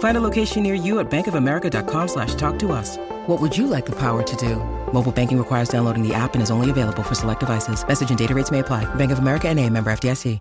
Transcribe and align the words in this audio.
Find 0.00 0.16
a 0.16 0.20
location 0.20 0.62
near 0.62 0.74
you 0.74 0.98
at 0.98 1.10
bankofamerica.com 1.10 2.08
slash 2.08 2.34
talk 2.34 2.58
to 2.60 2.72
us. 2.72 2.96
What 3.26 3.40
would 3.40 3.56
you 3.56 3.66
like 3.66 3.86
the 3.86 3.96
power 3.96 4.22
to 4.22 4.36
do? 4.36 4.56
Mobile 4.92 5.12
banking 5.12 5.38
requires 5.38 5.68
downloading 5.68 6.06
the 6.06 6.14
app 6.14 6.34
and 6.34 6.42
is 6.42 6.50
only 6.50 6.68
available 6.70 7.02
for 7.02 7.14
select 7.14 7.40
devices. 7.40 7.86
Message 7.86 8.10
and 8.10 8.18
data 8.18 8.34
rates 8.34 8.50
may 8.50 8.58
apply. 8.60 8.92
Bank 8.96 9.12
of 9.12 9.20
America 9.20 9.48
and 9.48 9.58
a 9.58 9.68
member 9.68 9.90
FDIC. 9.92 10.40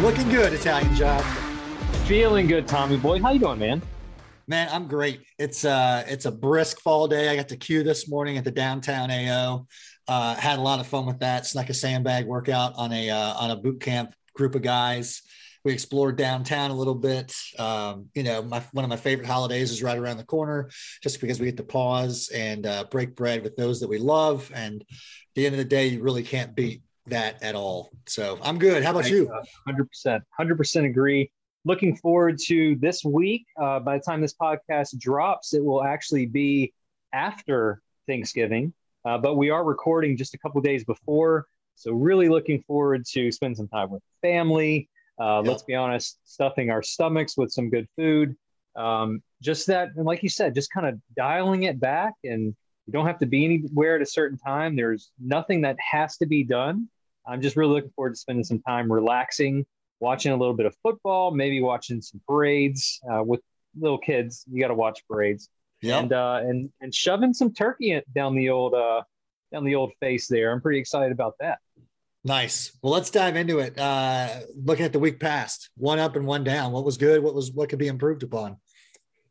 Looking 0.00 0.28
good, 0.28 0.52
Italian 0.52 0.94
job. 0.94 1.22
Feeling 2.04 2.46
good, 2.46 2.68
Tommy 2.68 2.98
boy. 2.98 3.20
How 3.20 3.30
you 3.30 3.38
doing, 3.38 3.58
man? 3.58 3.82
Man, 4.46 4.68
I'm 4.70 4.88
great. 4.88 5.22
It's 5.38 5.64
uh 5.64 6.04
it's 6.06 6.26
a 6.26 6.32
brisk 6.32 6.80
fall 6.80 7.08
day. 7.08 7.28
I 7.28 7.36
got 7.36 7.48
to 7.48 7.56
queue 7.56 7.82
this 7.82 8.08
morning 8.08 8.36
at 8.36 8.44
the 8.44 8.50
downtown 8.50 9.10
AO. 9.10 9.66
Uh, 10.06 10.34
had 10.34 10.58
a 10.58 10.62
lot 10.62 10.80
of 10.80 10.86
fun 10.86 11.06
with 11.06 11.20
that. 11.20 11.46
Snuck 11.46 11.70
a 11.70 11.74
sandbag 11.74 12.26
workout 12.26 12.74
on 12.76 12.92
a 12.92 13.10
uh, 13.10 13.34
on 13.34 13.50
a 13.50 13.56
boot 13.56 13.80
camp 13.80 14.14
group 14.34 14.54
of 14.54 14.62
guys. 14.62 15.22
We 15.64 15.72
explored 15.72 16.16
downtown 16.16 16.70
a 16.70 16.74
little 16.74 16.94
bit. 16.94 17.34
Um, 17.58 18.08
you 18.14 18.22
know, 18.22 18.42
my, 18.42 18.62
one 18.72 18.84
of 18.84 18.90
my 18.90 18.98
favorite 18.98 19.26
holidays 19.26 19.70
is 19.70 19.82
right 19.82 19.96
around 19.96 20.18
the 20.18 20.24
corner, 20.24 20.68
just 21.02 21.22
because 21.22 21.40
we 21.40 21.46
get 21.46 21.56
to 21.56 21.62
pause 21.62 22.30
and 22.34 22.66
uh, 22.66 22.84
break 22.90 23.16
bread 23.16 23.42
with 23.42 23.56
those 23.56 23.80
that 23.80 23.88
we 23.88 23.96
love. 23.96 24.52
And 24.54 24.82
at 24.82 24.86
the 25.36 25.46
end 25.46 25.54
of 25.54 25.58
the 25.58 25.64
day, 25.64 25.86
you 25.86 26.02
really 26.02 26.22
can't 26.22 26.54
beat 26.54 26.82
that 27.06 27.42
at 27.42 27.54
all. 27.54 27.90
So 28.06 28.38
I'm 28.42 28.58
good. 28.58 28.82
How 28.82 28.90
about 28.90 29.08
you? 29.08 29.30
Hundred 29.66 29.88
percent, 29.88 30.22
hundred 30.36 30.58
percent 30.58 30.84
agree. 30.84 31.30
Looking 31.64 31.96
forward 31.96 32.38
to 32.46 32.76
this 32.76 33.04
week. 33.04 33.46
Uh, 33.60 33.80
by 33.80 33.96
the 33.98 34.04
time 34.04 34.20
this 34.20 34.34
podcast 34.34 34.98
drops, 34.98 35.54
it 35.54 35.64
will 35.64 35.82
actually 35.82 36.26
be 36.26 36.74
after 37.12 37.80
Thanksgiving, 38.06 38.74
uh, 39.04 39.18
but 39.18 39.36
we 39.36 39.50
are 39.50 39.64
recording 39.64 40.16
just 40.16 40.34
a 40.34 40.38
couple 40.38 40.60
days 40.60 40.84
before. 40.84 41.46
So 41.74 41.92
really 41.92 42.28
looking 42.28 42.62
forward 42.62 43.04
to 43.12 43.32
spend 43.32 43.56
some 43.56 43.68
time 43.68 43.90
with 43.90 44.02
family. 44.20 44.88
Uh, 45.18 45.40
yep. 45.42 45.50
Let's 45.50 45.62
be 45.62 45.74
honest, 45.74 46.18
stuffing 46.24 46.70
our 46.70 46.82
stomachs 46.82 47.36
with 47.36 47.50
some 47.50 47.70
good 47.70 47.88
food. 47.96 48.36
Um, 48.76 49.22
just 49.40 49.66
that, 49.68 49.90
and 49.96 50.04
like 50.04 50.22
you 50.22 50.28
said, 50.28 50.54
just 50.54 50.70
kind 50.70 50.86
of 50.86 50.98
dialing 51.16 51.62
it 51.64 51.80
back 51.80 52.14
and 52.24 52.54
you 52.86 52.92
don't 52.92 53.06
have 53.06 53.18
to 53.20 53.26
be 53.26 53.44
anywhere 53.44 53.96
at 53.96 54.02
a 54.02 54.06
certain 54.06 54.36
time. 54.36 54.76
There's 54.76 55.12
nothing 55.18 55.62
that 55.62 55.76
has 55.80 56.16
to 56.18 56.26
be 56.26 56.44
done. 56.44 56.88
I'm 57.26 57.40
just 57.40 57.56
really 57.56 57.72
looking 57.72 57.92
forward 57.96 58.10
to 58.10 58.16
spending 58.16 58.44
some 58.44 58.60
time 58.60 58.92
relaxing, 58.92 59.64
watching 60.04 60.32
a 60.32 60.36
little 60.36 60.54
bit 60.54 60.66
of 60.66 60.76
football, 60.82 61.32
maybe 61.32 61.60
watching 61.60 62.00
some 62.00 62.20
parades 62.28 63.00
uh, 63.10 63.22
with 63.24 63.40
little 63.76 63.98
kids. 63.98 64.44
You 64.50 64.60
got 64.60 64.68
to 64.68 64.74
watch 64.74 65.00
parades, 65.08 65.48
yep. 65.82 66.02
and 66.02 66.12
uh, 66.12 66.40
and 66.42 66.70
and 66.80 66.94
shoving 66.94 67.34
some 67.34 67.52
turkey 67.52 68.00
down 68.14 68.36
the 68.36 68.50
old 68.50 68.74
uh, 68.74 69.02
down 69.52 69.64
the 69.64 69.74
old 69.74 69.92
face 70.00 70.28
there. 70.28 70.52
I'm 70.52 70.60
pretty 70.60 70.78
excited 70.78 71.10
about 71.10 71.34
that. 71.40 71.58
Nice. 72.24 72.76
Well, 72.82 72.92
let's 72.92 73.10
dive 73.10 73.36
into 73.36 73.58
it. 73.58 73.78
Uh, 73.78 74.40
looking 74.54 74.84
at 74.84 74.92
the 74.92 74.98
week 74.98 75.20
past, 75.20 75.70
one 75.76 75.98
up 75.98 76.16
and 76.16 76.26
one 76.26 76.44
down. 76.44 76.72
What 76.72 76.84
was 76.84 76.96
good? 76.96 77.22
What 77.22 77.34
was 77.34 77.50
what 77.52 77.68
could 77.68 77.78
be 77.78 77.88
improved 77.88 78.22
upon? 78.22 78.56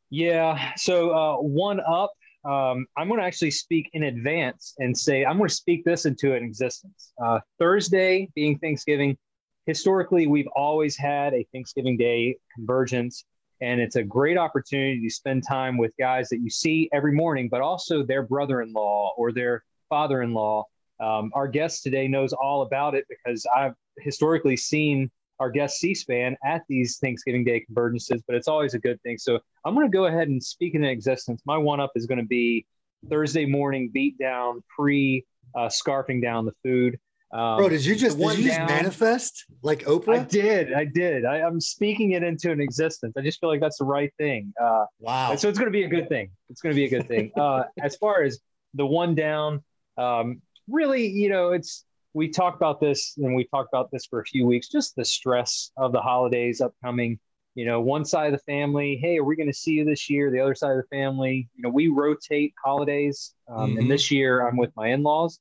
Yeah. 0.10 0.74
So 0.76 1.12
uh, 1.12 1.38
one 1.38 1.80
up. 1.80 2.12
Um, 2.46 2.86
I'm 2.98 3.08
going 3.08 3.22
to 3.22 3.26
actually 3.26 3.52
speak 3.52 3.90
in 3.94 4.04
advance 4.04 4.76
and 4.78 4.96
say 4.96 5.26
I'm 5.26 5.38
going 5.38 5.48
to 5.50 5.56
speak 5.56 5.86
this 5.86 6.06
into 6.06 6.36
an 6.36 6.44
existence. 6.44 7.14
Uh, 7.24 7.40
Thursday 7.58 8.30
being 8.36 8.60
Thanksgiving, 8.60 9.18
historically 9.66 10.28
we've 10.28 10.48
always 10.56 10.98
had 10.98 11.34
a 11.34 11.46
Thanksgiving 11.52 11.98
Day 11.98 12.38
convergence, 12.56 13.26
and 13.62 13.80
it's 13.80 13.96
a 13.96 14.04
great 14.04 14.38
opportunity 14.38 15.02
to 15.02 15.10
spend 15.10 15.44
time 15.48 15.78
with 15.78 15.92
guys 16.00 16.30
that 16.30 16.40
you 16.40 16.50
see 16.50 16.90
every 16.94 17.14
morning, 17.14 17.50
but 17.50 17.62
also 17.62 18.04
their 18.04 18.24
brother-in-law 18.24 19.14
or 19.18 19.32
their 19.32 19.64
father-in-law 19.90 20.66
um, 21.00 21.32
our 21.34 21.48
guest 21.48 21.84
today 21.84 22.08
knows 22.08 22.34
all 22.34 22.62
about 22.62 22.96
it 22.96 23.06
because 23.10 23.46
I've 23.56 23.74
historically 24.00 24.56
seen 24.56 25.12
our 25.40 25.50
guest 25.50 25.80
C-SPAN 25.80 26.38
at 26.46 26.64
these 26.70 26.98
Thanksgiving 27.00 27.44
Day 27.44 27.66
convergences, 27.70 28.22
but 28.28 28.36
it's 28.36 28.48
always 28.48 28.74
a 28.74 28.80
good 28.80 29.02
thing. 29.02 29.18
So 29.18 29.40
I'm 29.66 29.74
going 29.74 29.90
to 29.90 29.96
go 29.96 30.06
ahead 30.06 30.30
and 30.30 30.42
speak 30.42 30.76
into 30.76 30.90
existence. 30.90 31.42
My 31.46 31.58
one 31.58 31.80
up 31.80 31.92
is 31.96 32.06
going 32.06 32.20
to 32.20 32.26
be 32.26 32.66
Thursday 33.10 33.46
morning 33.46 33.90
beat 33.92 34.18
down 34.18 34.64
pre 34.74 35.26
uh, 35.56 35.68
scarfing 35.68 36.22
down 36.22 36.46
the 36.46 36.54
food. 36.64 36.98
Um, 37.34 37.58
Bro, 37.58 37.70
did 37.70 37.84
you 37.84 37.96
just 37.96 38.20
did 38.20 38.38
you 38.38 38.44
just 38.46 38.58
down, 38.60 38.68
manifest 38.68 39.46
like 39.64 39.80
Oprah? 39.86 40.20
I 40.20 40.24
did, 40.24 40.72
I 40.72 40.86
did. 40.86 41.26
I, 41.26 41.40
am 41.40 41.60
speaking 41.60 42.12
it 42.12 42.22
into 42.22 42.52
an 42.52 42.62
existence. 42.62 43.16
I 43.18 43.22
just 43.22 43.40
feel 43.40 43.50
like 43.50 43.60
that's 43.60 43.80
the 43.80 43.86
right 43.86 44.14
thing. 44.20 44.54
Uh, 44.62 44.86
wow. 45.00 45.36
So 45.36 45.50
it's 45.50 45.58
going 45.58 45.72
to 45.72 45.76
be 45.76 45.84
a 45.84 45.88
good 45.88 46.08
thing. 46.10 46.30
It's 46.52 46.62
going 46.62 46.76
to 46.76 46.76
be 46.76 46.86
a 46.86 46.90
good 46.90 47.08
thing. 47.08 47.32
Uh, 47.36 47.64
as 47.82 47.96
far 47.96 48.22
as 48.22 48.40
the 48.76 48.86
one 48.86 49.16
down, 49.16 49.64
um, 49.98 50.44
really, 50.68 51.08
you 51.08 51.28
know, 51.30 51.54
it's 51.54 51.86
we 52.14 52.30
talked 52.30 52.58
about 52.58 52.80
this 52.80 53.16
and 53.18 53.34
we 53.34 53.46
talked 53.46 53.70
about 53.74 53.90
this 53.92 54.06
for 54.06 54.20
a 54.20 54.26
few 54.26 54.46
weeks, 54.46 54.68
just 54.70 54.96
the 54.96 55.04
stress 55.04 55.72
of 55.76 55.92
the 55.92 56.02
holidays 56.02 56.62
upcoming. 56.62 57.20
You 57.56 57.66
know, 57.66 57.82
one 57.82 58.06
side 58.06 58.32
of 58.32 58.40
the 58.40 58.52
family, 58.52 59.00
hey, 59.02 59.18
are 59.18 59.24
we 59.24 59.36
going 59.36 59.50
to 59.50 59.58
see 59.58 59.72
you 59.72 59.86
this 59.86 60.08
year? 60.08 60.30
The 60.30 60.40
other 60.40 60.54
side 60.54 60.72
of 60.72 60.78
the 60.78 60.96
family, 60.96 61.50
you 61.56 61.64
know, 61.64 61.70
we 61.70 61.88
rotate 61.88 62.54
holidays. 62.64 63.34
Um, 63.48 63.72
mm-hmm. 63.72 63.80
And 63.80 63.92
this 63.92 64.12
year 64.12 64.48
I'm 64.48 64.58
with 64.58 64.72
my 64.76 64.90
in 64.90 65.02
laws. 65.02 65.40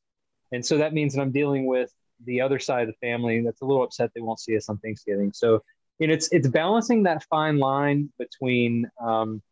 And 0.53 0.65
so 0.65 0.79
that 0.79 0.93
means 0.93 1.15
that 1.15 1.23
I'm 1.23 1.33
dealing 1.33 1.67
with 1.67 1.91
the 2.25 2.41
other 2.41 2.59
side 2.59 2.83
of 2.83 2.89
the 2.89 3.07
family 3.07 3.43
that's 3.43 3.63
a 3.63 3.65
little 3.65 3.83
upset 3.83 4.11
they 4.15 4.21
won't 4.21 4.39
see 4.39 4.57
us 4.57 4.69
on 4.69 4.79
Thanksgiving. 4.79 5.33
So, 5.33 5.63
know, 6.07 6.15
it's 6.15 6.29
it's 6.33 6.49
balancing 6.49 7.03
that 7.05 7.25
fine 7.25 7.59
line 7.59 8.13
between 8.19 8.89
um, 9.01 9.43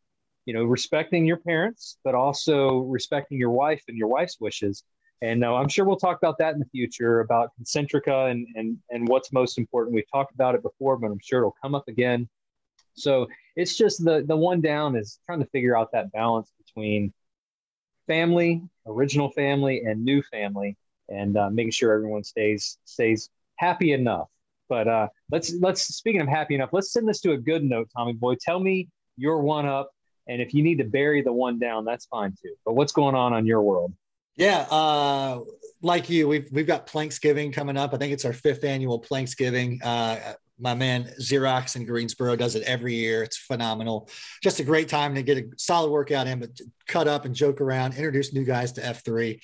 you 0.47 0.55
know, 0.55 0.65
respecting 0.65 1.25
your 1.25 1.37
parents, 1.37 1.99
but 2.03 2.15
also 2.15 2.79
respecting 2.81 3.39
your 3.39 3.51
wife 3.51 3.83
and 3.89 3.97
your 3.97 4.09
wife's 4.09 4.39
wishes. 4.41 4.83
And 5.23 5.45
uh, 5.45 5.55
I'm 5.55 5.69
sure 5.69 5.85
we'll 5.85 5.97
talk 5.97 6.17
about 6.17 6.39
that 6.39 6.55
in 6.55 6.59
the 6.59 6.67
future 6.67 7.21
about 7.21 7.51
concentrica 7.61 8.31
and, 8.31 8.47
and, 8.55 8.79
and 8.91 9.07
what's 9.07 9.33
most 9.33 9.59
important. 9.59 9.95
We've 9.95 10.11
talked 10.11 10.35
about 10.35 10.55
it 10.55 10.63
before, 10.63 10.97
but 10.97 11.11
I'm 11.11 11.21
sure 11.23 11.41
it'll 11.41 11.57
come 11.63 11.75
up 11.75 11.87
again. 11.89 12.29
So 12.95 13.29
it's 13.55 13.77
just 13.77 14.05
the, 14.05 14.25
the 14.27 14.37
one 14.37 14.61
down 14.61 14.97
is 14.97 15.19
trying 15.27 15.41
to 15.41 15.47
figure 15.47 15.77
out 15.77 15.93
that 15.93 16.11
balance 16.11 16.51
between 16.59 17.13
family, 18.07 18.63
original 18.87 19.31
family, 19.31 19.83
and 19.85 20.05
new 20.05 20.23
family, 20.33 20.77
and 21.11 21.37
uh, 21.37 21.51
making 21.51 21.73
sure 21.73 21.93
everyone 21.93 22.25
stays 22.25 22.79
stays 22.85 23.29
happy 23.57 23.93
enough. 23.93 24.29
But 24.69 24.89
uh, 24.89 25.09
let's 25.31 25.53
let's 25.61 25.83
speaking 25.83 26.21
of 26.21 26.29
happy 26.29 26.55
enough, 26.55 26.71
let's 26.73 26.93
send 26.93 27.09
this 27.09 27.21
to 27.23 27.33
a 27.33 27.37
good 27.37 27.65
note, 27.65 27.89
Tommy 27.97 28.13
boy. 28.13 28.37
Tell 28.41 28.61
me 28.61 28.89
your 29.17 29.43
one 29.43 29.67
up, 29.67 29.91
and 30.29 30.41
if 30.41 30.55
you 30.55 30.63
need 30.63 30.79
to 30.79 30.85
bury 30.85 31.23
the 31.23 31.33
one 31.33 31.59
down, 31.59 31.85
that's 31.85 32.07
fine 32.07 32.35
too. 32.43 32.55
But 32.65 32.75
what's 32.75 32.93
going 32.93 33.15
on 33.15 33.33
on 33.33 33.47
your 33.47 33.63
world? 33.63 33.93
Yeah, 34.37 34.67
uh, 34.71 35.41
like 35.83 36.09
you, 36.09 36.29
we've 36.29 36.49
we've 36.53 36.67
got 36.67 36.87
Planksgiving 36.87 37.53
coming 37.53 37.77
up. 37.77 37.93
I 37.93 37.97
think 37.97 38.13
it's 38.13 38.25
our 38.25 38.33
fifth 38.33 38.65
annual 38.65 39.01
Planksgiving. 39.01 39.81
Uh, 39.83 40.35
my 40.61 40.75
man 40.75 41.11
Xerox 41.21 41.77
in 41.77 41.85
Greensboro 41.85 42.37
does 42.37 42.55
it 42.55 42.63
every 42.65 42.95
year. 42.95 43.23
It's 43.23 43.37
phenomenal. 43.37 44.09
Just 44.43 44.61
a 44.61 44.65
great 44.65 44.89
time 44.89 45.15
to 45.15 45.23
get 45.23 45.39
a 45.39 45.49
solid 45.57 45.91
workout 45.91 46.27
in, 46.27 46.41
but 46.41 46.51
cut 46.87 47.09
up 47.09 47.25
and 47.25 47.35
joke 47.35 47.61
around, 47.61 47.95
introduce 47.95 48.33
new 48.33 48.45
guys 48.45 48.73
to 48.73 48.81
F3. 48.81 49.41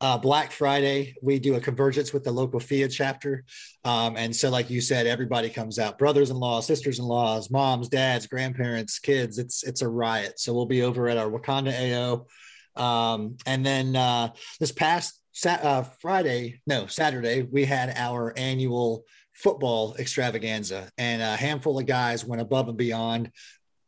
Uh, 0.00 0.16
Black 0.16 0.50
Friday, 0.50 1.14
we 1.22 1.38
do 1.38 1.56
a 1.56 1.60
convergence 1.60 2.12
with 2.12 2.24
the 2.24 2.32
local 2.32 2.60
FIA 2.60 2.88
chapter. 2.88 3.44
Um, 3.84 4.16
and 4.16 4.34
so, 4.34 4.48
like 4.48 4.70
you 4.70 4.80
said, 4.80 5.06
everybody 5.06 5.50
comes 5.50 5.78
out 5.78 5.98
brothers-in-law, 5.98 6.60
sisters-in-laws, 6.60 7.50
moms, 7.50 7.88
dads, 7.88 8.26
grandparents, 8.26 8.98
kids. 8.98 9.38
It's 9.38 9.62
it's 9.62 9.82
a 9.82 9.88
riot. 9.88 10.40
So 10.40 10.54
we'll 10.54 10.66
be 10.66 10.82
over 10.82 11.08
at 11.08 11.18
our 11.18 11.30
Wakanda 11.30 11.72
AO 11.72 12.26
um, 12.76 13.36
and 13.46 13.64
then 13.64 13.96
uh, 13.96 14.32
this 14.58 14.72
past 14.72 15.20
uh, 15.46 15.82
Friday, 16.00 16.60
no, 16.66 16.86
Saturday, 16.86 17.42
we 17.42 17.64
had 17.64 17.92
our 17.96 18.32
annual 18.36 19.04
football 19.42 19.94
extravaganza, 19.98 20.90
and 20.98 21.22
a 21.22 21.36
handful 21.36 21.78
of 21.78 21.86
guys 21.86 22.24
went 22.24 22.42
above 22.42 22.68
and 22.68 22.76
beyond. 22.76 23.30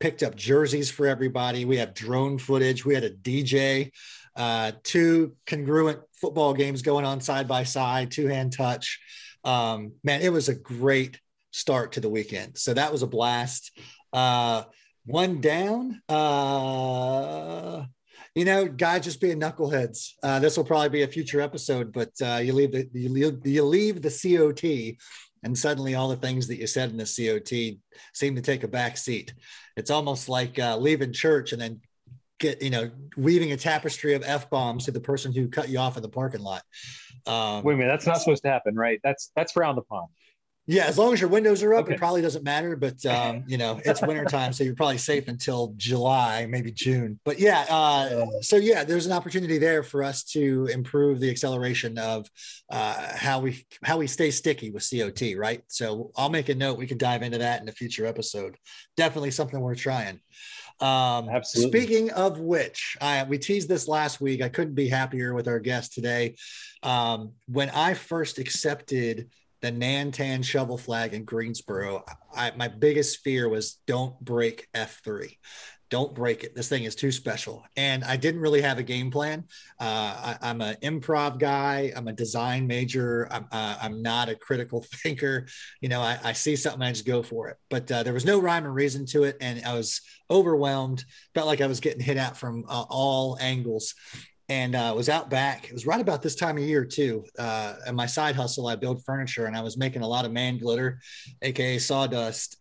Picked 0.01 0.23
up 0.23 0.35
jerseys 0.35 0.91
for 0.91 1.07
everybody. 1.07 1.65
We 1.65 1.77
have 1.77 1.95
drone 1.95 2.39
footage. 2.39 2.85
We 2.85 2.95
had 2.95 3.05
a 3.05 3.11
DJ, 3.11 3.93
uh, 4.35 4.73
two 4.83 5.37
congruent 5.47 6.01
football 6.13 6.55
games 6.55 6.83
going 6.83 7.05
on 7.05 7.21
side 7.21 7.47
by 7.47 7.65
side, 7.65 8.11
two 8.11 8.27
hand 8.27 8.53
touch. 8.53 8.99
Um, 9.45 9.93
man, 10.03 10.23
it 10.23 10.33
was 10.33 10.49
a 10.49 10.55
great 10.55 11.21
start 11.53 11.93
to 11.93 12.01
the 12.01 12.09
weekend. 12.09 12.59
So 12.59 12.75
that 12.75 12.91
was 12.91 13.03
a 13.03 13.07
blast. 13.07 13.79
Uh, 14.13 14.65
one 15.05 15.41
down. 15.41 16.01
Uh, 16.09 17.85
you 18.35 18.45
know, 18.45 18.67
guys 18.67 19.05
just 19.05 19.21
being 19.21 19.41
knuckleheads. 19.41 20.13
Uh, 20.23 20.39
this 20.39 20.57
will 20.57 20.65
probably 20.65 20.89
be 20.89 21.03
a 21.03 21.09
future 21.09 21.41
episode, 21.41 21.93
but 21.93 22.11
uh, 22.25 22.37
you 22.37 22.55
leave 22.55 22.73
the 22.73 22.89
you 22.95 23.09
leave, 23.11 23.47
you 23.47 23.65
leave 23.65 24.01
the 24.01 24.09
COT, 24.11 24.97
and 25.43 25.57
suddenly 25.57 25.95
all 25.95 26.09
the 26.09 26.17
things 26.17 26.47
that 26.49 26.57
you 26.57 26.67
said 26.67 26.91
in 26.91 26.97
the 26.97 27.05
COT 27.05 27.79
seem 28.13 28.37
to 28.37 28.43
take 28.43 28.63
a 28.63 28.69
back 28.69 28.97
seat. 28.97 29.35
It's 29.77 29.91
almost 29.91 30.29
like 30.29 30.59
uh, 30.59 30.77
leaving 30.77 31.13
church 31.13 31.53
and 31.53 31.61
then 31.61 31.81
get 32.39 32.61
you 32.61 32.71
know 32.71 32.91
weaving 33.17 33.53
a 33.53 33.57
tapestry 33.57 34.15
of 34.15 34.23
f 34.25 34.51
bombs 34.51 34.85
to 34.85 34.91
the 34.91 35.01
person 35.01 35.33
who 35.33 35.49
cut 35.49 35.69
you 35.69 35.79
off 35.79 35.97
in 35.97 36.03
the 36.03 36.09
parking 36.09 36.43
lot. 36.43 36.63
Um, 37.27 37.63
Wait 37.63 37.75
a 37.75 37.77
minute, 37.77 37.91
that's 37.91 38.07
not 38.07 38.19
supposed 38.19 38.43
to 38.43 38.51
happen, 38.51 38.75
right? 38.75 39.01
That's 39.03 39.31
that's 39.37 39.53
frowned 39.53 39.79
upon. 39.79 40.07
Yeah, 40.67 40.85
as 40.85 40.97
long 40.97 41.13
as 41.13 41.21
your 41.21 41.29
windows 41.29 41.63
are 41.65 41.75
up, 41.75 41.87
okay. 41.87 41.95
it 41.95 41.99
probably 41.99 42.23
doesn't 42.23 42.45
matter. 42.45 42.77
But 42.77 43.05
um, 43.07 43.45
you 43.47 43.59
know, 43.59 43.81
it's 43.85 44.01
wintertime, 44.01 44.53
so 44.53 44.65
you're 44.65 44.75
probably 44.75 44.99
safe 44.99 45.29
until 45.29 45.75
July, 45.77 46.47
maybe 46.47 46.71
June. 46.71 47.19
But 47.25 47.41
yeah, 47.41 47.65
uh, 47.69 48.27
so 48.41 48.57
yeah, 48.57 48.85
there's 48.85 49.07
an 49.07 49.13
opportunity 49.13 49.59
there 49.59 49.83
for 49.83 50.05
us 50.05 50.23
to 50.25 50.67
improve 50.67 51.19
the 51.21 51.31
acceleration 51.31 51.99
of 51.99 52.29
uh, 52.71 53.17
how 53.17 53.41
we 53.41 53.65
how 53.83 53.99
we 53.99 54.07
stay 54.07 54.31
sticky 54.31 54.71
with 54.71 54.89
COT, 54.89 55.37
right? 55.37 55.63
So 55.69 56.13
I'll 56.17 56.31
make 56.31 56.49
a 56.49 56.55
note. 56.55 56.79
We 56.79 56.87
can 56.87 56.99
dive 56.99 57.23
into 57.23 57.39
that 57.39 57.61
in 57.61 57.69
a 57.69 57.73
future 57.73 58.07
episode. 58.07 58.57
Definitely 58.97 59.33
something 59.33 59.61
we're 59.61 59.75
trying. 59.75 60.21
Um, 60.81 61.29
Absolutely. 61.29 61.81
Speaking 61.81 62.11
of 62.11 62.41
which, 62.41 62.97
I, 63.01 63.23
we 63.25 63.39
teased 63.39 63.69
this 63.69 63.87
last 63.87 64.21
week. 64.21 64.43
I 64.43 64.49
couldn't 64.49 64.75
be 64.75 64.89
happier 64.89 65.33
with 65.33 65.47
our 65.47 65.61
guest 65.61 65.93
today. 65.93 66.35
Um, 66.83 67.33
when 67.47 67.71
I 67.71 67.95
first 67.95 68.39
accepted 68.39 69.31
the 69.63 69.71
Nantan 69.71 70.45
shovel 70.45 70.77
flag 70.77 71.15
in 71.15 71.25
Greensboro, 71.25 72.05
I, 72.35 72.53
my 72.57 72.69
biggest 72.69 73.21
fear 73.21 73.49
was 73.49 73.79
don't 73.87 74.19
break 74.21 74.69
F3. 74.75 75.37
Don't 75.89 76.15
break 76.15 76.43
it. 76.43 76.55
This 76.55 76.71
thing 76.71 76.85
is 76.85 76.95
too 76.95 77.13
special. 77.13 77.65
And 77.77 78.03
I 78.03 78.17
didn't 78.17 78.41
really 78.41 78.63
have 78.63 78.79
a 78.79 78.83
game 78.83 79.11
plan. 79.11 79.45
Uh, 79.79 80.37
I, 80.41 80.51
am 80.51 80.63
an 80.63 80.77
improv 80.83 81.39
guy. 81.39 81.93
I'm 81.95 82.09
a 82.09 82.15
design 82.15 82.67
major. 82.67 83.29
I'm, 83.31 83.47
uh, 83.53 83.77
I'm 83.81 84.01
not 84.01 84.31
a 84.31 84.35
critical 84.35 84.83
thinker. 85.03 85.47
You 85.83 85.91
know, 85.91 86.01
I, 86.01 86.19
I, 86.25 86.33
see 86.33 86.57
something, 86.57 86.81
I 86.81 86.93
just 86.93 87.07
go 87.07 87.23
for 87.23 87.51
it. 87.51 87.59
But 87.69 87.93
uh, 87.93 88.03
there 88.05 88.15
was 88.15 88.25
no 88.25 88.41
rhyme 88.41 88.67
or 88.67 88.73
reason 88.73 89.05
to 89.07 89.25
it. 89.25 89.37
And 89.43 89.63
I 89.67 89.75
was 89.75 90.01
overwhelmed, 90.31 91.05
felt 91.35 91.47
like 91.47 91.61
I 91.61 91.67
was 91.67 91.81
getting 91.81 92.01
hit 92.01 92.17
at 92.17 92.39
from 92.39 92.65
uh, 92.69 92.85
all 92.89 93.37
angles 93.39 93.95
and 94.49 94.75
uh, 94.75 94.93
was 94.97 95.09
out 95.09 95.31
back. 95.31 95.65
It 95.67 95.73
was 95.73 95.87
right 95.87 96.01
about 96.01 96.23
this 96.23 96.35
time 96.35 96.59
of 96.59 96.65
year 96.65 96.85
too. 96.85 97.25
Uh, 97.39 97.75
and 97.87 97.97
my 97.97 98.07
side 98.07 98.35
hustle, 98.35 98.67
I 98.67 98.77
build 98.77 99.05
furniture, 99.05 99.47
and 99.47 99.57
I 99.57 99.63
was 99.63 99.77
making 99.77 100.03
a 100.03 100.09
lot 100.09 100.25
of 100.25 100.33
man 100.33 100.59
glitter, 100.59 101.01
aka 101.43 101.79
sawdust. 101.79 102.59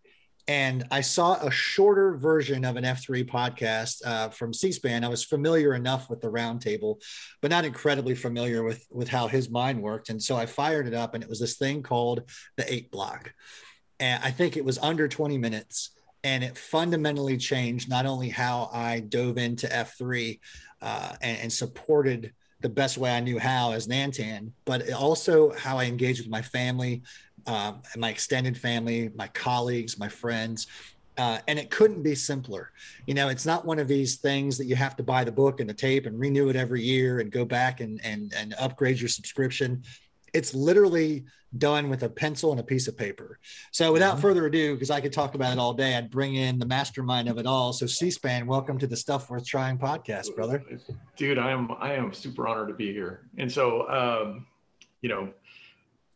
And 0.47 0.85
I 0.91 1.01
saw 1.01 1.35
a 1.35 1.51
shorter 1.51 2.17
version 2.17 2.65
of 2.65 2.75
an 2.75 2.83
F3 2.83 3.29
podcast 3.29 4.01
uh, 4.05 4.29
from 4.29 4.53
C-SPAN. 4.53 5.03
I 5.03 5.07
was 5.07 5.23
familiar 5.23 5.75
enough 5.75 6.09
with 6.09 6.19
the 6.19 6.31
roundtable, 6.31 7.01
but 7.41 7.51
not 7.51 7.63
incredibly 7.63 8.15
familiar 8.15 8.63
with 8.63 8.85
with 8.91 9.07
how 9.07 9.27
his 9.27 9.49
mind 9.49 9.81
worked. 9.81 10.09
And 10.09 10.21
so 10.21 10.35
I 10.35 10.45
fired 10.45 10.87
it 10.87 10.93
up, 10.93 11.13
and 11.13 11.23
it 11.23 11.29
was 11.29 11.39
this 11.39 11.57
thing 11.57 11.83
called 11.83 12.29
the 12.57 12.71
Eight 12.71 12.91
Block. 12.91 13.33
And 13.99 14.21
I 14.23 14.31
think 14.31 14.57
it 14.57 14.65
was 14.65 14.79
under 14.79 15.07
20 15.07 15.37
minutes 15.37 15.91
and 16.23 16.43
it 16.43 16.57
fundamentally 16.57 17.37
changed 17.37 17.89
not 17.89 18.05
only 18.05 18.29
how 18.29 18.69
I 18.71 18.99
dove 18.99 19.37
into 19.37 19.67
F3 19.67 20.39
uh, 20.81 21.15
and, 21.21 21.37
and, 21.39 21.53
supported 21.53 22.33
the 22.61 22.69
best 22.69 22.97
way 22.97 23.11
I 23.15 23.19
knew 23.19 23.39
how 23.39 23.71
as 23.71 23.87
Nantan, 23.87 24.51
but 24.65 24.91
also 24.93 25.51
how 25.53 25.77
I 25.77 25.85
engaged 25.85 26.21
with 26.21 26.29
my 26.29 26.41
family, 26.41 27.01
uh, 27.47 27.73
my 27.97 28.09
extended 28.09 28.57
family, 28.57 29.09
my 29.15 29.27
colleagues, 29.29 29.97
my 29.97 30.07
friends. 30.07 30.67
Uh, 31.17 31.39
and 31.47 31.59
it 31.59 31.69
couldn't 31.69 32.03
be 32.03 32.15
simpler. 32.15 32.71
You 33.05 33.13
know, 33.13 33.29
it's 33.29 33.45
not 33.45 33.65
one 33.65 33.79
of 33.79 33.87
these 33.87 34.17
things 34.17 34.57
that 34.57 34.65
you 34.65 34.75
have 34.75 34.95
to 34.95 35.03
buy 35.03 35.23
the 35.23 35.31
book 35.31 35.59
and 35.59 35.69
the 35.69 35.73
tape 35.73 36.05
and 36.05 36.19
renew 36.19 36.49
it 36.49 36.55
every 36.55 36.81
year 36.81 37.19
and 37.19 37.31
go 37.31 37.45
back 37.45 37.81
and 37.81 37.99
and 38.03 38.33
and 38.35 38.55
upgrade 38.57 38.99
your 38.99 39.09
subscription 39.09 39.83
it's 40.33 40.53
literally 40.53 41.25
done 41.57 41.89
with 41.89 42.03
a 42.03 42.09
pencil 42.09 42.51
and 42.51 42.59
a 42.59 42.63
piece 42.63 42.87
of 42.87 42.97
paper. 42.97 43.39
So 43.71 43.91
without 43.91 44.13
mm-hmm. 44.13 44.21
further 44.21 44.45
ado, 44.45 44.73
because 44.73 44.89
I 44.89 45.01
could 45.01 45.13
talk 45.13 45.35
about 45.35 45.51
it 45.53 45.59
all 45.59 45.73
day, 45.73 45.95
I'd 45.95 46.09
bring 46.09 46.35
in 46.35 46.59
the 46.59 46.65
mastermind 46.65 47.27
of 47.27 47.37
it 47.37 47.45
all. 47.45 47.73
So 47.73 47.85
C-SPAN, 47.85 48.47
welcome 48.47 48.77
to 48.79 48.87
the 48.87 48.95
Stuff 48.95 49.29
Worth 49.29 49.45
Trying 49.45 49.77
podcast, 49.77 50.35
brother. 50.35 50.63
Dude, 51.17 51.37
I 51.37 51.51
am 51.51 51.71
I 51.79 51.93
am 51.93 52.13
super 52.13 52.47
honored 52.47 52.69
to 52.69 52.73
be 52.73 52.93
here. 52.93 53.27
And 53.37 53.51
so 53.51 53.89
um, 53.89 54.45
you 55.01 55.09
know, 55.09 55.29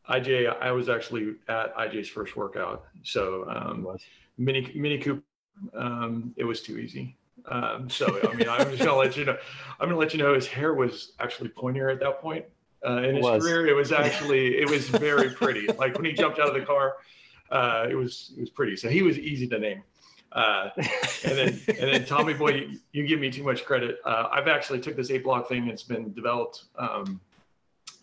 IJ, 0.10 0.62
I 0.62 0.72
was 0.72 0.90
actually 0.90 1.36
at 1.48 1.76
IJ's 1.76 2.08
first 2.08 2.36
workout. 2.36 2.86
So 3.04 3.46
um, 3.50 3.98
mini 4.38 4.72
mini 4.76 4.98
coop, 4.98 5.24
um, 5.78 6.34
it 6.38 6.44
was 6.44 6.62
too 6.62 6.78
easy. 6.78 7.18
Um, 7.48 7.90
so 7.90 8.20
I 8.28 8.34
mean, 8.34 8.48
I'm 8.50 8.70
just 8.70 8.84
gonna 8.84 8.96
let 8.96 9.18
you 9.18 9.26
know. 9.26 9.38
I'm 9.80 9.90
gonna 9.90 10.00
let 10.00 10.14
you 10.14 10.20
know 10.20 10.34
his 10.34 10.48
hair 10.48 10.74
was 10.74 11.14
actually 11.20 11.50
pointier 11.50 11.92
at 11.92 12.00
that 12.00 12.22
point 12.22 12.46
uh, 12.86 13.02
in 13.02 13.16
his 13.16 13.26
career. 13.26 13.68
It 13.68 13.76
was 13.76 13.92
actually 13.92 14.58
it 14.58 14.70
was 14.70 14.88
very 14.90 15.30
pretty. 15.32 15.68
like 15.80 15.96
when 15.96 16.06
he 16.06 16.14
jumped 16.14 16.40
out 16.40 16.48
of 16.48 16.54
the 16.54 16.66
car, 16.66 16.96
uh, 17.52 17.88
it 17.90 17.96
was 17.96 18.34
it 18.38 18.42
was 18.42 18.50
pretty. 18.50 18.76
So 18.76 18.90
he 18.90 19.02
was 19.02 19.18
easy 19.18 19.48
to 19.48 19.60
name. 19.60 19.84
Uh, 20.32 20.70
and 21.24 21.38
then 21.38 21.62
and 21.68 21.94
then 21.94 22.06
Tommy 22.06 22.34
Boy, 22.34 22.50
you, 22.50 22.80
you 22.92 23.08
give 23.08 23.20
me 23.20 23.32
too 23.32 23.44
much 23.44 23.66
credit. 23.66 23.98
Uh, 24.06 24.28
I've 24.32 24.48
actually 24.48 24.82
took 24.82 24.96
this 24.96 25.10
eight 25.10 25.24
block 25.24 25.48
thing. 25.48 25.68
It's 25.68 25.84
been 25.84 26.14
developed. 26.14 26.66
Um, 26.78 27.20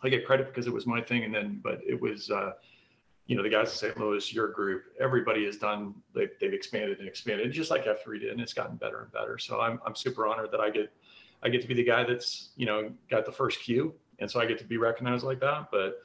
I 0.02 0.08
get 0.08 0.26
credit 0.26 0.49
because 0.49 0.67
it 0.67 0.73
was 0.73 0.87
my 0.87 1.00
thing, 1.00 1.25
and 1.25 1.35
then 1.35 1.61
but 1.62 1.81
it 1.87 2.00
was. 2.00 2.31
Uh, 2.31 2.52
you 3.26 3.37
know 3.37 3.44
the 3.44 3.49
guys 3.49 3.69
in 3.69 3.76
St. 3.76 3.99
Louis, 3.99 4.32
your 4.35 4.49
group, 4.49 4.82
everybody 5.00 5.46
has 5.46 5.56
done. 5.56 5.94
They've, 6.12 6.31
they've 6.40 6.52
expanded 6.52 6.99
and 6.99 7.06
expanded, 7.06 7.52
just 7.52 7.70
like 7.70 7.85
F3 7.85 8.20
did, 8.20 8.31
and 8.31 8.40
it's 8.40 8.52
gotten 8.52 8.76
better 8.76 9.02
and 9.02 9.12
better. 9.12 9.38
So 9.38 9.61
I'm 9.61 9.81
I'm 9.87 9.94
super 9.94 10.26
honored 10.26 10.50
that 10.50 10.61
I 10.61 10.70
get 10.70 10.93
I 11.43 11.49
get 11.49 11.62
to 11.62 11.69
be 11.69 11.75
the 11.75 11.85
guy 11.85 12.05
that's 12.05 12.50
you 12.56 12.67
know 12.67 12.93
got 13.08 13.25
the 13.25 13.32
first 13.32 13.61
cue 13.61 13.94
and 14.19 14.31
so 14.31 14.41
I 14.41 14.47
get 14.47 14.59
to 14.59 14.64
be 14.64 14.76
recognized 14.76 15.25
like 15.25 15.41
that. 15.41 15.69
But 15.70 16.03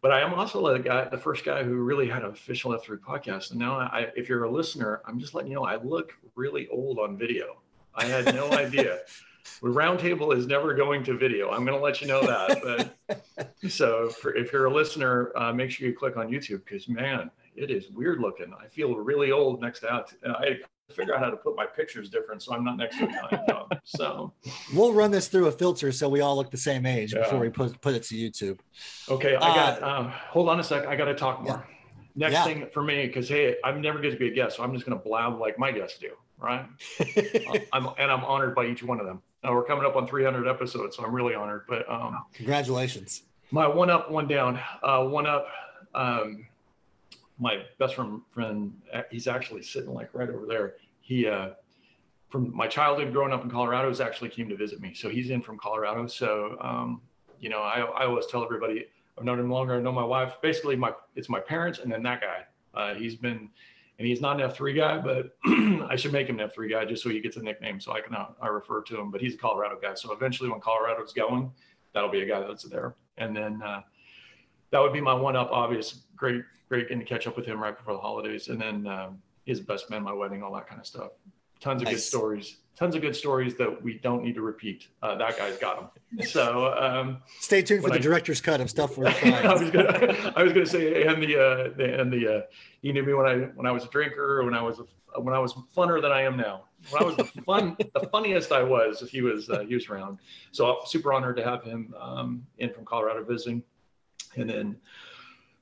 but 0.00 0.12
I 0.12 0.20
am 0.20 0.34
also 0.34 0.72
the 0.72 0.78
guy, 0.78 1.08
the 1.08 1.18
first 1.18 1.44
guy 1.44 1.64
who 1.64 1.74
really 1.74 2.08
had 2.08 2.22
an 2.22 2.30
official 2.30 2.70
F3 2.72 2.98
podcast. 2.98 3.50
And 3.50 3.58
now, 3.58 3.78
I, 3.78 4.08
if 4.14 4.28
you're 4.28 4.44
a 4.44 4.50
listener, 4.50 5.02
I'm 5.04 5.18
just 5.18 5.34
letting 5.34 5.50
you 5.50 5.56
know 5.56 5.64
I 5.64 5.76
look 5.76 6.12
really 6.36 6.68
old 6.68 6.98
on 6.98 7.16
video. 7.18 7.60
I 7.94 8.04
had 8.04 8.32
no 8.34 8.50
idea. 8.52 9.00
The 9.60 9.68
roundtable 9.68 10.36
is 10.36 10.46
never 10.46 10.74
going 10.74 11.02
to 11.04 11.16
video. 11.16 11.50
I'm 11.50 11.64
going 11.64 11.76
to 11.76 11.82
let 11.82 12.00
you 12.00 12.06
know 12.06 12.20
that. 12.22 12.92
But 13.08 13.54
so 13.68 14.08
for, 14.10 14.36
if 14.36 14.52
you're 14.52 14.66
a 14.66 14.72
listener, 14.72 15.32
uh, 15.36 15.52
make 15.52 15.70
sure 15.70 15.88
you 15.88 15.94
click 15.94 16.16
on 16.16 16.28
YouTube 16.28 16.64
because 16.64 16.88
man, 16.88 17.30
it 17.56 17.70
is 17.70 17.90
weird 17.90 18.20
looking. 18.20 18.54
I 18.54 18.68
feel 18.68 18.94
really 18.94 19.32
old 19.32 19.60
next 19.60 19.80
to 19.80 19.86
that. 19.86 20.36
I 20.36 20.58
figure 20.92 21.14
out 21.14 21.20
how 21.20 21.30
to 21.30 21.36
put 21.36 21.56
my 21.56 21.66
pictures 21.66 22.08
different 22.08 22.42
so 22.42 22.54
I'm 22.54 22.64
not 22.64 22.76
next 22.76 22.98
to 22.98 23.04
a 23.04 23.44
dog. 23.46 23.78
So 23.84 24.32
we'll 24.74 24.92
run 24.92 25.10
this 25.10 25.28
through 25.28 25.46
a 25.46 25.52
filter 25.52 25.92
so 25.92 26.08
we 26.08 26.20
all 26.20 26.36
look 26.36 26.50
the 26.50 26.56
same 26.56 26.86
age 26.86 27.14
yeah. 27.14 27.22
before 27.22 27.38
we 27.38 27.48
put 27.48 27.80
put 27.80 27.94
it 27.94 28.02
to 28.04 28.14
YouTube. 28.14 28.58
Okay, 29.08 29.36
I 29.36 29.54
got. 29.54 29.82
Uh, 29.82 29.86
uh, 29.86 30.10
hold 30.10 30.48
on 30.48 30.60
a 30.60 30.64
sec. 30.64 30.86
I 30.86 30.96
got 30.96 31.06
to 31.06 31.14
talk 31.14 31.42
more. 31.42 31.66
Yeah. 31.66 31.74
Next 32.16 32.32
yeah. 32.32 32.44
thing 32.44 32.66
for 32.72 32.82
me, 32.82 33.06
because 33.06 33.28
hey, 33.28 33.56
I'm 33.64 33.80
never 33.80 33.98
going 34.00 34.12
to 34.12 34.18
be 34.18 34.28
a 34.28 34.34
guest, 34.34 34.56
so 34.56 34.62
I'm 34.62 34.72
just 34.74 34.84
going 34.84 34.98
to 34.98 35.04
blab 35.04 35.38
like 35.38 35.58
my 35.58 35.70
guests 35.70 35.98
do, 35.98 36.10
right? 36.38 36.66
I'm 37.72 37.88
and 37.98 38.10
I'm 38.10 38.24
honored 38.24 38.54
by 38.54 38.66
each 38.66 38.82
one 38.82 38.98
of 38.98 39.06
them. 39.06 39.22
Now 39.44 39.54
we're 39.54 39.64
coming 39.64 39.84
up 39.84 39.94
on 39.94 40.06
300 40.06 40.48
episodes, 40.48 40.96
so 40.96 41.04
I'm 41.04 41.14
really 41.14 41.34
honored. 41.34 41.62
But 41.68 41.88
um, 41.88 42.24
congratulations. 42.34 43.22
My 43.50 43.66
one 43.66 43.88
up, 43.88 44.10
one 44.10 44.26
down. 44.26 44.58
Uh, 44.82 45.04
one 45.04 45.26
up. 45.26 45.46
Um, 45.94 46.46
my 47.38 47.62
best 47.78 47.94
friend, 47.94 48.20
friend, 48.30 48.72
he's 49.10 49.26
actually 49.26 49.62
sitting 49.62 49.92
like 49.92 50.10
right 50.12 50.28
over 50.28 50.46
there. 50.46 50.74
He, 51.00 51.26
uh, 51.26 51.50
from 52.28 52.54
my 52.54 52.66
childhood 52.66 53.12
growing 53.12 53.32
up 53.32 53.42
in 53.42 53.50
Colorado, 53.50 53.88
has 53.88 54.00
actually 54.00 54.28
came 54.28 54.48
to 54.48 54.56
visit 54.56 54.80
me. 54.80 54.92
So 54.94 55.08
he's 55.08 55.30
in 55.30 55.40
from 55.40 55.58
Colorado. 55.58 56.06
So, 56.06 56.56
um, 56.60 57.00
you 57.40 57.48
know, 57.48 57.60
I, 57.60 57.80
I 57.80 58.06
always 58.06 58.26
tell 58.26 58.44
everybody 58.44 58.86
I've 59.18 59.24
known 59.24 59.40
him 59.40 59.50
longer. 59.50 59.74
I 59.74 59.80
know 59.80 59.92
my 59.92 60.04
wife. 60.04 60.34
Basically, 60.42 60.76
my 60.76 60.92
it's 61.16 61.28
my 61.28 61.40
parents 61.40 61.80
and 61.80 61.90
then 61.90 62.02
that 62.04 62.20
guy. 62.20 62.44
Uh, 62.74 62.94
he's 62.94 63.16
been, 63.16 63.48
and 63.98 64.06
he's 64.06 64.20
not 64.20 64.40
an 64.40 64.48
F3 64.48 64.76
guy, 64.76 64.98
but 64.98 65.36
I 65.90 65.96
should 65.96 66.12
make 66.12 66.28
him 66.28 66.38
an 66.38 66.48
F3 66.48 66.70
guy 66.70 66.84
just 66.84 67.02
so 67.02 67.08
he 67.08 67.20
gets 67.20 67.36
a 67.36 67.42
nickname 67.42 67.80
so 67.80 67.92
I 67.92 68.00
can 68.00 68.14
uh, 68.14 68.28
I 68.40 68.48
refer 68.48 68.82
to 68.82 69.00
him. 69.00 69.10
But 69.10 69.20
he's 69.20 69.34
a 69.34 69.38
Colorado 69.38 69.78
guy. 69.80 69.94
So 69.94 70.12
eventually, 70.12 70.50
when 70.50 70.60
Colorado's 70.60 71.12
going, 71.12 71.50
that'll 71.94 72.10
be 72.10 72.20
a 72.20 72.26
guy 72.26 72.40
that's 72.40 72.64
there. 72.64 72.94
And 73.16 73.36
then 73.36 73.60
uh, 73.62 73.80
that 74.70 74.80
would 74.80 74.92
be 74.92 75.00
my 75.00 75.14
one 75.14 75.34
up. 75.34 75.50
Obvious, 75.50 76.02
great 76.18 76.42
great 76.68 76.88
getting 76.88 76.98
to 76.98 77.04
catch 77.06 77.26
up 77.26 77.36
with 77.36 77.46
him 77.46 77.58
right 77.60 77.76
before 77.76 77.94
the 77.94 78.00
holidays. 78.00 78.48
And 78.48 78.60
then 78.60 78.86
um, 78.86 79.22
he's 79.46 79.58
the 79.58 79.64
best 79.64 79.88
man, 79.88 80.02
my 80.02 80.12
wedding, 80.12 80.42
all 80.42 80.52
that 80.54 80.66
kind 80.66 80.80
of 80.80 80.86
stuff. 80.86 81.12
tons 81.60 81.80
of 81.80 81.86
nice. 81.86 81.94
good 81.94 82.02
stories 82.02 82.58
tons 82.78 82.94
of 82.94 83.02
good 83.02 83.16
stories 83.16 83.56
that 83.56 83.82
we 83.82 83.94
don't 83.98 84.22
need 84.22 84.36
to 84.36 84.40
repeat. 84.40 84.86
Uh, 85.02 85.16
that 85.16 85.36
guy's 85.36 85.58
got 85.58 85.76
them. 85.76 85.88
So 86.26 86.72
um, 86.74 87.18
stay 87.40 87.60
tuned 87.60 87.82
for 87.82 87.90
the 87.90 87.96
I, 87.96 87.98
director's 87.98 88.40
cut 88.40 88.60
of 88.60 88.70
stuff. 88.70 88.98
I 88.98 89.52
was 89.52 89.70
gonna, 89.70 90.32
I 90.36 90.42
was 90.42 90.52
gonna 90.52 90.66
say, 90.66 91.04
and 91.04 91.22
the, 91.22 91.36
uh, 91.36 91.76
the 91.76 92.00
and 92.00 92.12
the, 92.12 92.28
uh, 92.28 92.40
you 92.80 92.92
knew 92.92 93.02
me 93.02 93.12
when 93.12 93.26
I 93.26 93.36
when 93.56 93.66
I 93.66 93.72
was 93.72 93.84
a 93.84 93.88
drinker, 93.88 94.42
when 94.44 94.54
I 94.54 94.62
was 94.62 94.80
a, 94.80 95.20
when 95.20 95.34
I 95.34 95.38
was 95.38 95.52
funner 95.76 96.00
than 96.00 96.12
I 96.12 96.22
am 96.22 96.36
now. 96.36 96.64
When 96.90 97.02
I 97.02 97.04
was 97.04 97.16
the 97.16 97.24
fun, 97.42 97.76
the 97.78 98.08
funniest 98.10 98.52
I 98.52 98.62
was, 98.62 99.06
he 99.10 99.20
was 99.20 99.50
uh, 99.50 99.64
he 99.68 99.74
was 99.74 99.88
around. 99.88 100.18
So 100.52 100.66
I'm 100.66 100.86
super 100.86 101.12
honored 101.12 101.36
to 101.36 101.44
have 101.44 101.62
him 101.62 101.94
um, 102.00 102.46
in 102.58 102.72
from 102.72 102.84
Colorado 102.84 103.22
visiting, 103.24 103.62
and 104.36 104.48
then 104.48 104.76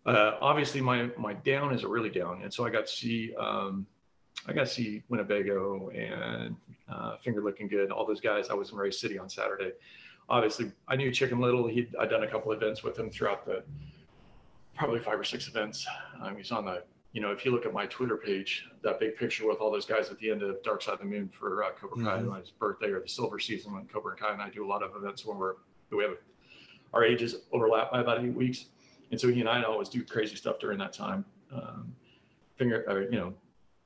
uh, 0.06 0.38
obviously 0.40 0.80
my 0.80 1.10
my 1.18 1.34
down 1.34 1.74
is 1.74 1.82
a 1.82 1.88
really 1.88 2.10
down, 2.10 2.42
and 2.42 2.52
so 2.52 2.64
I 2.64 2.70
got 2.70 2.86
to 2.86 2.92
see. 2.92 3.34
Um, 3.36 3.86
I 4.46 4.52
got 4.52 4.66
to 4.66 4.72
see 4.72 5.02
Winnebago 5.08 5.88
and 5.88 6.54
uh, 6.88 7.16
Finger 7.16 7.42
Looking 7.42 7.66
Good, 7.66 7.90
all 7.90 8.06
those 8.06 8.20
guys. 8.20 8.48
I 8.48 8.54
was 8.54 8.70
in 8.70 8.76
Race 8.76 9.00
City 9.00 9.18
on 9.18 9.28
Saturday. 9.28 9.72
Obviously, 10.28 10.70
I 10.86 10.94
knew 10.94 11.10
Chicken 11.10 11.40
Little. 11.40 11.66
He'd 11.66 11.94
I'd 11.98 12.10
done 12.10 12.22
a 12.22 12.28
couple 12.28 12.52
events 12.52 12.84
with 12.84 12.98
him 12.98 13.10
throughout 13.10 13.44
the 13.44 13.64
probably 14.76 15.00
five 15.00 15.18
or 15.18 15.24
six 15.24 15.48
events. 15.48 15.86
Um, 16.22 16.36
he's 16.36 16.52
on 16.52 16.64
the 16.64 16.84
you 17.12 17.20
know 17.20 17.32
if 17.32 17.44
you 17.44 17.50
look 17.50 17.66
at 17.66 17.72
my 17.72 17.86
Twitter 17.86 18.16
page, 18.16 18.68
that 18.82 19.00
big 19.00 19.16
picture 19.16 19.48
with 19.48 19.58
all 19.58 19.72
those 19.72 19.86
guys 19.86 20.10
at 20.10 20.18
the 20.18 20.30
end 20.30 20.42
of 20.42 20.62
Dark 20.62 20.82
Side 20.82 20.94
of 20.94 20.98
the 21.00 21.06
Moon 21.06 21.28
for 21.28 21.64
uh, 21.64 21.70
Cobra 21.80 22.04
Kai, 22.04 22.22
mm-hmm. 22.22 22.38
his 22.38 22.50
birthday 22.50 22.90
or 22.90 23.00
the 23.00 23.08
silver 23.08 23.40
season 23.40 23.72
when 23.72 23.86
Cobra 23.86 24.14
Kai 24.14 24.32
and 24.32 24.42
I 24.42 24.50
do 24.50 24.64
a 24.64 24.68
lot 24.68 24.82
of 24.82 24.94
events 24.94 25.24
when 25.24 25.38
we're 25.38 25.54
we 25.90 26.04
have 26.04 26.16
our 26.92 27.04
ages 27.04 27.36
overlap 27.52 27.90
by 27.90 28.00
about 28.00 28.24
eight 28.24 28.34
weeks, 28.34 28.66
and 29.10 29.20
so 29.20 29.28
he 29.28 29.40
and 29.40 29.48
I 29.48 29.62
always 29.62 29.88
do 29.88 30.04
crazy 30.04 30.36
stuff 30.36 30.58
during 30.58 30.78
that 30.78 30.92
time. 30.92 31.24
Um, 31.52 31.94
finger, 32.56 32.84
or, 32.88 33.02
you 33.02 33.18
know, 33.18 33.34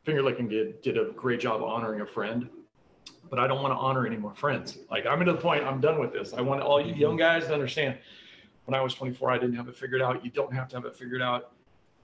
Finger 0.05 0.23
Licking 0.23 0.49
did 0.49 0.81
did 0.83 0.97
a 0.97 1.13
great 1.13 1.41
job 1.41 1.63
honoring 1.63 2.01
a 2.01 2.07
friend, 2.07 2.49
but 3.29 3.39
I 3.39 3.47
don't 3.47 3.63
want 3.63 3.73
to 3.73 3.79
honor 3.79 4.07
any 4.07 4.17
more 4.17 4.35
friends. 4.35 4.79
Like 4.91 5.07
I'm 5.07 5.23
to 5.25 5.33
the 5.33 5.39
point, 5.39 5.65
I'm 5.65 5.81
done 5.81 5.99
with 5.99 6.13
this. 6.13 6.33
I 6.33 6.41
want 6.41 6.63
all 6.63 6.81
you 6.81 6.95
young 6.95 7.17
guys 7.17 7.47
to 7.47 7.55
understand. 7.55 7.99
When 8.65 8.79
I 8.79 8.83
was 8.83 8.95
24, 8.95 9.31
I 9.31 9.39
didn't 9.39 9.57
have 9.57 9.69
it 9.69 9.77
figured 9.77 10.01
out. 10.01 10.25
You 10.25 10.31
don't 10.31 10.53
have 10.55 10.69
to 10.69 10.77
have 10.77 10.85
it 10.85 10.97
figured 10.97 11.23
out. 11.23 11.53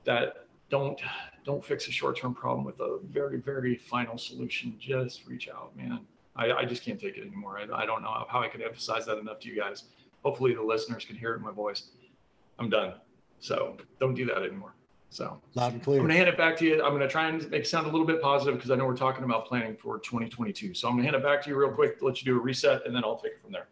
That 0.04 0.46
don't 0.68 1.00
don't 1.44 1.64
fix 1.64 1.88
a 1.88 1.92
short-term 1.92 2.34
problem 2.34 2.64
with 2.64 2.80
a 2.80 2.98
very 3.10 3.38
very 3.38 3.76
final 3.76 4.18
solution. 4.18 4.76
Just 4.78 5.26
reach 5.26 5.48
out, 5.48 5.74
man. 5.76 6.00
I, 6.34 6.52
I 6.52 6.64
just 6.66 6.84
can't 6.84 7.00
take 7.00 7.16
it 7.16 7.26
anymore. 7.26 7.58
I, 7.58 7.82
I 7.82 7.86
don't 7.86 8.02
know 8.02 8.26
how 8.28 8.42
I 8.42 8.48
can 8.48 8.60
emphasize 8.60 9.06
that 9.06 9.16
enough 9.16 9.40
to 9.40 9.48
you 9.48 9.56
guys. 9.56 9.84
Hopefully 10.22 10.54
the 10.54 10.62
listeners 10.62 11.04
can 11.04 11.16
hear 11.16 11.32
it 11.32 11.36
in 11.36 11.42
my 11.42 11.52
voice. 11.52 11.88
I'm 12.58 12.68
done. 12.68 12.94
So 13.40 13.76
don't 14.00 14.14
do 14.14 14.26
that 14.26 14.42
anymore. 14.42 14.74
So 15.10 15.40
loud 15.54 15.72
and 15.72 15.82
clear. 15.82 16.00
I'm 16.00 16.04
gonna 16.06 16.14
hand 16.14 16.28
it 16.28 16.36
back 16.36 16.56
to 16.58 16.64
you. 16.64 16.82
I'm 16.82 16.92
gonna 16.92 17.08
try 17.08 17.28
and 17.28 17.48
make 17.50 17.62
it 17.62 17.66
sound 17.66 17.86
a 17.86 17.90
little 17.90 18.06
bit 18.06 18.20
positive 18.20 18.54
because 18.54 18.70
I 18.70 18.74
know 18.76 18.84
we're 18.86 18.96
talking 18.96 19.24
about 19.24 19.46
planning 19.46 19.76
for 19.76 19.98
2022. 19.98 20.74
So 20.74 20.88
I'm 20.88 20.94
gonna 20.94 21.04
hand 21.04 21.16
it 21.16 21.22
back 21.22 21.42
to 21.44 21.50
you 21.50 21.56
real 21.56 21.70
quick, 21.70 21.98
to 22.00 22.04
let 22.04 22.20
you 22.20 22.32
do 22.32 22.38
a 22.38 22.40
reset, 22.40 22.84
and 22.86 22.94
then 22.94 23.04
I'll 23.04 23.16
take 23.16 23.32
it 23.32 23.42
from 23.42 23.52
there. 23.52 23.68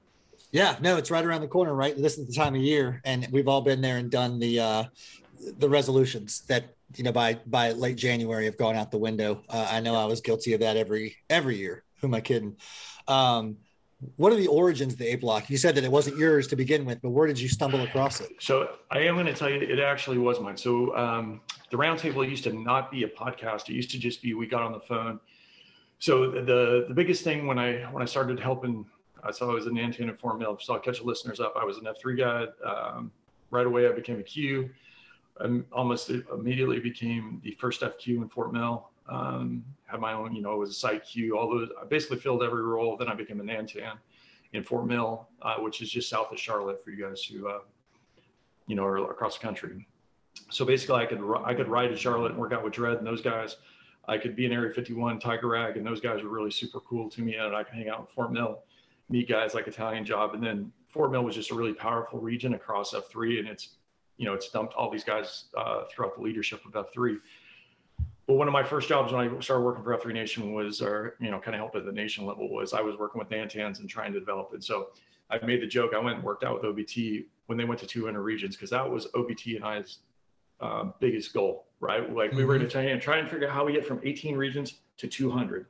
Yeah, 0.53 0.77
no, 0.81 0.97
it's 0.97 1.11
right 1.11 1.25
around 1.25 1.41
the 1.41 1.49
corner, 1.49 1.75
right? 1.75 1.97
This 1.97 2.17
is 2.17 2.29
the 2.29 2.33
time 2.33 2.55
of 2.55 2.61
year, 2.61 3.01
and 3.05 3.27
we've 3.33 3.49
all 3.49 3.61
been 3.61 3.81
there 3.81 3.99
and 3.99 4.11
done 4.11 4.39
the 4.39 4.61
uh, 4.61 4.85
the 5.59 5.69
resolutions 5.69 6.43
that 6.43 6.77
you 6.97 7.05
know 7.05 7.13
by 7.13 7.35
by 7.47 7.73
late 7.73 7.97
January 7.97 8.45
have 8.45 8.57
gone 8.57 8.77
out 8.77 8.91
the 8.91 8.99
window. 8.99 9.43
Uh, 9.49 9.69
I 9.71 9.81
know 9.81 9.97
I 9.97 10.05
was 10.05 10.21
guilty 10.21 10.53
of 10.53 10.61
that 10.61 10.77
every 10.77 11.17
every 11.29 11.57
year. 11.57 11.83
Who 12.01 12.07
am 12.07 12.15
I 12.15 12.21
kidding? 12.21 12.57
Um, 13.09 13.57
what 14.17 14.33
are 14.33 14.37
the 14.37 14.47
origins 14.47 14.93
of 14.93 14.99
the 14.99 15.07
eight 15.07 15.21
block? 15.21 15.51
You 15.51 15.57
said 15.57 15.75
that 15.75 15.85
it 15.85 15.91
wasn't 15.91 16.17
yours 16.17 16.47
to 16.49 16.57
begin 16.57 16.85
with, 16.85 17.01
but 17.03 17.11
where 17.11 17.27
did 17.27 17.39
you 17.39 17.49
stumble 17.49 17.83
across 17.83 18.21
it? 18.21 18.31
So 18.41 18.77
I 18.91 19.01
am 19.01 19.15
going 19.15 19.27
to 19.27 19.35
tell 19.35 19.51
you, 19.51 19.61
it 19.61 19.79
actually 19.81 20.19
was 20.19 20.41
mine. 20.41 20.57
So 20.57 20.97
um, 20.97 21.41
the 21.71 21.77
roundtable 21.77 22.29
used 22.29 22.45
to 22.45 22.53
not 22.53 22.91
be 22.91 23.05
a 23.05 23.09
podcast. 23.09 23.69
It 23.69 23.75
used 23.75 23.91
to 23.93 23.99
just 23.99 24.23
be 24.23 24.35
we 24.35 24.47
got 24.47 24.63
on 24.63 24.73
the 24.73 24.81
phone. 24.81 25.21
So 25.99 26.31
the 26.31 26.85
the 26.89 26.95
biggest 26.95 27.25
thing 27.25 27.47
when 27.47 27.59
I 27.59 27.83
when 27.93 28.03
I 28.03 28.07
started 28.07 28.39
helping, 28.39 28.85
uh, 29.23 29.33
so 29.33 29.51
I 29.51 29.55
was 29.55 29.67
an 29.67 29.75
Nantan 29.75 30.09
and 30.09 30.19
Fort 30.19 30.39
Mill. 30.39 30.59
So 30.61 30.75
I'll 30.75 30.81
catch 30.81 30.99
the 30.99 31.05
listeners 31.05 31.41
up. 31.41 31.55
I 31.57 31.65
was 31.65 31.79
an 31.79 31.87
F 31.87 31.97
three 32.01 32.17
guy. 32.17 32.47
Um, 32.65 33.11
right 33.51 33.67
away, 33.67 33.89
I 33.89 33.93
became 33.93 34.19
a 34.19 34.23
Q. 34.23 34.71
I 35.41 35.63
almost 35.73 36.11
immediately 36.11 36.79
became 36.79 37.41
the 37.43 37.57
first 37.61 37.81
FQ 37.81 38.23
in 38.23 38.29
Fort 38.29 38.53
Mill 38.53 38.91
um, 39.09 39.65
had 39.87 40.01
my 40.01 40.13
own, 40.13 40.35
you 40.35 40.43
know, 40.43 40.55
it 40.55 40.59
was 40.59 40.71
a 40.71 40.75
site 40.75 41.05
all 41.35 41.51
those, 41.51 41.69
I 41.81 41.85
basically 41.85 42.19
filled 42.19 42.43
every 42.43 42.63
role. 42.63 42.97
Then 42.97 43.09
I 43.09 43.15
became 43.15 43.41
a 43.41 43.45
Nantan 43.45 43.99
in 44.53 44.63
Fort 44.63 44.87
Mill, 44.87 45.29
uh, 45.43 45.57
which 45.57 45.83
is 45.83 45.91
just 45.91 46.09
south 46.09 46.33
of 46.33 46.39
Charlotte 46.39 46.83
for 46.83 46.91
you 46.91 47.05
guys 47.05 47.23
who, 47.23 47.49
uh, 47.49 47.61
you 48.67 48.77
know, 48.77 48.85
are 48.85 49.11
across 49.11 49.39
the 49.39 49.45
country. 49.45 49.87
So 50.51 50.65
basically 50.65 50.97
I 50.97 51.07
could, 51.07 51.21
I 51.45 51.55
could 51.55 51.69
ride 51.69 51.89
to 51.89 51.97
Charlotte 51.97 52.33
and 52.33 52.41
work 52.41 52.53
out 52.53 52.65
with 52.65 52.73
Dredd 52.73 52.99
and 52.99 53.07
those 53.07 53.21
guys. 53.21 53.57
I 54.07 54.19
could 54.19 54.37
be 54.37 54.47
in 54.47 54.53
Area 54.53 54.73
51, 54.73 55.19
Tiger 55.19 55.49
Rag, 55.49 55.77
and 55.77 55.87
those 55.87 56.01
guys 56.01 56.23
were 56.23 56.29
really 56.29 56.51
super 56.51 56.81
cool 56.81 57.09
to 57.11 57.23
me. 57.23 57.37
And 57.37 57.55
I 57.55 57.63
could 57.63 57.75
hang 57.75 57.89
out 57.89 58.01
in 58.01 58.07
Fort 58.07 58.33
Mill, 58.33 58.63
meet 59.09 59.29
guys 59.29 59.55
like 59.55 59.67
Italian 59.67 60.05
Job. 60.05 60.35
And 60.35 60.43
then 60.43 60.73
Fort 60.89 61.11
Mill 61.11 61.25
was 61.25 61.35
just 61.35 61.51
a 61.51 61.55
really 61.55 61.73
powerful 61.73 62.21
region 62.21 62.55
across 62.55 62.93
F3. 62.93 63.39
And 63.41 63.49
it's, 63.49 63.77
you 64.19 64.27
know, 64.27 64.35
it's 64.35 64.51
dumped 64.51 64.75
all 64.75 64.91
these 64.91 65.05
guys 65.05 65.45
uh, 65.57 65.85
throughout 65.91 66.17
the 66.17 66.23
leadership 66.23 66.61
of 66.67 66.73
F3 66.73 67.17
well, 68.27 68.39
one 68.39 68.49
of 68.49 68.53
my 68.53 68.63
first 68.63 68.89
jobs 68.89 69.13
when 69.13 69.29
I 69.29 69.41
started 69.41 69.63
working 69.63 69.85
for 69.85 69.97
F3 69.97 70.15
Nation 70.15 70.53
was, 70.53 70.81
or 70.81 71.17
you 71.21 71.31
know, 71.31 71.39
kind 71.39 71.55
of 71.55 71.59
help 71.59 71.77
at 71.77 71.85
the 71.85 71.93
nation 71.93 72.25
level 72.25 72.49
was 72.51 72.73
I 72.73 72.81
was 72.81 72.97
working 72.97 73.19
with 73.19 73.29
Nantans 73.29 73.81
and 73.81 73.89
trying 73.89 74.13
to 74.15 74.21
develop 74.21 74.53
it. 74.55 74.65
So 74.65 74.89
I 75.31 75.45
made 75.45 75.61
the 75.61 75.67
joke. 75.67 75.93
I 75.95 75.99
went 75.99 76.17
and 76.17 76.25
worked 76.25 76.45
out 76.45 76.63
with 76.63 76.77
OBT 76.77 77.27
when 77.47 77.59
they 77.59 77.65
went 77.65 77.81
to 77.81 77.87
200 77.87 78.21
regions 78.21 78.57
because 78.57 78.71
that 78.71 78.89
was 78.89 79.07
OBT 79.15 79.57
and 79.57 79.65
I's 79.65 79.99
uh, 80.61 80.85
biggest 81.01 81.35
goal, 81.35 81.67
right? 81.81 82.15
Like 82.15 82.31
mm-hmm. 82.31 82.39
we 82.39 82.45
were 82.45 82.57
going 82.57 82.67
to 82.67 82.73
try 82.73 82.83
and 82.83 83.01
try 83.01 83.19
and 83.19 83.29
figure 83.29 83.49
out 83.49 83.55
how 83.55 83.65
we 83.65 83.73
get 83.73 83.87
from 83.87 84.01
18 84.03 84.37
regions 84.37 84.75
to 84.99 85.07
200. 85.07 85.67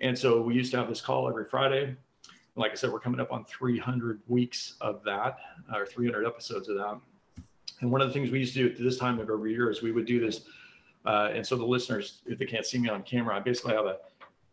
And 0.00 0.18
so 0.18 0.40
we 0.40 0.54
used 0.54 0.72
to 0.72 0.78
have 0.78 0.88
this 0.88 1.00
call 1.00 1.28
every 1.28 1.44
Friday. 1.44 1.94
Like 2.56 2.72
I 2.72 2.74
said, 2.74 2.90
we're 2.90 3.00
coming 3.00 3.20
up 3.20 3.32
on 3.32 3.44
300 3.44 4.20
weeks 4.26 4.74
of 4.80 5.02
that, 5.04 5.38
or 5.72 5.86
300 5.86 6.26
episodes 6.26 6.68
of 6.68 6.76
that. 6.76 6.98
And 7.80 7.90
one 7.90 8.00
of 8.00 8.08
the 8.08 8.14
things 8.14 8.30
we 8.30 8.38
used 8.38 8.54
to 8.54 8.68
do 8.68 8.74
at 8.74 8.78
this 8.78 8.96
time 8.96 9.18
of 9.18 9.28
every 9.28 9.52
year 9.52 9.70
is 9.70 9.82
we 9.82 9.92
would 9.92 10.06
do 10.06 10.20
this 10.20 10.42
uh, 11.04 11.30
and 11.34 11.46
so 11.46 11.56
the 11.56 11.64
listeners, 11.64 12.22
if 12.26 12.38
they 12.38 12.46
can't 12.46 12.64
see 12.64 12.78
me 12.78 12.88
on 12.88 13.02
camera, 13.02 13.36
I 13.36 13.40
basically 13.40 13.74
have 13.74 13.86
a, 13.86 13.98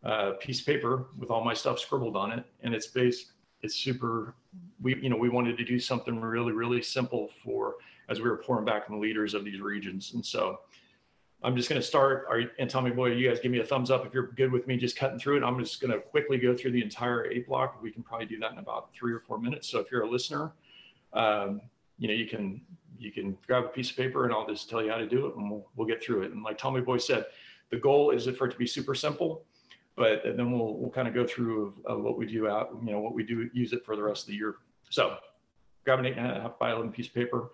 a, 0.04 0.34
piece 0.34 0.60
of 0.60 0.66
paper 0.66 1.08
with 1.18 1.30
all 1.30 1.44
my 1.44 1.54
stuff 1.54 1.80
scribbled 1.80 2.18
on 2.18 2.32
it, 2.32 2.46
and 2.62 2.74
it's 2.74 2.88
based. 2.88 3.32
It's 3.62 3.76
super. 3.76 4.36
We 4.82 4.96
you 4.96 5.10
know 5.10 5.16
we 5.16 5.30
wanted 5.30 5.58
to 5.58 5.64
do 5.64 5.80
something 5.80 6.20
really 6.20 6.52
really 6.52 6.82
simple 6.82 7.30
for 7.44 7.76
as 8.10 8.20
we 8.20 8.30
were 8.30 8.38
pouring 8.38 8.66
back 8.66 8.90
in 8.90 8.96
the 8.96 9.02
leaders 9.02 9.34
of 9.34 9.46
these 9.46 9.62
regions, 9.62 10.14
and 10.14 10.26
so. 10.26 10.60
I'm 11.44 11.56
just 11.56 11.70
going 11.70 11.82
to 11.82 11.88
start. 11.88 12.28
Are 12.30 12.44
and 12.60 12.70
Tommy 12.70 12.92
boy, 12.92 13.14
you 13.14 13.28
guys 13.28 13.40
give 13.40 13.52
me 13.52 13.58
a 13.62 13.66
thumbs 13.66 13.90
up 13.90 14.06
if 14.06 14.14
you're 14.14 14.28
good 14.28 14.52
with 14.52 14.68
me 14.68 14.78
just 14.78 14.96
cutting 14.96 15.18
through 15.18 15.38
it. 15.38 15.44
I'm 15.44 15.58
just 15.58 15.82
going 15.82 15.90
to 15.92 15.98
quickly 15.98 16.38
go 16.38 16.56
through 16.56 16.70
the 16.70 16.84
entire 16.84 17.26
eight 17.32 17.48
block. 17.48 17.82
We 17.82 17.90
can 17.90 18.04
probably 18.04 18.28
do 18.28 18.38
that 18.42 18.52
in 18.52 18.60
about 18.60 18.94
three 18.94 19.12
or 19.12 19.22
four 19.22 19.40
minutes. 19.40 19.68
So 19.68 19.80
if 19.80 19.92
you're 19.92 20.04
a 20.04 20.08
listener, 20.08 20.52
um, 21.14 21.60
you 21.98 22.08
know, 22.08 22.14
you 22.14 22.28
can 22.28 22.62
you 23.02 23.12
can 23.12 23.38
grab 23.48 23.66
a 23.66 23.68
piece 23.68 23.90
of 23.90 23.98
paper 23.98 24.26
and 24.26 24.34
I'll 24.34 24.48
just 24.48 24.70
tell 24.70 24.84
you 24.84 24.92
how 24.92 24.98
to 24.98 25.08
do 25.08 25.26
it 25.26 25.36
and 25.36 25.50
we'll, 25.50 25.68
we'll 25.76 25.88
get 25.88 26.04
through 26.04 26.24
it. 26.24 26.32
And 26.32 26.44
like 26.44 26.58
Tommy 26.58 26.82
Boy 26.82 26.98
said, 26.98 27.26
the 27.72 27.78
goal 27.78 28.12
is 28.12 28.28
for 28.38 28.48
it 28.48 28.52
to 28.52 28.58
be 28.58 28.68
super 28.68 28.94
simple, 28.94 29.44
but 29.96 30.22
then 30.24 30.52
we'll, 30.52 30.76
we'll 30.76 30.92
kind 30.92 31.08
of 31.08 31.14
go 31.14 31.26
through 31.26 31.68
of, 31.86 31.98
of 31.98 32.04
what 32.04 32.18
we 32.18 32.26
do 32.26 32.48
out, 32.48 32.78
you 32.84 32.92
know, 32.92 33.00
what 33.00 33.14
we 33.14 33.24
do, 33.24 33.50
use 33.54 33.74
it 33.74 33.84
for 33.86 33.96
the 33.96 34.04
rest 34.04 34.24
of 34.24 34.28
the 34.28 34.36
year. 34.36 34.56
So 34.90 35.18
grab 35.84 36.00
an 36.00 36.06
eight 36.06 36.18
and 36.18 36.28
a 36.28 36.42
half 36.42 36.60
by 36.60 36.72
11 36.72 36.92
piece 36.92 37.08
of 37.08 37.14
paper, 37.14 37.52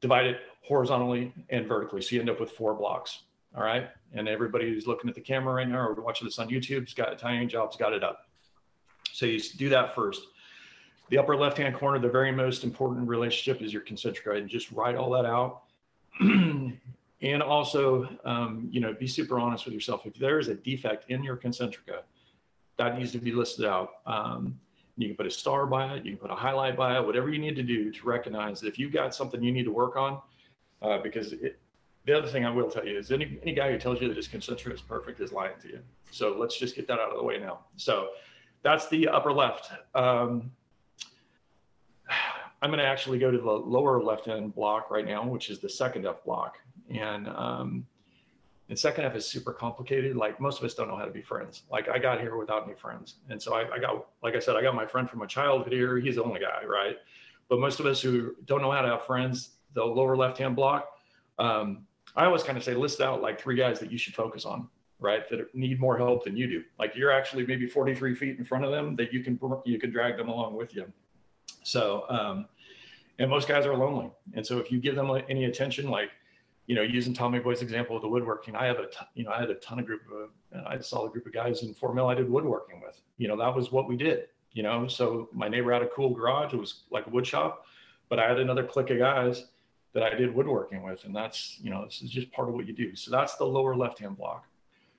divide 0.00 0.26
it 0.26 0.38
horizontally 0.62 1.34
and 1.50 1.66
vertically. 1.66 2.00
So 2.00 2.14
you 2.14 2.20
end 2.20 2.30
up 2.30 2.40
with 2.40 2.52
four 2.52 2.74
blocks. 2.74 3.24
All 3.54 3.64
right. 3.64 3.88
And 4.14 4.28
everybody 4.28 4.72
who's 4.72 4.86
looking 4.86 5.10
at 5.10 5.14
the 5.14 5.20
camera 5.20 5.54
right 5.54 5.68
now 5.68 5.80
or 5.80 5.94
watching 5.94 6.26
this 6.26 6.38
on 6.38 6.48
YouTube's 6.48 6.94
got 6.94 7.12
Italian 7.12 7.48
jobs, 7.48 7.76
got 7.76 7.92
it 7.92 8.04
up. 8.04 8.26
So 9.12 9.26
you 9.26 9.40
do 9.40 9.68
that 9.70 9.94
first 9.94 10.22
the 11.10 11.18
upper 11.18 11.36
left-hand 11.36 11.74
corner, 11.74 11.98
the 11.98 12.08
very 12.08 12.32
most 12.32 12.64
important 12.64 13.06
relationship 13.06 13.62
is 13.62 13.72
your 13.72 13.82
concentric 13.82 14.26
right, 14.26 14.40
and 14.40 14.48
just 14.48 14.70
write 14.70 14.94
all 14.94 15.10
that 15.10 15.26
out. 15.26 15.62
and 16.20 17.42
also, 17.42 18.08
um, 18.24 18.68
you 18.70 18.80
know, 18.80 18.94
be 18.94 19.06
super 19.06 19.38
honest 19.38 19.64
with 19.64 19.74
yourself. 19.74 20.06
If 20.06 20.14
there 20.14 20.38
is 20.38 20.48
a 20.48 20.54
defect 20.54 21.10
in 21.10 21.22
your 21.22 21.36
concentrica, 21.36 22.02
that 22.78 22.96
needs 22.96 23.12
to 23.12 23.18
be 23.18 23.32
listed 23.32 23.66
out. 23.66 23.90
Um, 24.06 24.58
you 24.96 25.08
can 25.08 25.16
put 25.16 25.26
a 25.26 25.30
star 25.30 25.66
by 25.66 25.94
it, 25.94 26.04
you 26.04 26.12
can 26.12 26.18
put 26.18 26.30
a 26.30 26.34
highlight 26.34 26.76
by 26.76 26.96
it, 26.96 27.04
whatever 27.04 27.30
you 27.30 27.38
need 27.38 27.56
to 27.56 27.62
do 27.62 27.90
to 27.90 28.06
recognize 28.06 28.60
that 28.60 28.68
if 28.68 28.78
you've 28.78 28.92
got 28.92 29.14
something 29.14 29.42
you 29.42 29.52
need 29.52 29.64
to 29.64 29.72
work 29.72 29.96
on, 29.96 30.20
uh, 30.82 30.98
because 30.98 31.32
it, 31.32 31.58
the 32.06 32.16
other 32.16 32.28
thing 32.28 32.44
I 32.44 32.50
will 32.50 32.70
tell 32.70 32.86
you 32.86 32.98
is 32.98 33.10
any, 33.10 33.38
any 33.42 33.52
guy 33.52 33.70
who 33.70 33.78
tells 33.78 34.00
you 34.00 34.08
that 34.08 34.16
his 34.16 34.28
concentric 34.28 34.74
is 34.74 34.80
perfect 34.80 35.20
is 35.20 35.32
lying 35.32 35.54
to 35.62 35.68
you. 35.68 35.80
So 36.10 36.36
let's 36.38 36.58
just 36.58 36.76
get 36.76 36.86
that 36.88 36.98
out 36.98 37.10
of 37.10 37.16
the 37.16 37.22
way 37.22 37.38
now. 37.38 37.60
So 37.76 38.10
that's 38.62 38.88
the 38.88 39.08
upper 39.08 39.32
left. 39.32 39.70
Um, 39.94 40.50
I'm 42.62 42.70
going 42.70 42.78
to 42.80 42.86
actually 42.86 43.18
go 43.18 43.30
to 43.30 43.38
the 43.38 43.50
lower 43.50 44.02
left-hand 44.02 44.54
block 44.54 44.90
right 44.90 45.06
now, 45.06 45.26
which 45.26 45.48
is 45.50 45.58
the 45.60 45.68
second 45.68 46.06
F 46.06 46.22
block. 46.24 46.58
And, 46.90 47.26
um, 47.28 47.86
and 48.68 48.78
second 48.78 49.04
F 49.04 49.16
is 49.16 49.26
super 49.26 49.52
complicated. 49.52 50.16
Like 50.16 50.40
most 50.40 50.58
of 50.58 50.64
us 50.64 50.74
don't 50.74 50.88
know 50.88 50.96
how 50.96 51.04
to 51.06 51.10
be 51.10 51.22
friends. 51.22 51.62
Like 51.70 51.88
I 51.88 51.98
got 51.98 52.20
here 52.20 52.36
without 52.36 52.64
any 52.64 52.74
friends. 52.74 53.16
And 53.30 53.40
so 53.42 53.54
I, 53.54 53.74
I 53.74 53.78
got, 53.78 54.06
like 54.22 54.34
I 54.34 54.38
said, 54.38 54.56
I 54.56 54.62
got 54.62 54.74
my 54.74 54.86
friend 54.86 55.08
from 55.08 55.20
my 55.20 55.26
childhood 55.26 55.72
here. 55.72 55.98
He's 55.98 56.16
the 56.16 56.22
only 56.22 56.40
guy, 56.40 56.64
right? 56.66 56.96
But 57.48 57.60
most 57.60 57.80
of 57.80 57.86
us 57.86 58.00
who 58.00 58.34
don't 58.44 58.62
know 58.62 58.70
how 58.70 58.82
to 58.82 58.88
have 58.88 59.04
friends, 59.06 59.50
the 59.74 59.84
lower 59.84 60.16
left-hand 60.16 60.54
block, 60.54 60.88
um, 61.38 61.86
I 62.14 62.26
always 62.26 62.42
kind 62.42 62.58
of 62.58 62.64
say 62.64 62.74
list 62.74 63.00
out 63.00 63.22
like 63.22 63.40
three 63.40 63.56
guys 63.56 63.80
that 63.80 63.90
you 63.90 63.98
should 63.98 64.14
focus 64.14 64.44
on. 64.44 64.68
right? 65.00 65.28
That 65.30 65.52
need 65.54 65.80
more 65.80 65.96
help 65.96 66.24
than 66.24 66.36
you 66.36 66.46
do. 66.46 66.62
Like 66.78 66.94
you're 66.94 67.10
actually 67.10 67.46
maybe 67.46 67.66
43 67.66 68.14
feet 68.14 68.38
in 68.38 68.44
front 68.44 68.64
of 68.64 68.70
them 68.70 68.94
that 68.96 69.12
you 69.12 69.24
can 69.24 69.38
you 69.64 69.78
can 69.78 69.90
drag 69.90 70.16
them 70.16 70.28
along 70.28 70.54
with 70.54 70.74
you. 70.74 70.92
So, 71.62 72.04
um, 72.08 72.46
and 73.18 73.28
most 73.28 73.48
guys 73.48 73.66
are 73.66 73.76
lonely, 73.76 74.10
and 74.34 74.46
so 74.46 74.58
if 74.58 74.72
you 74.72 74.80
give 74.80 74.94
them 74.94 75.10
any 75.28 75.44
attention, 75.44 75.90
like 75.90 76.10
you 76.66 76.74
know, 76.74 76.82
using 76.82 77.12
Tommy 77.12 77.38
Boy's 77.38 77.62
example 77.62 77.96
of 77.96 78.02
the 78.02 78.08
woodworking, 78.08 78.54
I 78.56 78.66
have 78.66 78.78
a 78.78 78.86
you 79.14 79.24
know 79.24 79.30
I 79.30 79.40
had 79.40 79.50
a 79.50 79.56
ton 79.56 79.78
of 79.78 79.86
group 79.86 80.02
of 80.12 80.30
I 80.66 80.78
saw 80.78 81.06
a 81.06 81.10
group 81.10 81.26
of 81.26 81.32
guys 81.32 81.62
in 81.62 81.74
Fort 81.74 81.94
Mill 81.94 82.08
I 82.08 82.14
did 82.14 82.30
woodworking 82.30 82.80
with. 82.80 83.00
You 83.18 83.28
know, 83.28 83.36
that 83.36 83.54
was 83.54 83.70
what 83.70 83.88
we 83.88 83.96
did. 83.96 84.28
You 84.52 84.62
know, 84.62 84.88
so 84.88 85.28
my 85.32 85.48
neighbor 85.48 85.72
had 85.72 85.82
a 85.82 85.88
cool 85.88 86.14
garage. 86.14 86.54
It 86.54 86.58
was 86.58 86.82
like 86.90 87.06
a 87.06 87.10
wood 87.10 87.26
shop, 87.26 87.66
but 88.08 88.18
I 88.18 88.26
had 88.26 88.38
another 88.38 88.64
clique 88.64 88.90
of 88.90 88.98
guys 88.98 89.46
that 89.92 90.02
I 90.02 90.14
did 90.14 90.34
woodworking 90.34 90.82
with, 90.82 91.04
and 91.04 91.14
that's 91.14 91.58
you 91.62 91.70
know 91.70 91.84
this 91.84 92.00
is 92.02 92.10
just 92.10 92.32
part 92.32 92.48
of 92.48 92.54
what 92.54 92.66
you 92.66 92.72
do. 92.72 92.96
So 92.96 93.10
that's 93.10 93.36
the 93.36 93.44
lower 93.44 93.76
left 93.76 93.98
hand 93.98 94.16
block 94.16 94.46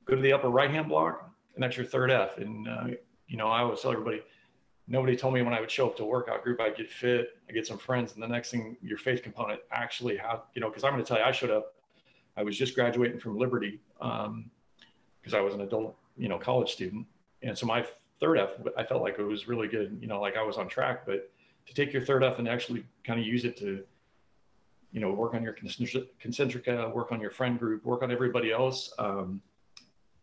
go 0.05 0.15
to 0.15 0.21
the 0.21 0.33
upper 0.33 0.49
right 0.49 0.69
hand 0.69 0.89
block, 0.89 1.29
and 1.55 1.63
that's 1.63 1.77
your 1.77 1.85
third 1.85 2.11
F. 2.11 2.37
And, 2.37 2.67
uh, 2.67 2.87
you 3.27 3.37
know, 3.37 3.47
I 3.47 3.61
always 3.61 3.81
tell 3.81 3.91
everybody, 3.91 4.21
nobody 4.91 5.15
told 5.15 5.33
me 5.33 5.41
when 5.41 5.53
I 5.53 5.61
would 5.61 5.71
show 5.71 5.87
up 5.87 5.95
to 5.97 6.05
workout 6.05 6.43
group, 6.43 6.59
I'd 6.59 6.75
get 6.75 6.91
fit, 6.91 7.37
I 7.47 7.53
get 7.53 7.65
some 7.65 7.77
friends, 7.77 8.13
and 8.13 8.21
the 8.21 8.27
next 8.27 8.51
thing 8.51 8.75
your 8.81 8.97
faith 8.97 9.23
component 9.23 9.61
actually 9.71 10.17
have, 10.17 10.41
you 10.53 10.59
know, 10.59 10.69
because 10.69 10.83
I'm 10.83 10.91
going 10.91 11.03
to 11.03 11.07
tell 11.07 11.17
you, 11.17 11.23
I 11.23 11.31
showed 11.31 11.49
up, 11.49 11.75
I 12.35 12.43
was 12.43 12.57
just 12.57 12.75
graduating 12.75 13.19
from 13.19 13.37
Liberty 13.37 13.79
because 13.97 14.27
um, 14.27 14.51
I 15.33 15.39
was 15.39 15.53
an 15.53 15.61
adult, 15.61 15.95
you 16.17 16.27
know, 16.27 16.37
college 16.37 16.73
student. 16.73 17.05
And 17.41 17.57
so 17.57 17.65
my 17.65 17.85
third 18.19 18.37
F, 18.37 18.49
I 18.77 18.83
felt 18.83 19.01
like 19.01 19.17
it 19.17 19.23
was 19.23 19.47
really 19.47 19.69
good, 19.69 19.97
you 20.01 20.07
know, 20.07 20.19
like 20.19 20.35
I 20.35 20.43
was 20.43 20.57
on 20.57 20.67
track, 20.67 21.05
but 21.05 21.31
to 21.67 21.73
take 21.73 21.93
your 21.93 22.03
third 22.03 22.23
F 22.23 22.39
and 22.39 22.47
actually 22.47 22.83
kind 23.05 23.19
of 23.19 23.25
use 23.25 23.45
it 23.45 23.55
to, 23.57 23.83
you 24.91 24.99
know, 24.99 25.11
work 25.13 25.33
on 25.33 25.41
your 25.41 25.53
concentrica, 25.53 26.93
work 26.93 27.13
on 27.13 27.21
your 27.21 27.31
friend 27.31 27.57
group, 27.57 27.85
work 27.85 28.03
on 28.03 28.11
everybody 28.11 28.51
else. 28.51 28.93
Um, 28.99 29.41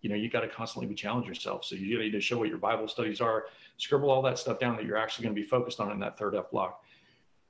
you 0.00 0.08
know, 0.08 0.14
you 0.14 0.30
got 0.30 0.40
to 0.40 0.48
constantly 0.48 0.86
be 0.86 0.94
challenging 0.94 1.28
yourself. 1.28 1.64
So 1.64 1.74
you 1.74 1.98
need 1.98 2.12
to 2.12 2.20
show 2.20 2.38
what 2.38 2.48
your 2.48 2.58
Bible 2.58 2.88
studies 2.88 3.20
are, 3.20 3.46
scribble 3.76 4.10
all 4.10 4.22
that 4.22 4.38
stuff 4.38 4.58
down 4.58 4.76
that 4.76 4.84
you're 4.84 4.96
actually 4.96 5.24
going 5.24 5.34
to 5.34 5.40
be 5.40 5.46
focused 5.46 5.80
on 5.80 5.90
in 5.90 5.98
that 6.00 6.18
third 6.18 6.34
F 6.34 6.50
block. 6.50 6.84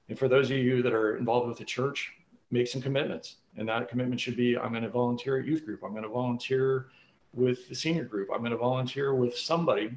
And 0.09 0.19
for 0.19 0.29
those 0.29 0.51
of 0.51 0.57
you 0.57 0.83
that 0.83 0.93
are 0.93 1.17
involved 1.17 1.49
with 1.49 1.59
the 1.59 1.65
church, 1.65 2.13
make 2.51 2.67
some 2.67 2.81
commitments. 2.81 3.37
And 3.57 3.69
that 3.69 3.89
commitment 3.89 4.21
should 4.21 4.37
be 4.37 4.57
I'm 4.57 4.71
going 4.71 4.83
to 4.83 4.89
volunteer 4.89 5.39
at 5.39 5.47
youth 5.47 5.65
group. 5.65 5.83
I'm 5.85 5.91
going 5.91 6.05
to 6.05 6.09
volunteer 6.09 6.87
with 7.35 7.69
the 7.69 7.75
senior 7.75 8.05
group. 8.05 8.29
I'm 8.33 8.41
going 8.41 8.53
to 8.53 8.57
volunteer 8.57 9.15
with 9.15 9.37
somebody. 9.37 9.91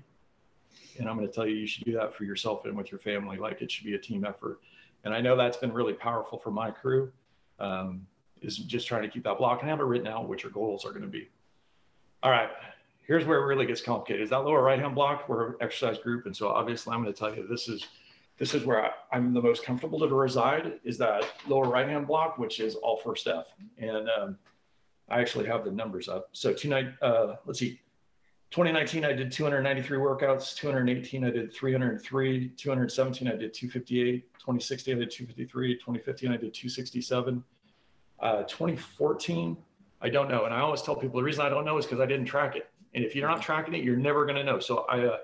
And 0.99 1.07
I'm 1.07 1.15
going 1.15 1.27
to 1.27 1.33
tell 1.33 1.47
you, 1.47 1.55
you 1.55 1.67
should 1.67 1.85
do 1.85 1.93
that 1.93 2.13
for 2.13 2.25
yourself 2.25 2.65
and 2.65 2.75
with 2.75 2.91
your 2.91 2.99
family. 2.99 3.37
Like 3.37 3.61
it 3.61 3.71
should 3.71 3.85
be 3.85 3.95
a 3.95 3.99
team 3.99 4.25
effort. 4.25 4.59
And 5.03 5.13
I 5.13 5.21
know 5.21 5.37
that's 5.37 5.57
been 5.57 5.71
really 5.71 5.93
powerful 5.93 6.37
for 6.37 6.51
my 6.51 6.69
crew, 6.69 7.11
um, 7.59 8.05
is 8.41 8.57
just 8.57 8.87
trying 8.87 9.03
to 9.03 9.07
keep 9.07 9.23
that 9.23 9.37
block 9.37 9.61
and 9.61 9.69
have 9.69 9.79
it 9.79 9.83
written 9.83 10.07
out 10.07 10.27
what 10.27 10.43
your 10.43 10.51
goals 10.51 10.85
are 10.85 10.91
going 10.91 11.03
to 11.03 11.07
be. 11.07 11.29
All 12.23 12.29
right, 12.29 12.49
here's 13.07 13.25
where 13.25 13.39
it 13.39 13.45
really 13.45 13.65
gets 13.65 13.81
complicated. 13.81 14.21
Is 14.21 14.29
that 14.29 14.39
lower 14.39 14.61
right 14.61 14.77
hand 14.77 14.93
block? 14.93 15.27
We're 15.27 15.55
exercise 15.59 15.97
group, 15.97 16.27
and 16.27 16.35
so 16.35 16.49
obviously 16.49 16.93
I'm 16.93 17.01
going 17.01 17.11
to 17.11 17.19
tell 17.19 17.35
you 17.35 17.47
this 17.47 17.67
is 17.67 17.87
this 18.37 18.53
is 18.53 18.63
where 18.63 18.85
I, 18.85 19.17
am 19.17 19.33
the 19.33 19.41
most 19.41 19.63
comfortable 19.63 19.99
to 19.99 20.07
reside. 20.13 20.79
Is 20.83 20.99
that 20.99 21.25
lower 21.47 21.65
right 21.65 21.87
hand 21.87 22.05
block, 22.05 22.37
which 22.37 22.59
is 22.59 22.75
all 22.75 22.97
first 22.97 23.27
F, 23.27 23.47
and 23.79 24.07
um, 24.09 24.37
I 25.09 25.19
actually 25.19 25.47
have 25.47 25.65
the 25.65 25.71
numbers 25.71 26.07
up. 26.07 26.29
So 26.33 26.53
two 26.53 26.69
night, 26.69 26.93
uh, 27.01 27.37
let's 27.47 27.57
see, 27.57 27.81
2019 28.51 29.03
I 29.03 29.13
did 29.13 29.31
293 29.31 29.97
workouts. 29.97 30.55
218 30.55 31.23
I 31.23 31.31
did 31.31 31.51
303. 31.51 32.49
217 32.49 33.27
I 33.27 33.31
did 33.31 33.51
258. 33.51 34.33
2016 34.33 34.95
I 34.95 34.99
did 34.99 35.09
253. 35.09 35.75
2015 35.75 36.29
I 36.29 36.31
did 36.33 36.53
267. 36.53 37.43
Uh, 38.19 38.43
2014 38.43 39.57
I 40.01 40.09
don't 40.09 40.29
know. 40.29 40.45
And 40.45 40.53
I 40.53 40.59
always 40.59 40.81
tell 40.81 40.95
people 40.95 41.19
the 41.19 41.23
reason 41.23 41.45
I 41.45 41.49
don't 41.49 41.65
know 41.65 41.77
is 41.77 41.85
because 41.85 41.99
I 41.99 42.05
didn't 42.05 42.25
track 42.25 42.55
it. 42.55 42.69
And 42.93 43.03
if 43.05 43.15
you're 43.15 43.27
not 43.27 43.41
tracking 43.41 43.73
it, 43.73 43.83
you're 43.83 43.95
never 43.95 44.25
going 44.25 44.37
to 44.37 44.43
know. 44.43 44.59
So 44.59 44.85
I, 44.89 45.05
uh, 45.05 45.17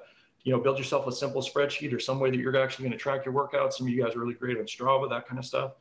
you 0.44 0.54
know, 0.54 0.60
build 0.60 0.78
yourself 0.78 1.08
a 1.08 1.12
simple 1.12 1.42
spreadsheet 1.42 1.94
or 1.94 2.00
some 2.00 2.20
way 2.20 2.30
that 2.30 2.38
you're 2.38 2.56
actually 2.62 2.84
going 2.84 2.98
to 2.98 2.98
track 2.98 3.26
your 3.26 3.34
workouts. 3.34 3.74
Some 3.74 3.88
of 3.88 3.94
you 3.94 4.02
guys 4.02 4.16
are 4.16 4.20
really 4.20 4.36
great 4.36 4.58
on 4.58 4.66
Strava, 4.66 5.10
that 5.10 5.28
kind 5.28 5.40
of 5.40 5.46
stuff. 5.46 5.74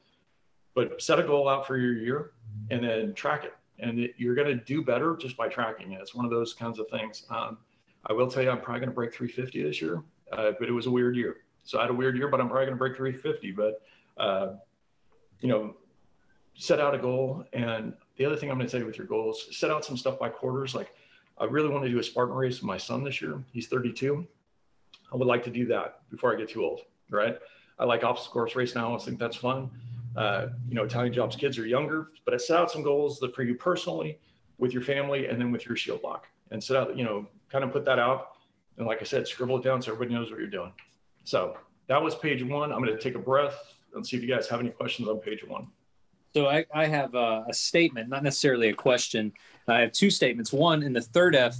But 0.74 1.00
set 1.00 1.18
a 1.18 1.22
goal 1.22 1.48
out 1.48 1.66
for 1.66 1.76
your 1.76 1.94
year 1.94 2.32
and 2.70 2.82
then 2.82 3.14
track 3.14 3.44
it. 3.44 3.54
And 3.78 4.00
it, 4.00 4.14
you're 4.16 4.34
going 4.34 4.48
to 4.48 4.64
do 4.64 4.82
better 4.82 5.16
just 5.16 5.36
by 5.36 5.48
tracking 5.48 5.92
it. 5.92 6.00
It's 6.00 6.14
one 6.14 6.24
of 6.24 6.30
those 6.30 6.54
kinds 6.54 6.78
of 6.78 6.88
things. 6.88 7.24
Um, 7.30 7.58
I 8.06 8.12
will 8.12 8.30
tell 8.30 8.42
you, 8.42 8.50
I'm 8.50 8.60
probably 8.60 8.80
going 8.80 8.90
to 8.90 8.94
break 8.94 9.12
350 9.12 9.62
this 9.62 9.80
year, 9.82 10.02
uh, 10.32 10.52
but 10.58 10.68
it 10.68 10.72
was 10.72 10.86
a 10.86 10.90
weird 10.90 11.16
year. 11.16 11.38
So 11.64 11.78
I 11.78 11.82
had 11.82 11.90
a 11.90 11.94
weird 11.94 12.16
year, 12.16 12.28
but 12.28 12.40
I'm 12.40 12.48
probably 12.48 12.66
going 12.66 12.76
to 12.76 12.78
break 12.78 12.96
350. 12.96 13.52
But, 13.52 13.82
uh, 14.16 14.54
you 15.40 15.48
know, 15.48 15.76
set 16.54 16.80
out 16.80 16.94
a 16.94 16.98
goal 16.98 17.44
and 17.52 17.92
the 18.16 18.24
other 18.24 18.36
thing 18.36 18.50
I'm 18.50 18.56
going 18.56 18.66
to 18.66 18.70
say 18.70 18.82
with 18.82 18.98
your 18.98 19.06
goals, 19.06 19.46
set 19.56 19.70
out 19.70 19.84
some 19.84 19.96
stuff 19.96 20.18
by 20.18 20.28
quarters. 20.28 20.74
Like 20.74 20.94
I 21.38 21.44
really 21.44 21.68
want 21.68 21.84
to 21.84 21.90
do 21.90 21.98
a 21.98 22.02
Spartan 22.02 22.34
race 22.34 22.56
with 22.56 22.64
my 22.64 22.78
son 22.78 23.04
this 23.04 23.20
year. 23.20 23.42
He's 23.52 23.68
32. 23.68 24.26
I 25.12 25.16
would 25.16 25.28
like 25.28 25.44
to 25.44 25.50
do 25.50 25.66
that 25.66 26.00
before 26.10 26.32
I 26.32 26.36
get 26.36 26.48
too 26.48 26.64
old, 26.64 26.80
right? 27.10 27.38
I 27.78 27.84
like 27.84 28.04
obstacle 28.04 28.32
course 28.32 28.56
race 28.56 28.74
now. 28.74 28.94
I 28.94 28.98
think 28.98 29.18
that's 29.18 29.36
fun. 29.36 29.70
Uh, 30.16 30.48
you 30.68 30.74
know, 30.74 30.84
Italian 30.84 31.12
jobs 31.12 31.36
kids 31.36 31.58
are 31.58 31.66
younger, 31.66 32.08
but 32.24 32.32
I 32.32 32.38
set 32.38 32.56
out 32.56 32.70
some 32.70 32.82
goals 32.82 33.18
that 33.20 33.34
for 33.34 33.42
you 33.42 33.54
personally, 33.54 34.18
with 34.58 34.72
your 34.72 34.82
family, 34.82 35.26
and 35.26 35.38
then 35.38 35.52
with 35.52 35.66
your 35.66 35.76
shield 35.76 36.00
block, 36.00 36.26
and 36.50 36.62
set 36.62 36.76
out, 36.76 36.96
you 36.96 37.04
know, 37.04 37.26
kind 37.50 37.62
of 37.62 37.70
put 37.70 37.84
that 37.84 37.98
out. 37.98 38.32
And 38.78 38.86
like 38.86 39.02
I 39.02 39.04
said, 39.04 39.28
scribble 39.28 39.58
it 39.58 39.64
down 39.64 39.82
so 39.82 39.92
everybody 39.92 40.14
knows 40.14 40.30
what 40.30 40.40
you're 40.40 40.48
doing. 40.48 40.72
So 41.24 41.58
that 41.88 42.02
was 42.02 42.14
page 42.14 42.42
one. 42.42 42.72
I'm 42.72 42.82
going 42.82 42.96
to 42.96 43.02
take 43.02 43.14
a 43.14 43.18
breath 43.18 43.74
and 43.94 44.06
see 44.06 44.16
if 44.16 44.22
you 44.22 44.28
guys 44.28 44.48
have 44.48 44.60
any 44.60 44.70
questions 44.70 45.08
on 45.08 45.18
page 45.18 45.46
one. 45.46 45.68
So 46.36 46.50
I, 46.50 46.66
I 46.70 46.84
have 46.84 47.14
a, 47.14 47.46
a, 47.48 47.54
statement, 47.54 48.10
not 48.10 48.22
necessarily 48.22 48.68
a 48.68 48.74
question. 48.74 49.32
I 49.68 49.80
have 49.80 49.92
two 49.92 50.10
statements. 50.10 50.52
One 50.52 50.82
in 50.82 50.92
the 50.92 51.00
third 51.00 51.34
F, 51.34 51.56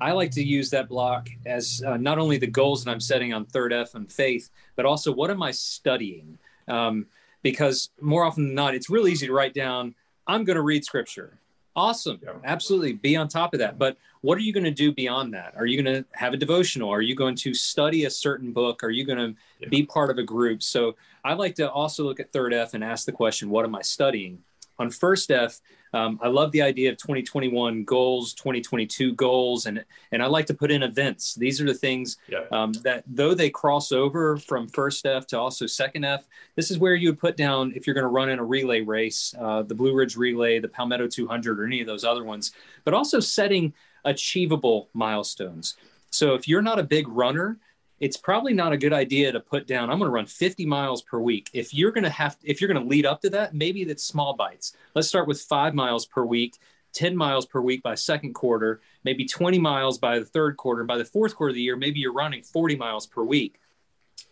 I 0.00 0.12
like 0.12 0.30
to 0.30 0.40
use 0.40 0.70
that 0.70 0.88
block 0.88 1.28
as 1.46 1.82
uh, 1.84 1.96
not 1.96 2.20
only 2.20 2.38
the 2.38 2.46
goals 2.46 2.84
that 2.84 2.92
I'm 2.92 3.00
setting 3.00 3.34
on 3.34 3.44
third 3.44 3.72
F 3.72 3.96
and 3.96 4.08
faith, 4.08 4.50
but 4.76 4.86
also 4.86 5.12
what 5.12 5.32
am 5.32 5.42
I 5.42 5.50
studying? 5.50 6.38
Um, 6.68 7.06
because 7.42 7.90
more 8.00 8.22
often 8.22 8.44
than 8.46 8.54
not, 8.54 8.76
it's 8.76 8.88
really 8.88 9.10
easy 9.10 9.26
to 9.26 9.32
write 9.32 9.52
down, 9.52 9.96
I'm 10.28 10.44
going 10.44 10.54
to 10.54 10.62
read 10.62 10.84
scripture. 10.84 11.40
Awesome. 11.76 12.18
Yeah. 12.22 12.32
Absolutely. 12.44 12.94
Be 12.94 13.16
on 13.16 13.28
top 13.28 13.54
of 13.54 13.60
that. 13.60 13.78
But 13.78 13.96
what 14.22 14.36
are 14.36 14.40
you 14.40 14.52
going 14.52 14.64
to 14.64 14.70
do 14.70 14.92
beyond 14.92 15.32
that? 15.34 15.54
Are 15.56 15.66
you 15.66 15.80
going 15.82 16.02
to 16.02 16.04
have 16.12 16.34
a 16.34 16.36
devotional? 16.36 16.90
Are 16.90 17.00
you 17.00 17.14
going 17.14 17.36
to 17.36 17.54
study 17.54 18.04
a 18.04 18.10
certain 18.10 18.52
book? 18.52 18.82
Are 18.82 18.90
you 18.90 19.04
going 19.04 19.18
to 19.18 19.40
yeah. 19.60 19.68
be 19.68 19.86
part 19.86 20.10
of 20.10 20.18
a 20.18 20.22
group? 20.22 20.62
So 20.62 20.96
I 21.24 21.34
like 21.34 21.54
to 21.56 21.70
also 21.70 22.04
look 22.04 22.20
at 22.20 22.32
third 22.32 22.52
F 22.52 22.74
and 22.74 22.82
ask 22.82 23.06
the 23.06 23.12
question, 23.12 23.50
what 23.50 23.64
am 23.64 23.74
I 23.74 23.82
studying? 23.82 24.40
On 24.80 24.90
first 24.90 25.30
F, 25.30 25.60
um, 25.92 26.18
I 26.22 26.28
love 26.28 26.52
the 26.52 26.62
idea 26.62 26.90
of 26.90 26.96
2021 26.96 27.84
goals, 27.84 28.32
2022 28.32 29.12
goals, 29.14 29.66
and 29.66 29.84
and 30.10 30.22
I 30.22 30.26
like 30.26 30.46
to 30.46 30.54
put 30.54 30.70
in 30.70 30.82
events. 30.82 31.34
These 31.34 31.60
are 31.60 31.66
the 31.66 31.74
things 31.74 32.16
yeah. 32.28 32.44
um, 32.50 32.72
that 32.84 33.04
though 33.06 33.34
they 33.34 33.50
cross 33.50 33.92
over 33.92 34.38
from 34.38 34.68
first 34.68 35.04
F 35.04 35.26
to 35.28 35.38
also 35.38 35.66
second 35.66 36.04
F, 36.04 36.26
this 36.56 36.70
is 36.70 36.78
where 36.78 36.94
you 36.94 37.10
would 37.10 37.18
put 37.18 37.36
down 37.36 37.74
if 37.76 37.86
you're 37.86 37.94
going 37.94 38.04
to 38.04 38.08
run 38.08 38.30
in 38.30 38.38
a 38.38 38.44
relay 38.44 38.80
race, 38.80 39.34
uh, 39.38 39.62
the 39.62 39.74
Blue 39.74 39.94
Ridge 39.94 40.16
Relay, 40.16 40.60
the 40.60 40.68
Palmetto 40.68 41.06
200, 41.06 41.60
or 41.60 41.66
any 41.66 41.82
of 41.82 41.86
those 41.86 42.04
other 42.04 42.24
ones, 42.24 42.52
but 42.84 42.94
also 42.94 43.20
setting 43.20 43.74
achievable 44.06 44.88
milestones. 44.94 45.76
So 46.08 46.32
if 46.32 46.48
you're 46.48 46.62
not 46.62 46.78
a 46.78 46.84
big 46.84 47.06
runner, 47.06 47.58
it's 48.00 48.16
probably 48.16 48.54
not 48.54 48.72
a 48.72 48.78
good 48.78 48.92
idea 48.92 49.30
to 49.30 49.38
put 49.38 49.66
down 49.66 49.90
i'm 49.90 49.98
going 49.98 50.08
to 50.08 50.14
run 50.14 50.26
50 50.26 50.66
miles 50.66 51.02
per 51.02 51.18
week. 51.18 51.50
If 51.52 51.72
you're 51.74 51.92
going 51.92 52.04
to 52.04 52.10
have 52.10 52.36
if 52.42 52.60
you're 52.60 52.72
going 52.72 52.82
to 52.82 52.88
lead 52.88 53.06
up 53.06 53.20
to 53.22 53.30
that 53.30 53.54
maybe 53.54 53.84
that's 53.84 54.02
small 54.02 54.34
bites. 54.34 54.74
Let's 54.94 55.08
start 55.08 55.28
with 55.28 55.40
five 55.42 55.74
miles 55.74 56.06
per 56.06 56.24
week 56.24 56.56
10 56.92 57.16
miles 57.16 57.46
per 57.46 57.60
week 57.60 57.82
by 57.82 57.94
second 57.94 58.34
quarter 58.34 58.80
maybe 59.04 59.26
20 59.26 59.58
miles 59.58 59.98
by 59.98 60.18
the 60.18 60.24
third 60.24 60.56
quarter. 60.56 60.84
By 60.84 60.98
the 60.98 61.04
fourth 61.04 61.36
quarter 61.36 61.50
of 61.50 61.54
the 61.54 61.62
year 61.62 61.76
maybe 61.76 62.00
you're 62.00 62.12
running 62.12 62.42
40 62.42 62.76
miles 62.76 63.06
per 63.06 63.22
week. 63.22 63.60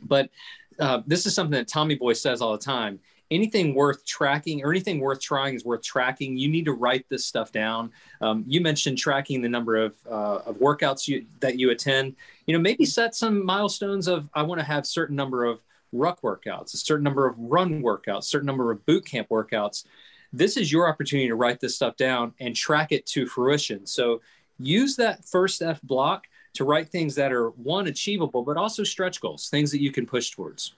But 0.01 0.31
uh, 0.79 1.03
this 1.07 1.27
is 1.27 1.35
something 1.35 1.53
that 1.59 1.69
tommy 1.69 1.95
boy 1.95 2.15
says 2.15 2.41
all 2.41 2.53
the 2.53 2.65
time 2.65 3.01
anything 3.31 3.75
worth 3.75 4.05
tracking 4.07 4.65
or 4.65 4.71
anything 4.71 5.01
worth 5.01 5.21
trying 5.21 5.55
is 5.55 5.65
worth 5.65 5.83
tracking. 5.83 6.37
You 6.37 6.49
need 6.49 6.65
to 6.65 6.73
write 6.73 7.07
this 7.09 7.25
stuff 7.25 7.53
down. 7.53 7.91
Um, 8.21 8.45
you 8.47 8.61
mentioned 8.61 8.99
tracking 8.99 9.43
the 9.43 9.49
number 9.49 9.77
of, 9.77 9.97
uh, 10.11 10.41
of 10.47 10.57
workouts 10.57 11.07
you, 11.07 11.27
that 11.41 11.59
you 11.59 11.71
attend. 11.71 12.17
You 12.47 12.57
know, 12.57 12.61
maybe 12.61 12.85
set 12.85 13.15
some 13.15 13.45
milestones 13.45 14.09
of 14.09 14.29
I 14.35 14.43
want 14.43 14.61
to 14.61 14.67
have 14.67 14.87
certain 14.87 15.17
number 15.17 15.45
of 15.45 15.61
ruck 15.93 16.21
workouts, 16.23 16.75
a 16.75 16.79
certain 16.79 17.05
number 17.05 17.27
of 17.27 17.39
run 17.39 17.83
workouts, 17.83 18.25
certain 18.25 18.47
number 18.47 18.71
of 18.71 18.85
boot 18.87 19.05
camp 19.05 19.29
workouts. 19.29 19.85
This 20.33 20.57
is 20.57 20.71
your 20.71 20.89
opportunity 20.89 21.29
to 21.29 21.35
write 21.35 21.61
this 21.61 21.75
stuff 21.75 21.97
down 21.97 22.35
and 22.41 22.55
track 22.55 22.93
it 22.93 23.07
to 23.07 23.27
fruition. 23.27 23.87
So 23.87 24.21
use 24.59 24.97
that 24.97 25.25
first 25.25 25.63
F 25.63 25.81
block 25.83 26.27
to 26.55 26.65
write 26.65 26.89
things 26.89 27.15
that 27.15 27.33
are 27.33 27.51
one 27.51 27.87
achievable, 27.87 28.43
but 28.43 28.57
also 28.57 28.85
stretch 28.85 29.21
goals, 29.21 29.49
things 29.49 29.71
that 29.71 29.81
you 29.81 29.93
can 29.93 30.07
push 30.07 30.31
towards. 30.31 30.75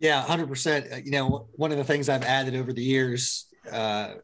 Yeah, 0.00 0.22
hundred 0.22 0.48
percent. 0.48 0.86
Uh, 0.92 0.96
you 0.96 1.10
know, 1.12 1.48
one 1.52 1.70
of 1.70 1.78
the 1.78 1.84
things 1.84 2.08
I've 2.08 2.24
added 2.24 2.56
over 2.56 2.72
the 2.72 2.82
years, 2.82 3.46
uh, 3.70 4.14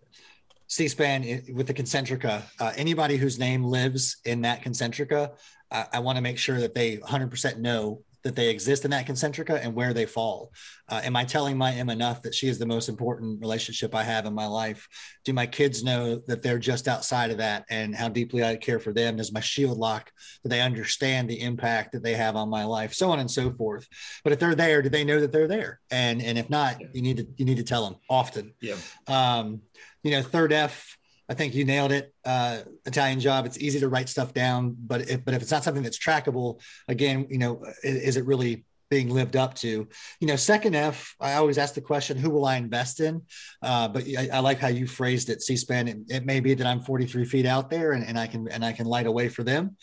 C-SPAN 0.68 1.44
with 1.54 1.66
the 1.66 1.74
Concentrica. 1.74 2.42
Uh, 2.58 2.72
anybody 2.76 3.16
whose 3.18 3.38
name 3.38 3.62
lives 3.62 4.16
in 4.24 4.40
that 4.42 4.64
Concentrica, 4.64 5.32
I 5.70 5.98
want 5.98 6.16
to 6.16 6.22
make 6.22 6.38
sure 6.38 6.58
that 6.60 6.74
they 6.74 6.96
100% 6.96 7.58
know 7.58 8.02
that 8.26 8.34
they 8.34 8.50
exist 8.50 8.84
in 8.84 8.90
that 8.90 9.06
concentrica 9.06 9.64
and 9.64 9.72
where 9.72 9.94
they 9.94 10.04
fall. 10.04 10.50
Uh, 10.88 11.00
am 11.04 11.14
I 11.14 11.24
telling 11.24 11.56
my 11.56 11.72
M 11.72 11.88
enough 11.90 12.22
that 12.22 12.34
she 12.34 12.48
is 12.48 12.58
the 12.58 12.66
most 12.66 12.88
important 12.88 13.40
relationship 13.40 13.94
I 13.94 14.02
have 14.02 14.26
in 14.26 14.34
my 14.34 14.46
life? 14.46 14.88
Do 15.24 15.32
my 15.32 15.46
kids 15.46 15.84
know 15.84 16.16
that 16.26 16.42
they're 16.42 16.58
just 16.58 16.88
outside 16.88 17.30
of 17.30 17.38
that 17.38 17.66
and 17.70 17.94
how 17.94 18.08
deeply 18.08 18.42
I 18.42 18.56
care 18.56 18.80
for 18.80 18.92
them? 18.92 19.16
Does 19.16 19.32
my 19.32 19.38
shield 19.38 19.78
lock, 19.78 20.10
do 20.42 20.48
they 20.48 20.60
understand 20.60 21.30
the 21.30 21.40
impact 21.40 21.92
that 21.92 22.02
they 22.02 22.14
have 22.14 22.34
on 22.34 22.48
my 22.50 22.64
life? 22.64 22.94
So 22.94 23.12
on 23.12 23.20
and 23.20 23.30
so 23.30 23.52
forth. 23.52 23.86
But 24.24 24.32
if 24.32 24.40
they're 24.40 24.56
there, 24.56 24.82
do 24.82 24.88
they 24.88 25.04
know 25.04 25.20
that 25.20 25.30
they're 25.30 25.46
there? 25.46 25.78
And 25.92 26.20
and 26.20 26.36
if 26.36 26.50
not, 26.50 26.80
you 26.94 27.02
need 27.02 27.18
to 27.18 27.28
you 27.36 27.44
need 27.44 27.58
to 27.58 27.62
tell 27.64 27.84
them 27.84 28.00
often. 28.10 28.54
Yeah. 28.60 28.74
Um, 29.06 29.60
you 30.02 30.10
know, 30.10 30.22
third 30.22 30.52
F, 30.52 30.98
I 31.28 31.34
think 31.34 31.54
you 31.54 31.64
nailed 31.64 31.92
it. 31.92 32.14
Uh, 32.24 32.60
Italian 32.84 33.20
job. 33.20 33.46
It's 33.46 33.58
easy 33.58 33.80
to 33.80 33.88
write 33.88 34.08
stuff 34.08 34.32
down, 34.32 34.76
but 34.78 35.08
if, 35.10 35.24
but 35.24 35.34
if 35.34 35.42
it's 35.42 35.50
not 35.50 35.64
something 35.64 35.82
that's 35.82 35.98
trackable, 35.98 36.60
again, 36.88 37.26
you 37.30 37.38
know, 37.38 37.64
is, 37.82 37.96
is, 37.96 38.16
it 38.16 38.24
really 38.26 38.64
being 38.90 39.10
lived 39.10 39.36
up 39.36 39.54
to? 39.54 39.88
You 40.20 40.26
know, 40.26 40.36
second 40.36 40.76
F. 40.76 41.14
I 41.20 41.34
always 41.34 41.58
ask 41.58 41.74
the 41.74 41.80
question, 41.80 42.16
who 42.16 42.30
will 42.30 42.46
I 42.46 42.56
invest 42.56 43.00
in? 43.00 43.22
Uh, 43.60 43.88
but 43.88 44.04
I, 44.06 44.28
I, 44.34 44.38
like 44.38 44.58
how 44.58 44.68
you 44.68 44.86
phrased 44.86 45.28
it, 45.28 45.42
C-SPAN. 45.42 45.88
It, 45.88 45.98
it, 46.08 46.26
may 46.26 46.38
be 46.38 46.54
that 46.54 46.66
I'm 46.66 46.80
43 46.80 47.24
feet 47.24 47.46
out 47.46 47.70
there, 47.70 47.92
and, 47.92 48.06
and 48.06 48.18
I 48.18 48.28
can 48.28 48.46
and 48.48 48.64
I 48.64 48.72
can 48.72 48.86
light 48.86 49.06
a 49.06 49.12
way 49.12 49.28
for 49.28 49.42
them. 49.42 49.76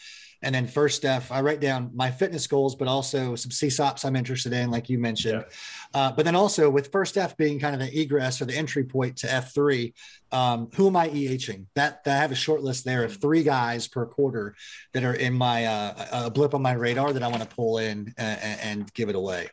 And 0.44 0.54
then 0.54 0.68
first 0.68 0.98
step, 0.98 1.24
I 1.32 1.42
write 1.42 1.62
down 1.62 1.90
my 1.94 2.12
fitness 2.12 2.48
goals, 2.48 2.76
but 2.76 2.88
also 2.88 3.34
some 3.36 3.50
CSAUPs 3.50 4.04
I'm 4.04 4.18
interested 4.18 4.52
in, 4.52 4.70
like 4.70 4.90
you 4.90 5.00
mentioned. 5.00 5.46
Yeah. 5.48 6.00
Uh, 6.00 6.12
but 6.12 6.26
then 6.26 6.36
also 6.36 6.70
with 6.70 6.92
first 6.92 7.18
F 7.18 7.38
being 7.38 7.60
kind 7.60 7.74
of 7.74 7.80
the 7.80 8.00
egress 8.00 8.42
or 8.42 8.46
the 8.46 8.56
entry 8.56 8.84
point 8.84 9.18
to 9.18 9.28
F3, 9.28 9.94
um, 10.34 10.70
who 10.76 10.88
am 10.88 10.98
I 10.98 11.08
EHing? 11.10 11.66
That, 11.76 12.04
that 12.04 12.18
I 12.18 12.22
have 12.22 12.34
a 12.34 12.36
short 12.36 12.62
list 12.62 12.84
there 12.84 13.06
of 13.06 13.16
three 13.16 13.44
guys 13.44 13.88
per 13.88 14.06
quarter 14.06 14.56
that 14.92 15.06
are 15.06 15.14
in 15.14 15.34
my 15.34 15.66
uh, 15.66 16.26
a 16.26 16.30
blip 16.30 16.54
on 16.54 16.62
my 16.62 16.74
radar 16.74 17.14
that 17.14 17.24
I 17.24 17.28
want 17.30 17.42
to 17.42 17.50
pull 17.50 17.78
in 17.78 18.14
and, 18.18 18.60
and 18.62 18.94
give 18.94 19.08
it 19.08 19.16
away. 19.16 19.50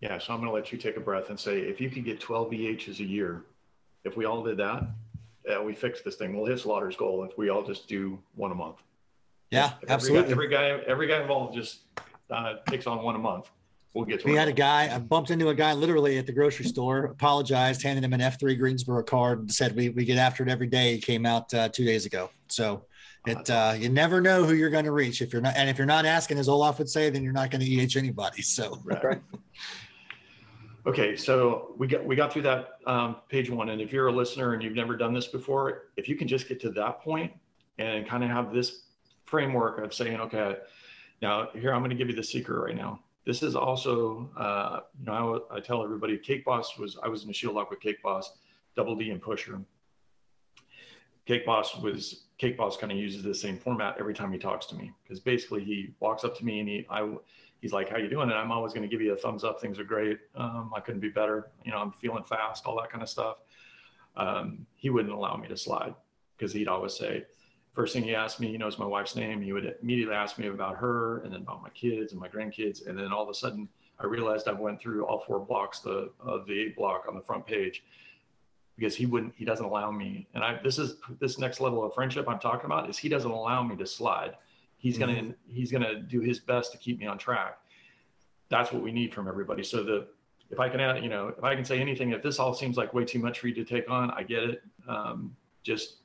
Yeah, 0.00 0.18
so 0.18 0.32
I'm 0.32 0.40
going 0.40 0.50
to 0.50 0.54
let 0.54 0.72
you 0.72 0.78
take 0.78 0.96
a 0.96 1.00
breath 1.00 1.30
and 1.30 1.38
say, 1.38 1.60
if 1.60 1.80
you 1.80 1.90
could 1.90 2.04
get 2.04 2.20
12 2.20 2.50
EHs 2.50 3.00
a 3.00 3.04
year, 3.04 3.44
if 4.04 4.16
we 4.16 4.24
all 4.24 4.42
did 4.42 4.56
that, 4.58 4.84
uh, 5.48 5.62
we 5.62 5.74
fix 5.74 6.02
this 6.02 6.16
thing. 6.16 6.36
We'll 6.36 6.46
hit 6.46 6.60
Slaughter's 6.60 6.96
goal 6.96 7.24
if 7.24 7.36
we 7.38 7.48
all 7.48 7.62
just 7.62 7.88
do 7.88 8.18
one 8.34 8.52
a 8.52 8.54
month. 8.54 8.76
Yeah, 9.50 9.72
every 9.82 9.88
absolutely. 9.88 10.22
Guy, 10.24 10.30
every 10.30 10.48
guy, 10.48 10.66
every 10.86 11.06
guy 11.08 11.20
involved 11.20 11.54
just 11.54 11.80
uh, 12.30 12.56
takes 12.68 12.86
on 12.86 13.02
one 13.02 13.14
a 13.14 13.18
month. 13.18 13.50
We'll 13.94 14.04
get 14.04 14.20
to. 14.20 14.26
We 14.26 14.34
had 14.34 14.48
a 14.48 14.52
guy. 14.52 14.94
I 14.94 14.98
bumped 14.98 15.30
into 15.30 15.48
a 15.48 15.54
guy 15.54 15.72
literally 15.72 16.18
at 16.18 16.26
the 16.26 16.32
grocery 16.32 16.66
store. 16.66 17.06
Apologized, 17.06 17.82
handed 17.82 18.04
him 18.04 18.12
an 18.12 18.20
F 18.20 18.38
three 18.38 18.54
Greensboro 18.54 19.02
card, 19.02 19.40
and 19.40 19.50
said 19.50 19.74
we 19.74 19.88
we 19.88 20.04
get 20.04 20.18
after 20.18 20.42
it 20.42 20.48
every 20.48 20.66
day. 20.66 20.94
He 20.94 21.00
came 21.00 21.24
out 21.24 21.52
uh, 21.54 21.68
two 21.70 21.84
days 21.84 22.04
ago. 22.04 22.30
So 22.48 22.84
it 23.26 23.48
uh, 23.48 23.74
you 23.78 23.88
never 23.88 24.20
know 24.20 24.44
who 24.44 24.54
you're 24.54 24.70
going 24.70 24.84
to 24.84 24.92
reach 24.92 25.22
if 25.22 25.32
you're 25.32 25.42
not, 25.42 25.56
and 25.56 25.70
if 25.70 25.78
you're 25.78 25.86
not 25.86 26.04
asking, 26.04 26.38
as 26.38 26.48
Olaf 26.48 26.78
would 26.78 26.88
say, 26.88 27.08
then 27.08 27.22
you're 27.22 27.32
not 27.32 27.50
going 27.50 27.64
to 27.64 27.66
EH 27.66 27.96
anybody. 27.96 28.42
So 28.42 28.78
right. 28.84 29.20
Okay, 30.86 31.16
so 31.16 31.74
we 31.76 31.86
got 31.86 32.04
we 32.04 32.16
got 32.16 32.32
through 32.32 32.42
that 32.42 32.78
um, 32.86 33.16
page 33.28 33.50
one, 33.50 33.70
and 33.70 33.80
if 33.80 33.92
you're 33.92 34.06
a 34.06 34.12
listener 34.12 34.54
and 34.54 34.62
you've 34.62 34.76
never 34.76 34.96
done 34.96 35.12
this 35.12 35.26
before, 35.26 35.88
if 35.96 36.08
you 36.08 36.16
can 36.16 36.28
just 36.28 36.48
get 36.48 36.60
to 36.60 36.70
that 36.70 37.00
point 37.00 37.32
and 37.78 38.08
kind 38.08 38.22
of 38.24 38.30
have 38.30 38.52
this 38.52 38.84
framework 39.28 39.78
of 39.78 39.92
saying, 39.92 40.20
okay, 40.20 40.56
now 41.20 41.48
here 41.52 41.72
I'm 41.72 41.80
going 41.80 41.90
to 41.90 41.96
give 41.96 42.08
you 42.08 42.16
the 42.16 42.24
secret 42.24 42.60
right 42.60 42.76
now. 42.76 43.00
This 43.26 43.42
is 43.42 43.54
also, 43.54 44.30
uh, 44.38 44.80
you 44.98 45.06
know, 45.06 45.44
I, 45.50 45.60
tell 45.60 45.84
everybody, 45.84 46.16
Cake 46.16 46.44
Boss 46.44 46.78
was 46.78 46.98
I 47.02 47.08
was 47.08 47.24
in 47.24 47.30
a 47.30 47.32
shield 47.32 47.54
lock 47.54 47.70
with 47.70 47.80
Cake 47.80 48.02
Boss, 48.02 48.38
Double 48.74 48.96
D 48.96 49.10
and 49.10 49.20
Pusher. 49.20 49.60
Cake 51.26 51.44
Boss 51.44 51.76
was 51.76 52.24
Cake 52.38 52.56
Boss 52.56 52.78
kind 52.78 52.90
of 52.90 52.96
uses 52.96 53.22
the 53.22 53.34
same 53.34 53.58
format 53.58 53.96
every 54.00 54.14
time 54.14 54.32
he 54.32 54.38
talks 54.38 54.64
to 54.66 54.76
me 54.76 54.92
because 55.02 55.20
basically 55.20 55.62
he 55.62 55.94
walks 56.00 56.24
up 56.24 56.38
to 56.38 56.44
me 56.44 56.60
and 56.60 56.68
he 56.68 56.86
I 56.88 57.06
he's 57.60 57.72
like, 57.74 57.90
"How 57.90 57.98
you 57.98 58.08
doing?" 58.08 58.30
And 58.30 58.38
I'm 58.38 58.50
always 58.50 58.72
going 58.72 58.88
to 58.88 58.88
give 58.88 59.02
you 59.02 59.12
a 59.12 59.16
thumbs 59.16 59.44
up. 59.44 59.60
Things 59.60 59.78
are 59.78 59.84
great. 59.84 60.18
Um, 60.34 60.72
I 60.74 60.80
couldn't 60.80 61.00
be 61.00 61.10
better. 61.10 61.50
You 61.64 61.72
know, 61.72 61.78
I'm 61.78 61.92
feeling 61.92 62.24
fast. 62.24 62.64
All 62.64 62.76
that 62.80 62.88
kind 62.90 63.02
of 63.02 63.10
stuff. 63.10 63.38
Um, 64.16 64.66
he 64.74 64.88
wouldn't 64.88 65.12
allow 65.12 65.36
me 65.36 65.48
to 65.48 65.56
slide 65.56 65.94
because 66.36 66.52
he'd 66.52 66.68
always 66.68 66.94
say, 66.94 67.24
first 67.78 67.92
thing 67.92 68.02
he 68.02 68.12
asked 68.12 68.40
me, 68.40 68.48
he 68.48 68.58
knows 68.58 68.76
my 68.76 68.84
wife's 68.84 69.14
name. 69.14 69.40
He 69.40 69.52
would 69.52 69.76
immediately 69.80 70.12
ask 70.12 70.36
me 70.36 70.48
about 70.48 70.76
her 70.78 71.18
and 71.18 71.32
then 71.32 71.42
about 71.42 71.62
my 71.62 71.68
kids 71.68 72.10
and 72.10 72.20
my 72.20 72.26
grandkids. 72.26 72.84
And 72.84 72.98
then 72.98 73.12
all 73.12 73.22
of 73.22 73.28
a 73.28 73.34
sudden, 73.34 73.68
I 74.00 74.06
realized 74.06 74.48
I 74.48 74.52
went 74.52 74.80
through 74.80 75.06
all 75.06 75.20
four 75.24 75.38
blocks 75.38 75.78
the, 75.78 76.10
of 76.18 76.44
the 76.48 76.60
eight 76.60 76.74
block 76.74 77.04
on 77.08 77.14
the 77.14 77.20
front 77.20 77.46
page 77.46 77.84
because 78.76 78.96
he 78.96 79.06
wouldn't, 79.06 79.32
he 79.36 79.44
doesn't 79.44 79.64
allow 79.64 79.92
me. 79.92 80.26
And 80.34 80.42
I, 80.42 80.58
this 80.60 80.76
is 80.76 80.96
this 81.20 81.38
next 81.38 81.60
level 81.60 81.84
of 81.84 81.94
friendship 81.94 82.28
I'm 82.28 82.40
talking 82.40 82.64
about 82.64 82.90
is 82.90 82.98
he 82.98 83.08
doesn't 83.08 83.30
allow 83.30 83.62
me 83.62 83.76
to 83.76 83.86
slide. 83.86 84.34
He's 84.78 84.98
mm-hmm. 84.98 85.14
gonna 85.14 85.34
he's 85.46 85.70
gonna 85.70 86.00
do 86.00 86.20
his 86.20 86.40
best 86.40 86.72
to 86.72 86.78
keep 86.78 86.98
me 86.98 87.06
on 87.06 87.16
track. 87.16 87.58
That's 88.48 88.72
what 88.72 88.82
we 88.82 88.90
need 88.90 89.14
from 89.14 89.28
everybody. 89.28 89.62
So 89.62 89.84
the 89.84 90.08
if 90.50 90.58
I 90.58 90.68
can 90.68 90.80
add, 90.80 91.04
you 91.04 91.10
know, 91.10 91.28
if 91.28 91.44
I 91.44 91.54
can 91.54 91.64
say 91.64 91.80
anything, 91.80 92.10
if 92.10 92.24
this 92.24 92.40
all 92.40 92.54
seems 92.54 92.76
like 92.76 92.92
way 92.92 93.04
too 93.04 93.20
much 93.20 93.38
for 93.38 93.46
you 93.46 93.54
to 93.54 93.64
take 93.64 93.88
on, 93.88 94.10
I 94.10 94.24
get 94.24 94.42
it. 94.42 94.62
Um, 94.88 95.36
just 95.62 95.98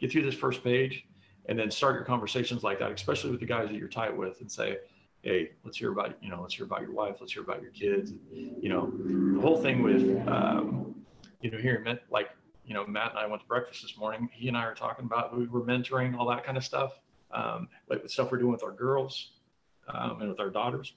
get 0.00 0.10
through 0.10 0.22
this 0.22 0.34
first 0.34 0.64
page 0.64 1.06
and 1.46 1.58
then 1.58 1.70
start 1.70 1.94
your 1.94 2.04
conversations 2.04 2.62
like 2.62 2.78
that, 2.78 2.90
especially 2.92 3.30
with 3.30 3.40
the 3.40 3.46
guys 3.46 3.68
that 3.68 3.76
you're 3.76 3.88
tight 3.88 4.16
with, 4.16 4.40
and 4.40 4.50
say, 4.50 4.78
"Hey, 5.22 5.52
let's 5.64 5.76
hear 5.76 5.92
about 5.92 6.16
you 6.22 6.30
know, 6.30 6.40
let's 6.40 6.54
hear 6.54 6.66
about 6.66 6.82
your 6.82 6.92
wife, 6.92 7.16
let's 7.20 7.32
hear 7.32 7.42
about 7.42 7.62
your 7.62 7.72
kids." 7.72 8.12
You 8.32 8.68
know, 8.68 8.92
the 8.96 9.40
whole 9.40 9.56
thing 9.56 9.82
with 9.82 10.26
um, 10.28 10.94
you 11.40 11.50
know 11.50 11.58
here, 11.58 11.84
like 12.10 12.30
you 12.64 12.74
know, 12.74 12.86
Matt 12.86 13.10
and 13.10 13.18
I 13.18 13.26
went 13.26 13.42
to 13.42 13.48
breakfast 13.48 13.82
this 13.82 13.96
morning. 13.98 14.28
He 14.32 14.48
and 14.48 14.56
I 14.56 14.64
are 14.64 14.74
talking 14.74 15.04
about 15.04 15.30
who 15.30 15.40
we 15.40 15.46
were 15.46 15.62
mentoring 15.62 16.16
all 16.16 16.28
that 16.28 16.44
kind 16.44 16.56
of 16.56 16.64
stuff, 16.64 16.92
um, 17.32 17.68
like 17.88 18.02
the 18.02 18.08
stuff 18.08 18.30
we're 18.30 18.38
doing 18.38 18.52
with 18.52 18.62
our 18.62 18.72
girls 18.72 19.32
um, 19.88 20.20
and 20.20 20.30
with 20.30 20.40
our 20.40 20.50
daughters. 20.50 20.94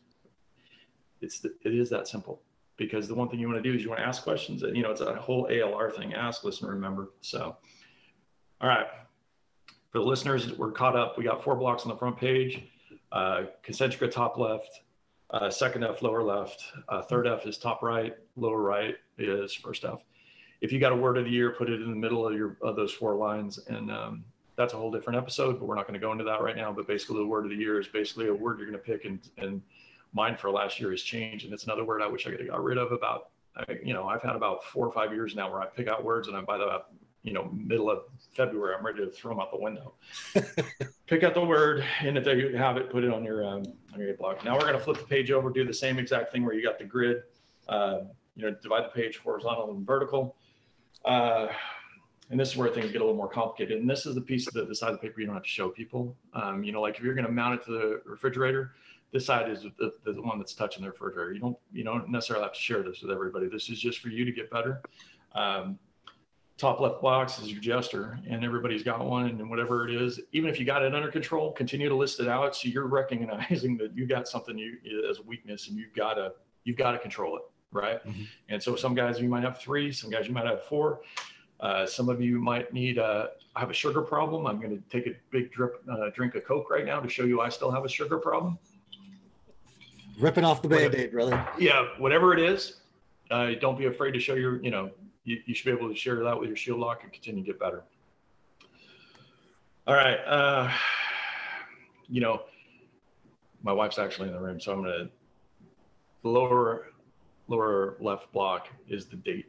It's 1.21 1.39
the, 1.39 1.55
it 1.63 1.73
is 1.73 1.89
that 1.89 2.07
simple 2.07 2.41
because 2.77 3.07
the 3.07 3.15
one 3.15 3.29
thing 3.29 3.39
you 3.39 3.47
want 3.47 3.61
to 3.61 3.69
do 3.69 3.75
is 3.75 3.83
you 3.83 3.89
want 3.89 4.01
to 4.01 4.05
ask 4.05 4.23
questions 4.23 4.63
and 4.63 4.75
you 4.75 4.83
know 4.83 4.91
it's 4.91 5.01
a 5.01 5.15
whole 5.15 5.47
ALR 5.47 5.95
thing 5.95 6.13
ask 6.13 6.43
listen 6.43 6.67
remember 6.67 7.11
so 7.21 7.55
all 8.61 8.67
right 8.67 8.87
for 9.95 9.99
the 9.99 10.05
listeners, 10.05 10.51
we're 10.57 10.73
caught 10.73 10.97
up. 10.97 11.17
We 11.17 11.23
got 11.23 11.41
four 11.41 11.55
blocks 11.55 11.83
on 11.83 11.87
the 11.87 11.95
front 11.95 12.17
page. 12.17 12.63
Uh, 13.13 13.43
concentrica 13.65 14.11
top 14.11 14.37
left, 14.37 14.81
uh, 15.29 15.49
second 15.49 15.85
F 15.85 16.01
lower 16.01 16.21
left, 16.21 16.65
uh, 16.89 17.01
third 17.01 17.25
F 17.25 17.45
is 17.45 17.57
top 17.57 17.81
right, 17.81 18.13
lower 18.35 18.61
right 18.61 18.95
is 19.17 19.53
first 19.53 19.85
F. 19.85 20.03
If 20.59 20.73
you 20.73 20.81
got 20.81 20.91
a 20.91 20.95
word 20.97 21.17
of 21.17 21.23
the 21.23 21.31
year, 21.31 21.51
put 21.51 21.69
it 21.69 21.81
in 21.81 21.89
the 21.89 21.95
middle 21.95 22.27
of 22.27 22.33
your 22.33 22.57
of 22.61 22.75
those 22.75 22.91
four 22.91 23.15
lines, 23.15 23.57
and 23.69 23.89
um, 23.89 24.25
that's 24.57 24.73
a 24.73 24.75
whole 24.75 24.91
different 24.91 25.15
episode. 25.15 25.61
But 25.61 25.65
we're 25.65 25.75
not 25.75 25.87
going 25.87 25.97
to 25.97 26.05
go 26.05 26.11
into 26.11 26.25
that 26.25 26.41
right 26.41 26.57
now. 26.57 26.73
But 26.73 26.87
basically, 26.87 27.19
the 27.19 27.27
word 27.27 27.45
of 27.45 27.51
the 27.51 27.57
year 27.57 27.79
is 27.79 27.87
basically 27.87 28.27
a 28.27 28.33
word 28.33 28.59
you're 28.59 28.69
going 28.69 28.77
to 28.77 28.85
pick, 28.85 29.05
and 29.05 29.21
and 29.37 29.61
mine 30.11 30.35
for 30.35 30.51
last 30.51 30.77
year 30.77 30.91
is 30.91 31.03
change, 31.03 31.45
and 31.45 31.53
it's 31.53 31.63
another 31.63 31.85
word 31.85 32.01
I 32.01 32.07
wish 32.07 32.27
I 32.27 32.31
could 32.31 32.41
have 32.41 32.49
got 32.49 32.61
rid 32.61 32.77
of 32.77 32.91
about. 32.91 33.29
you 33.81 33.93
know, 33.93 34.09
I've 34.09 34.21
had 34.21 34.35
about 34.35 34.65
four 34.65 34.85
or 34.85 34.91
five 34.91 35.13
years 35.13 35.35
now 35.35 35.49
where 35.49 35.61
I 35.61 35.67
pick 35.67 35.87
out 35.87 36.03
words, 36.03 36.27
and 36.27 36.35
I 36.35 36.41
by 36.41 36.57
the 36.57 36.81
you 37.25 37.33
know, 37.33 37.49
middle 37.51 37.89
of 37.89 38.03
February, 38.35 38.75
I'm 38.77 38.85
ready 38.85 38.99
to 38.99 39.09
throw 39.09 39.31
them 39.31 39.39
out 39.39 39.51
the 39.51 39.59
window. 39.59 39.95
Pick 41.07 41.23
out 41.23 41.33
the 41.33 41.43
word, 41.43 41.83
and 42.01 42.19
if 42.19 42.27
you 42.27 42.55
have 42.55 42.77
it, 42.77 42.91
put 42.91 43.03
it 43.03 43.11
on 43.11 43.23
your 43.23 43.43
um, 43.43 43.63
on 43.93 43.99
your 43.99 44.13
block. 44.13 44.45
Now 44.45 44.53
we're 44.53 44.61
going 44.61 44.73
to 44.73 44.79
flip 44.79 44.99
the 44.99 45.05
page 45.05 45.31
over, 45.31 45.49
do 45.49 45.65
the 45.65 45.73
same 45.73 45.97
exact 45.97 46.31
thing 46.31 46.45
where 46.45 46.53
you 46.53 46.63
got 46.63 46.77
the 46.77 46.85
grid. 46.85 47.23
Uh, 47.67 48.01
you 48.35 48.43
know, 48.43 48.55
divide 48.61 48.83
the 48.83 48.89
page 48.89 49.17
horizontal 49.17 49.71
and 49.71 49.85
vertical. 49.87 50.35
Uh, 51.03 51.47
and 52.29 52.39
this 52.39 52.51
is 52.51 52.57
where 52.57 52.69
things 52.69 52.91
get 52.91 53.01
a 53.01 53.03
little 53.03 53.17
more 53.17 53.29
complicated. 53.29 53.79
And 53.79 53.89
this 53.89 54.05
is 54.05 54.13
the 54.13 54.21
piece 54.21 54.47
of 54.47 54.53
the, 54.53 54.65
the 54.65 54.75
side 54.75 54.91
of 54.91 54.95
the 54.95 55.07
paper 55.07 55.19
you 55.19 55.25
don't 55.25 55.35
have 55.35 55.43
to 55.43 55.49
show 55.49 55.69
people. 55.69 56.15
Um, 56.33 56.63
you 56.63 56.71
know, 56.71 56.81
like 56.81 56.97
if 56.97 57.03
you're 57.03 57.15
going 57.15 57.25
to 57.25 57.31
mount 57.31 57.61
it 57.61 57.65
to 57.65 57.71
the 57.71 58.01
refrigerator, 58.05 58.73
this 59.11 59.25
side 59.25 59.49
is 59.49 59.65
the, 59.79 59.93
the 60.03 60.21
one 60.21 60.37
that's 60.37 60.53
touching 60.53 60.83
the 60.83 60.91
refrigerator. 60.91 61.33
You 61.33 61.39
don't 61.39 61.57
you 61.71 61.83
don't 61.83 62.09
necessarily 62.09 62.43
have 62.43 62.53
to 62.53 62.59
share 62.59 62.83
this 62.83 63.01
with 63.01 63.11
everybody. 63.11 63.47
This 63.47 63.69
is 63.69 63.79
just 63.79 63.99
for 63.99 64.09
you 64.09 64.25
to 64.25 64.31
get 64.31 64.51
better. 64.51 64.81
Um, 65.33 65.79
top 66.57 66.79
left 66.79 67.01
box 67.01 67.37
is 67.39 67.51
your 67.51 67.59
jester 67.59 68.17
and 68.29 68.45
everybody's 68.45 68.83
got 68.83 69.05
one 69.05 69.25
and 69.25 69.49
whatever 69.49 69.87
it 69.87 69.93
is. 69.93 70.21
Even 70.31 70.49
if 70.49 70.59
you 70.59 70.65
got 70.65 70.81
it 70.81 70.95
under 70.95 71.11
control 71.11 71.51
continue 71.51 71.89
to 71.89 71.95
list 71.95 72.19
it 72.19 72.27
out 72.27 72.55
so 72.55 72.69
you're 72.69 72.87
recognizing 73.01 73.77
that 73.77 73.95
you 73.95 74.05
got 74.05 74.27
something 74.27 74.57
you 74.57 74.77
as 75.09 75.19
a 75.19 75.23
weakness 75.23 75.67
and 75.67 75.77
you've 75.77 75.93
got 75.93 76.13
to 76.13 76.31
you've 76.63 76.77
got 76.77 76.91
to 76.91 76.99
control 76.99 77.35
it 77.35 77.43
right? 77.71 78.05
Mm-hmm. 78.05 78.23
and 78.49 78.63
so 78.63 78.75
some 78.75 78.95
guys 78.95 79.19
you 79.19 79.27
might 79.27 79.43
have 79.43 79.59
three 79.59 79.91
some 79.91 80.09
guys 80.09 80.27
you 80.27 80.33
might 80.33 80.45
have 80.45 80.63
four. 80.63 81.01
Uh, 81.59 81.85
some 81.85 82.09
of 82.09 82.21
you 82.21 82.39
might 82.39 82.73
need 82.73 82.99
uh, 82.99 83.27
I 83.55 83.61
have 83.61 83.69
a 83.69 83.73
sugar 83.73 84.01
problem. 84.01 84.45
I'm 84.45 84.59
going 84.59 84.75
to 84.77 84.83
take 84.89 85.07
a 85.07 85.15
big 85.31 85.51
drip 85.51 85.81
uh, 85.89 86.09
drink 86.13 86.35
of 86.35 86.43
coke 86.45 86.69
right 86.69 86.85
now 86.85 86.99
to 86.99 87.09
show 87.09 87.23
you 87.23 87.41
i 87.41 87.49
still 87.49 87.71
have 87.71 87.83
a 87.85 87.89
sugar 87.89 88.17
problem. 88.17 88.57
Ripping 90.19 90.45
off 90.45 90.61
the 90.61 90.69
band-aid 90.69 91.11
brother 91.11 91.45
yeah 91.59 91.87
whatever 91.97 92.33
it 92.33 92.39
is 92.39 92.77
uh, 93.29 93.51
don't 93.59 93.77
be 93.77 93.87
afraid 93.87 94.11
to 94.11 94.19
show 94.21 94.35
your 94.35 94.61
you 94.63 94.71
know 94.71 94.89
you, 95.25 95.41
you 95.45 95.53
should 95.53 95.65
be 95.65 95.71
able 95.71 95.89
to 95.89 95.95
share 95.95 96.23
that 96.23 96.39
with 96.39 96.47
your 96.47 96.55
shield 96.55 96.79
lock 96.79 97.03
and 97.03 97.11
continue 97.11 97.43
to 97.43 97.45
get 97.45 97.59
better. 97.59 97.83
All 99.87 99.95
right. 99.95 100.17
Uh, 100.25 100.71
you 102.07 102.21
know, 102.21 102.43
my 103.61 103.73
wife's 103.73 103.99
actually 103.99 104.29
in 104.29 104.33
the 104.33 104.39
room, 104.39 104.59
so 104.59 104.71
I'm 104.71 104.81
gonna 104.83 105.09
the 106.23 106.29
lower 106.29 106.87
lower 107.47 107.97
left 107.99 108.31
block 108.31 108.67
is 108.87 109.05
the 109.05 109.17
date 109.17 109.47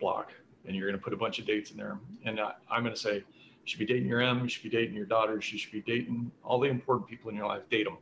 block, 0.00 0.32
and 0.66 0.76
you're 0.76 0.88
gonna 0.88 1.02
put 1.02 1.12
a 1.12 1.16
bunch 1.16 1.38
of 1.38 1.46
dates 1.46 1.70
in 1.70 1.76
there. 1.76 1.98
And 2.24 2.40
I, 2.40 2.52
I'm 2.70 2.82
gonna 2.82 2.96
say 2.96 3.16
you 3.16 3.22
should 3.64 3.78
be 3.78 3.86
dating 3.86 4.08
your 4.08 4.20
M, 4.20 4.42
you 4.42 4.48
should 4.48 4.64
be 4.64 4.68
dating 4.68 4.94
your 4.94 5.06
daughters, 5.06 5.52
you 5.52 5.58
should 5.58 5.72
be 5.72 5.80
dating 5.82 6.30
all 6.44 6.60
the 6.60 6.68
important 6.68 7.08
people 7.08 7.30
in 7.30 7.36
your 7.36 7.46
life. 7.46 7.62
Date 7.70 7.84
them. 7.84 7.98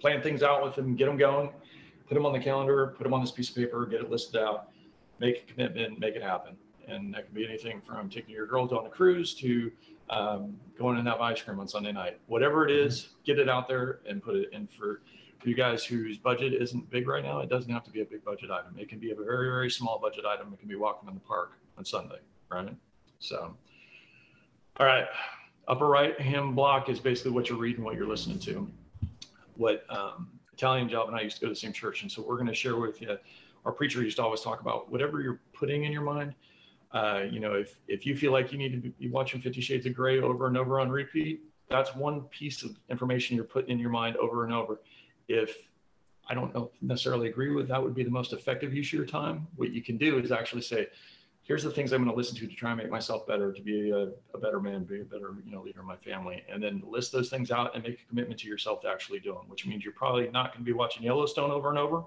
plan 0.00 0.22
things 0.22 0.42
out 0.42 0.64
with 0.64 0.76
them, 0.76 0.94
get 0.94 1.06
them 1.06 1.16
going, 1.16 1.50
put 2.08 2.14
them 2.14 2.26
on 2.26 2.32
the 2.32 2.40
calendar, 2.40 2.94
put 2.96 3.04
them 3.04 3.14
on 3.14 3.20
this 3.20 3.32
piece 3.32 3.50
of 3.50 3.56
paper, 3.56 3.86
get 3.86 4.00
it 4.00 4.10
listed 4.10 4.40
out, 4.40 4.69
make 5.20 5.44
a 5.48 5.52
commitment, 5.52 6.00
make 6.00 6.16
it 6.16 6.22
happen. 6.22 6.56
And 6.88 7.14
that 7.14 7.26
can 7.26 7.34
be 7.34 7.46
anything 7.46 7.80
from 7.86 8.08
taking 8.08 8.34
your 8.34 8.46
girls 8.46 8.72
on 8.72 8.84
a 8.86 8.88
cruise 8.88 9.34
to 9.34 9.70
um, 10.08 10.56
going 10.76 10.98
and 10.98 11.06
have 11.06 11.20
ice 11.20 11.40
cream 11.40 11.60
on 11.60 11.68
Sunday 11.68 11.92
night. 11.92 12.18
Whatever 12.26 12.66
it 12.66 12.72
is, 12.72 13.10
get 13.24 13.38
it 13.38 13.48
out 13.48 13.68
there 13.68 14.00
and 14.08 14.20
put 14.20 14.34
it 14.34 14.48
in 14.52 14.66
for, 14.66 15.02
for 15.38 15.48
you 15.48 15.54
guys 15.54 15.84
whose 15.84 16.18
budget 16.18 16.52
isn't 16.52 16.90
big 16.90 17.06
right 17.06 17.22
now. 17.22 17.40
It 17.40 17.48
doesn't 17.48 17.72
have 17.72 17.84
to 17.84 17.90
be 17.90 18.00
a 18.00 18.04
big 18.04 18.24
budget 18.24 18.50
item. 18.50 18.74
It 18.76 18.88
can 18.88 18.98
be 18.98 19.12
a 19.12 19.14
very, 19.14 19.50
very 19.50 19.70
small 19.70 20.00
budget 20.00 20.24
item. 20.24 20.52
It 20.52 20.58
can 20.58 20.68
be 20.68 20.74
walking 20.74 21.08
in 21.08 21.14
the 21.14 21.20
park 21.20 21.52
on 21.78 21.84
Sunday, 21.84 22.18
right? 22.50 22.74
So, 23.20 23.54
all 24.78 24.86
right, 24.86 25.06
upper 25.68 25.86
right 25.86 26.18
hand 26.20 26.56
block 26.56 26.88
is 26.88 26.98
basically 26.98 27.32
what 27.32 27.48
you're 27.48 27.58
reading, 27.58 27.84
what 27.84 27.94
you're 27.94 28.08
listening 28.08 28.40
to. 28.40 28.68
What 29.56 29.84
um, 29.90 30.28
Italian 30.54 30.88
job 30.88 31.08
and 31.08 31.16
I 31.16 31.20
used 31.20 31.36
to 31.36 31.42
go 31.42 31.46
to 31.46 31.52
the 31.52 31.60
same 31.60 31.72
church, 31.72 32.02
and 32.02 32.10
so 32.10 32.22
we're 32.26 32.36
going 32.36 32.48
to 32.48 32.54
share 32.54 32.76
with 32.76 33.00
you. 33.00 33.16
Our 33.64 33.72
preacher 33.72 34.02
used 34.02 34.16
to 34.16 34.22
always 34.22 34.40
talk 34.40 34.60
about 34.60 34.90
whatever 34.90 35.20
you're 35.20 35.40
putting 35.52 35.84
in 35.84 35.92
your 35.92 36.02
mind. 36.02 36.34
Uh, 36.92 37.22
you 37.30 37.40
know, 37.40 37.54
if 37.54 37.76
if 37.88 38.04
you 38.04 38.16
feel 38.16 38.32
like 38.32 38.52
you 38.52 38.58
need 38.58 38.82
to 38.82 38.90
be 38.90 39.08
watching 39.08 39.40
Fifty 39.40 39.60
Shades 39.60 39.86
of 39.86 39.94
Grey 39.94 40.20
over 40.20 40.46
and 40.46 40.56
over 40.56 40.80
on 40.80 40.90
repeat, 40.90 41.42
that's 41.68 41.94
one 41.94 42.22
piece 42.22 42.62
of 42.62 42.76
information 42.88 43.36
you're 43.36 43.44
putting 43.44 43.70
in 43.70 43.78
your 43.78 43.90
mind 43.90 44.16
over 44.16 44.44
and 44.44 44.52
over. 44.52 44.80
If 45.28 45.56
I 46.28 46.34
don't 46.34 46.54
know, 46.54 46.70
necessarily 46.80 47.28
agree 47.28 47.54
with 47.54 47.68
that 47.68 47.82
would 47.82 47.94
be 47.94 48.04
the 48.04 48.10
most 48.10 48.32
effective 48.32 48.74
use 48.74 48.88
of 48.88 48.92
your 48.94 49.06
time. 49.06 49.46
What 49.56 49.72
you 49.72 49.82
can 49.82 49.96
do 49.96 50.18
is 50.18 50.30
actually 50.30 50.62
say, 50.62 50.88
here's 51.42 51.64
the 51.64 51.70
things 51.70 51.92
I'm 51.92 52.02
going 52.02 52.10
to 52.10 52.16
listen 52.16 52.36
to 52.36 52.46
to 52.46 52.54
try 52.54 52.70
and 52.70 52.78
make 52.78 52.90
myself 52.90 53.26
better, 53.26 53.52
to 53.52 53.62
be 53.62 53.90
a, 53.90 54.10
a, 54.34 54.38
better 54.38 54.60
man, 54.60 54.84
be 54.84 55.00
a 55.00 55.04
better 55.04 55.34
you 55.44 55.50
know 55.50 55.62
leader 55.62 55.80
in 55.80 55.86
my 55.86 55.96
family, 55.96 56.44
and 56.48 56.62
then 56.62 56.82
list 56.86 57.10
those 57.10 57.28
things 57.28 57.50
out 57.50 57.74
and 57.74 57.82
make 57.82 58.00
a 58.00 58.08
commitment 58.08 58.38
to 58.40 58.46
yourself 58.46 58.80
to 58.82 58.88
actually 58.88 59.18
do 59.18 59.32
them. 59.32 59.42
Which 59.48 59.66
means 59.66 59.82
you're 59.82 59.92
probably 59.92 60.28
not 60.30 60.52
going 60.52 60.64
to 60.64 60.68
be 60.68 60.72
watching 60.72 61.02
Yellowstone 61.02 61.50
over 61.50 61.70
and 61.70 61.78
over. 61.78 62.04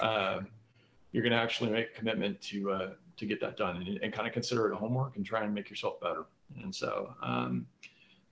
Uh, 0.00 0.40
you're 1.12 1.22
going 1.22 1.32
to 1.32 1.38
actually 1.38 1.70
make 1.70 1.90
a 1.94 1.98
commitment 1.98 2.40
to 2.40 2.72
uh, 2.72 2.90
to 3.16 3.26
get 3.26 3.40
that 3.40 3.56
done 3.56 3.76
and, 3.76 3.98
and, 4.02 4.12
kind 4.12 4.26
of 4.26 4.32
consider 4.32 4.72
it 4.72 4.74
homework 4.74 5.16
and 5.16 5.24
try 5.24 5.44
and 5.44 5.54
make 5.54 5.68
yourself 5.68 6.00
better. 6.00 6.24
And 6.62 6.74
so 6.74 7.14
um, 7.22 7.66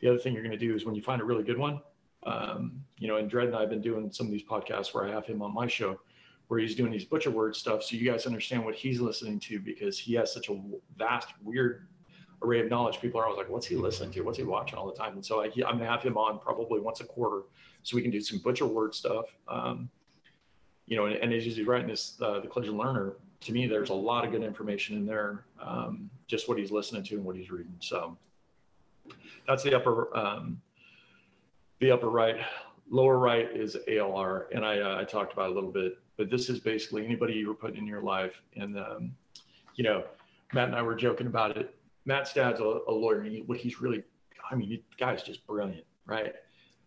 the 0.00 0.08
other 0.08 0.18
thing 0.18 0.32
you're 0.32 0.42
going 0.42 0.58
to 0.58 0.66
do 0.66 0.74
is 0.74 0.86
when 0.86 0.94
you 0.94 1.02
find 1.02 1.20
a 1.20 1.24
really 1.24 1.44
good 1.44 1.58
one, 1.58 1.80
um, 2.24 2.82
you 2.98 3.06
know, 3.06 3.16
and 3.16 3.30
Dredd 3.30 3.48
and 3.48 3.56
I 3.56 3.60
have 3.60 3.70
been 3.70 3.82
doing 3.82 4.10
some 4.10 4.26
of 4.26 4.32
these 4.32 4.42
podcasts 4.42 4.94
where 4.94 5.04
I 5.04 5.10
have 5.10 5.26
him 5.26 5.42
on 5.42 5.54
my 5.54 5.66
show 5.66 6.00
where 6.48 6.58
he's 6.58 6.74
doing 6.74 6.90
these 6.90 7.04
butcher 7.04 7.30
word 7.30 7.54
stuff 7.54 7.82
so 7.82 7.94
you 7.94 8.10
guys 8.10 8.26
understand 8.26 8.64
what 8.64 8.74
he's 8.74 9.00
listening 9.00 9.38
to 9.38 9.60
because 9.60 9.98
he 9.98 10.14
has 10.14 10.32
such 10.32 10.48
a 10.48 10.60
vast 10.96 11.28
weird 11.44 11.86
array 12.42 12.60
of 12.60 12.68
knowledge. 12.68 13.00
People 13.00 13.20
are 13.20 13.24
always 13.24 13.38
like 13.38 13.48
what's 13.48 13.66
he 13.66 13.76
listening 13.76 14.10
to? 14.12 14.22
What's 14.22 14.38
he 14.38 14.44
watching 14.44 14.78
all 14.78 14.86
the 14.86 14.96
time? 14.96 15.12
And 15.12 15.24
so 15.24 15.42
I, 15.42 15.44
am 15.44 15.78
gonna 15.78 15.86
have 15.86 16.02
him 16.02 16.16
on 16.16 16.40
probably 16.40 16.80
once 16.80 17.00
a 17.00 17.04
quarter 17.04 17.42
so 17.82 17.96
we 17.96 18.02
can 18.02 18.10
do 18.10 18.20
some 18.20 18.38
butcher 18.38 18.66
word 18.66 18.94
stuff 18.94 19.26
um, 19.48 19.88
you 20.90 20.96
know 20.96 21.06
and, 21.06 21.16
and 21.16 21.32
as 21.32 21.44
he's 21.44 21.58
writing 21.62 21.88
this 21.88 22.18
uh, 22.20 22.40
the 22.40 22.46
collision 22.46 22.76
learner 22.76 23.14
to 23.40 23.52
me 23.52 23.66
there's 23.66 23.88
a 23.88 23.94
lot 23.94 24.26
of 24.26 24.30
good 24.30 24.42
information 24.42 24.96
in 24.96 25.06
there 25.06 25.44
um, 25.62 26.10
just 26.26 26.46
what 26.48 26.58
he's 26.58 26.70
listening 26.70 27.02
to 27.02 27.14
and 27.14 27.24
what 27.24 27.34
he's 27.34 27.50
reading 27.50 27.74
so 27.78 28.14
that's 29.48 29.62
the 29.62 29.74
upper 29.74 30.14
um, 30.14 30.60
the 31.78 31.90
upper 31.90 32.10
right 32.10 32.36
lower 32.90 33.18
right 33.18 33.48
is 33.56 33.78
alr 33.88 34.44
and 34.54 34.66
i 34.66 34.78
uh, 34.78 35.00
i 35.00 35.04
talked 35.04 35.32
about 35.32 35.48
a 35.48 35.54
little 35.54 35.72
bit 35.72 35.98
but 36.20 36.28
this 36.28 36.50
is 36.50 36.60
basically 36.60 37.02
anybody 37.06 37.32
you 37.32 37.48
were 37.48 37.54
putting 37.54 37.78
in 37.78 37.86
your 37.86 38.02
life. 38.02 38.42
And, 38.54 38.78
um, 38.78 39.14
you 39.76 39.82
know, 39.82 40.04
Matt 40.52 40.68
and 40.68 40.76
I 40.76 40.82
were 40.82 40.94
joking 40.94 41.26
about 41.26 41.56
it. 41.56 41.74
Matt's 42.04 42.34
dad's 42.34 42.60
a, 42.60 42.80
a 42.88 42.92
lawyer. 42.92 43.22
And 43.22 43.32
he, 43.32 43.40
what 43.40 43.56
he's 43.56 43.80
really, 43.80 44.02
I 44.50 44.54
mean, 44.54 44.68
the 44.68 44.82
guy's 44.98 45.22
just 45.22 45.46
brilliant, 45.46 45.86
right? 46.04 46.34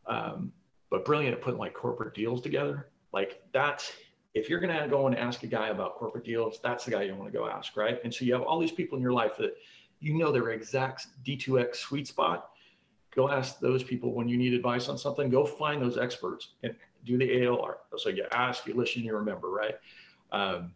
Um, 0.05 0.51
but 0.91 1.03
brilliant 1.03 1.33
at 1.33 1.41
putting 1.41 1.57
like 1.57 1.73
corporate 1.73 2.13
deals 2.13 2.41
together. 2.41 2.91
Like 3.13 3.41
that's, 3.53 3.91
if 4.33 4.49
you're 4.49 4.59
going 4.59 4.75
to 4.75 4.87
go 4.87 5.07
and 5.07 5.15
ask 5.15 5.43
a 5.43 5.47
guy 5.47 5.69
about 5.69 5.95
corporate 5.95 6.25
deals, 6.25 6.59
that's 6.63 6.85
the 6.85 6.91
guy 6.91 7.03
you 7.03 7.15
want 7.15 7.31
to 7.31 7.37
go 7.37 7.47
ask, 7.47 7.77
right? 7.77 7.99
And 8.03 8.13
so 8.13 8.25
you 8.25 8.33
have 8.33 8.41
all 8.41 8.59
these 8.59 8.71
people 8.71 8.97
in 8.97 9.01
your 9.03 9.13
life 9.13 9.37
that 9.37 9.55
you 9.99 10.17
know 10.17 10.31
their 10.31 10.49
exact 10.49 11.07
D2X 11.25 11.75
sweet 11.77 12.07
spot. 12.07 12.49
Go 13.15 13.29
ask 13.29 13.59
those 13.59 13.83
people 13.83 14.13
when 14.13 14.27
you 14.27 14.37
need 14.37 14.53
advice 14.53 14.89
on 14.89 14.97
something. 14.97 15.29
Go 15.29 15.45
find 15.45 15.81
those 15.81 15.97
experts 15.97 16.55
and 16.63 16.75
do 17.05 17.17
the 17.17 17.29
ALR. 17.29 17.75
So 17.97 18.09
you 18.09 18.25
ask, 18.31 18.65
you 18.65 18.73
listen, 18.73 19.03
you 19.03 19.15
remember, 19.15 19.49
right? 19.49 19.75
Um, 20.31 20.73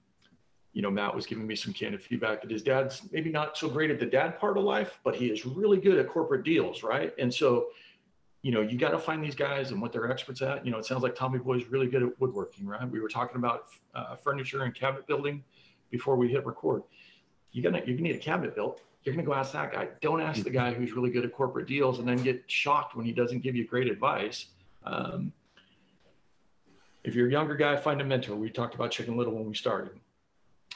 you 0.74 0.84
know, 0.84 0.92
Matt 0.92 1.16
was 1.16 1.26
giving 1.26 1.48
me 1.48 1.56
some 1.56 1.74
candid 1.74 2.04
feedback 2.04 2.42
that 2.44 2.52
his 2.52 2.62
dad's 2.62 3.02
maybe 3.12 3.32
not 3.32 3.58
so 3.58 3.68
great 3.68 3.90
at 3.90 4.00
the 4.00 4.06
dad 4.06 4.40
part 4.40 4.58
of 4.58 4.64
life, 4.64 5.00
but 5.04 5.16
he 5.16 5.26
is 5.26 5.44
really 5.44 5.78
good 5.78 5.98
at 5.98 6.08
corporate 6.08 6.44
deals, 6.44 6.84
right? 6.84 7.14
And 7.18 7.34
so, 7.34 7.70
you 8.48 8.54
know, 8.54 8.62
you 8.62 8.78
got 8.78 8.92
to 8.92 8.98
find 8.98 9.22
these 9.22 9.36
guys 9.36 9.72
and 9.72 9.82
what 9.82 9.92
they're 9.92 10.10
experts 10.10 10.42
at. 10.42 10.66
You 10.66 10.72
know, 10.72 10.78
it 10.78 10.86
sounds 10.86 11.04
like 11.04 11.16
Tommy 11.16 11.38
Boy 11.38 11.58
is 11.58 11.68
really 11.68 11.88
good 11.88 12.02
at 12.02 12.22
woodworking, 12.22 12.66
right? 12.66 12.90
We 12.90 13.02
were 13.02 13.10
talking 13.10 13.36
about 13.36 13.66
uh, 13.94 14.16
furniture 14.16 14.64
and 14.64 14.74
cabinet 14.74 15.06
building 15.06 15.44
before 15.92 16.16
we 16.16 16.30
hit 16.30 16.46
record. 16.46 16.84
You're 17.52 17.70
gonna 17.70 17.84
you're 17.86 17.98
gonna 17.98 18.08
need 18.08 18.16
a 18.16 18.20
cabinet 18.20 18.56
built. 18.56 18.84
You're 19.04 19.14
gonna 19.14 19.28
go 19.28 19.34
ask 19.34 19.52
that 19.52 19.74
guy. 19.74 19.90
Don't 20.00 20.22
ask 20.22 20.46
the 20.46 20.50
guy 20.50 20.74
who's 20.74 20.94
really 20.94 21.10
good 21.10 21.26
at 21.26 21.34
corporate 21.34 21.68
deals 21.68 22.00
and 22.00 22.08
then 22.08 22.24
get 22.24 22.42
shocked 22.48 22.96
when 22.96 23.06
he 23.06 23.12
doesn't 23.12 23.40
give 23.40 23.54
you 23.54 23.68
great 23.68 23.92
advice. 23.92 24.46
Um, 24.86 25.34
if 27.04 27.16
you're 27.16 27.28
a 27.28 27.32
younger 27.32 27.56
guy, 27.56 27.76
find 27.76 28.00
a 28.00 28.06
mentor. 28.06 28.38
We 28.38 28.50
talked 28.50 28.76
about 28.76 28.92
Chicken 28.92 29.18
Little 29.18 29.34
when 29.34 29.46
we 29.46 29.56
started. 29.56 30.00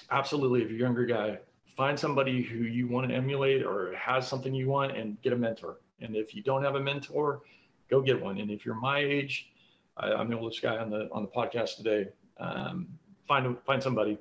Absolutely. 0.09 0.61
If 0.61 0.71
you're 0.71 0.79
a 0.79 0.81
younger 0.81 1.05
guy, 1.05 1.39
find 1.77 1.97
somebody 1.97 2.41
who 2.41 2.65
you 2.65 2.89
want 2.89 3.07
to 3.07 3.15
emulate 3.15 3.63
or 3.63 3.93
has 3.93 4.27
something 4.27 4.53
you 4.53 4.67
want 4.67 4.97
and 4.97 5.21
get 5.21 5.31
a 5.31 5.37
mentor. 5.37 5.77
And 6.01 6.17
if 6.17 6.35
you 6.35 6.43
don't 6.43 6.63
have 6.63 6.75
a 6.75 6.79
mentor, 6.81 7.43
go 7.91 8.01
get 8.01 8.19
one. 8.19 8.39
And 8.39 8.49
if 8.49 8.65
you're 8.65 8.75
my 8.75 8.99
age, 8.99 9.51
I, 9.97 10.19
am 10.19 10.29
the 10.29 10.37
oldest 10.37 10.61
guy 10.61 10.77
on 10.77 10.89
the 10.89 11.09
on 11.11 11.21
the 11.21 11.27
podcast 11.27 11.75
today. 11.75 12.07
Um, 12.39 12.87
find 13.27 13.55
find 13.65 13.83
somebody, 13.83 14.17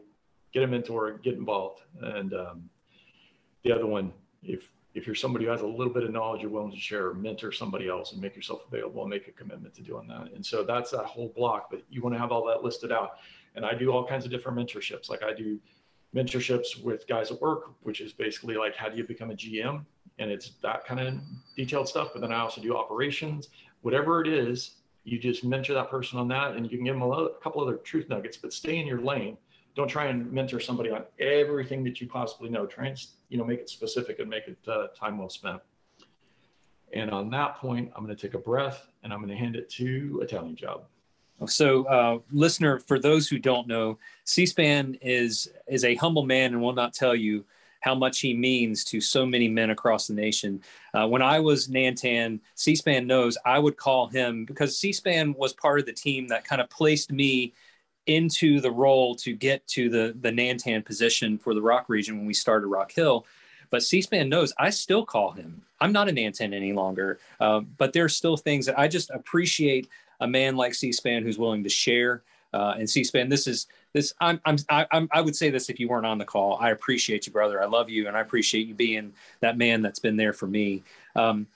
get 0.53 0.65
a 0.65 0.67
mentor, 0.67 1.13
get 1.23 1.35
involved. 1.35 1.81
And 2.03 2.35
um, 2.35 2.69
the 3.65 3.73
other 3.73 3.87
one, 3.87 4.13
if 4.43 4.69
if 4.95 5.07
you're 5.07 5.15
somebody 5.15 5.45
who 5.45 5.53
has 5.53 5.61
a 5.61 5.67
little 5.67 5.93
bit 5.93 6.03
of 6.03 6.11
knowledge 6.11 6.43
you're 6.43 6.51
willing 6.51 6.73
to 6.73 6.79
share, 6.79 7.15
mentor 7.15 7.53
somebody 7.53 7.89
else 7.89 8.13
and 8.13 8.21
make 8.21 8.35
yourself 8.35 8.63
available 8.67 9.03
and 9.03 9.11
make 9.11 9.29
a 9.29 9.31
commitment 9.31 9.73
to 9.75 9.83
doing 9.83 10.09
that. 10.09 10.33
And 10.35 10.45
so 10.45 10.65
that's 10.65 10.91
that 10.91 11.05
whole 11.05 11.33
block, 11.37 11.71
but 11.71 11.83
you 11.89 12.03
want 12.03 12.15
to 12.17 12.19
have 12.19 12.33
all 12.33 12.45
that 12.47 12.65
listed 12.65 12.91
out. 12.91 13.19
And 13.55 13.65
I 13.65 13.75
do 13.75 13.93
all 13.93 14.05
kinds 14.05 14.25
of 14.25 14.33
different 14.33 14.59
mentorships. 14.59 15.09
Like 15.09 15.23
I 15.23 15.33
do 15.33 15.61
mentorships 16.15 16.83
with 16.83 17.07
guys 17.07 17.31
at 17.31 17.41
work, 17.41 17.71
which 17.83 18.01
is 18.01 18.13
basically 18.13 18.57
like 18.57 18.75
how 18.75 18.89
do 18.89 18.97
you 18.97 19.05
become 19.05 19.31
a 19.31 19.35
GM? 19.35 19.85
And 20.21 20.31
it's 20.31 20.53
that 20.63 20.85
kind 20.85 21.01
of 21.01 21.15
detailed 21.57 21.89
stuff. 21.89 22.11
But 22.13 22.21
then 22.21 22.31
I 22.31 22.41
also 22.41 22.61
do 22.61 22.77
operations, 22.77 23.49
whatever 23.83 24.21
it 24.21 24.29
is, 24.29 24.77
you 25.03 25.19
just 25.19 25.43
mentor 25.43 25.75
that 25.75 25.91
person 25.91 26.19
on 26.19 26.29
that 26.29 26.55
and 26.55 26.71
you 26.71 26.77
can 26.77 26.85
give 26.85 26.95
them 26.95 27.03
a, 27.03 27.09
a 27.09 27.41
couple 27.41 27.61
other 27.61 27.77
truth 27.79 28.09
nuggets, 28.09 28.37
but 28.37 28.53
stay 28.53 28.79
in 28.79 28.87
your 28.87 29.01
lane 29.01 29.37
don't 29.75 29.89
try 29.89 30.07
and 30.07 30.31
mentor 30.33 30.61
somebody 30.61 30.91
on 30.91 31.05
everything 31.19 31.85
that 31.85 32.01
you 32.01 32.09
possibly 32.09 32.51
know. 32.51 32.67
Try 32.67 32.89
and 32.89 33.07
you 33.29 33.39
know 33.39 33.45
make 33.45 33.61
it 33.61 33.71
specific 33.71 34.19
and 34.19 34.29
make 34.29 34.47
it 34.49 34.59
uh, 34.69 34.89
time 34.89 35.19
well 35.19 35.29
spent. 35.29 35.61
And 36.93 37.11
on 37.11 37.31
that 37.31 37.57
point, 37.57 37.93
I'm 37.95 38.05
going 38.05 38.15
to 38.15 38.21
take 38.21 38.35
a 38.35 38.39
breath 38.39 38.89
and 39.03 39.13
I'm 39.13 39.21
going 39.21 39.31
to 39.31 39.37
hand 39.37 39.55
it 39.55 39.71
to 39.71 40.21
Italian 40.23 40.57
Job. 40.57 40.85
So, 41.47 41.85
uh, 41.85 42.19
listener, 42.33 42.81
for 42.81 42.99
those 42.99 43.29
who 43.29 43.39
don't 43.39 43.67
know, 43.67 43.99
C-SPAN 44.25 44.99
is 45.01 45.49
is 45.67 45.85
a 45.85 45.95
humble 45.95 46.27
man 46.27 46.53
and 46.53 46.61
will 46.61 46.75
not 46.75 46.93
tell 46.93 47.15
you 47.15 47.45
how 47.81 47.95
much 47.95 48.21
he 48.21 48.35
means 48.35 48.85
to 48.85 49.01
so 49.01 49.27
many 49.27 49.49
men 49.49 49.71
across 49.71 50.07
the 50.07 50.15
nation. 50.15 50.63
Uh, 50.95 51.09
when 51.09 51.23
I 51.23 51.41
was 51.41 51.69
Nantan, 51.69 52.41
C-SPAN 52.55 53.07
knows 53.07 53.37
I 53.45 53.59
would 53.59 53.77
call 53.77 54.07
him 54.07 54.45
because 54.45 54.79
C-SPAN 54.79 55.35
was 55.35 55.53
part 55.53 55.81
of 55.81 55.87
the 55.87 55.93
team 55.93 56.29
that 56.29 56.45
kind 56.45 56.61
of 56.61 56.71
placed 56.71 57.11
me 57.11 57.53
into 58.07 58.61
the 58.61 58.71
role 58.71 59.15
to 59.15 59.35
get 59.35 59.67
to 59.69 59.89
the 59.89 60.17
the 60.21 60.31
Nantan 60.31 60.85
position 60.85 61.39
for 61.39 61.55
the 61.55 61.63
Rock 61.63 61.89
region 61.89 62.17
when 62.17 62.27
we 62.27 62.35
started 62.35 62.67
Rock 62.67 62.93
Hill. 62.93 63.27
But 63.71 63.83
C-SPAN 63.83 64.29
knows 64.29 64.53
I 64.59 64.71
still 64.71 65.05
call 65.05 65.31
him. 65.31 65.63
I'm 65.81 65.93
not 65.93 66.09
a 66.09 66.13
Nantan 66.13 66.55
any 66.55 66.73
longer, 66.73 67.21
uh, 67.39 67.61
but 67.61 67.93
there's 67.93 68.17
still 68.17 68.37
things 68.37 68.67
that 68.67 68.79
I 68.79 68.89
just 68.89 69.11
appreciate 69.11 69.89
a 70.21 70.27
man 70.27 70.57
like 70.57 70.75
C-SPAN 70.75 71.23
who's 71.23 71.39
willing 71.39 71.63
to 71.65 71.71
share. 71.71 72.23
Uh, 72.53 72.75
and 72.79 72.91
C-SPAN, 72.91 73.29
this 73.29 73.47
is 73.47 73.69
this. 73.93 74.13
I'm, 74.21 74.41
I'm, 74.45 74.57
I'm, 74.71 75.09
I 75.13 75.21
would 75.21 75.37
say 75.37 75.51
this 75.51 75.71
if 75.71 75.81
you 75.81 75.89
weren't 75.89 76.07
on 76.07 76.19
the 76.19 76.25
call. 76.25 76.57
I 76.61 76.71
appreciate 76.71 77.27
you, 77.27 77.33
brother. 77.33 77.63
I 77.63 77.67
love 77.67 77.91
you, 77.91 78.09
and 78.09 78.17
I 78.17 78.21
appreciate 78.21 78.67
you 78.67 78.75
being 78.75 79.13
that 79.41 79.59
man 79.59 79.83
that's 79.83 79.99
been 79.99 80.17
there 80.17 80.33
for 80.33 80.47
me. 80.47 80.83
Um, 81.17 81.47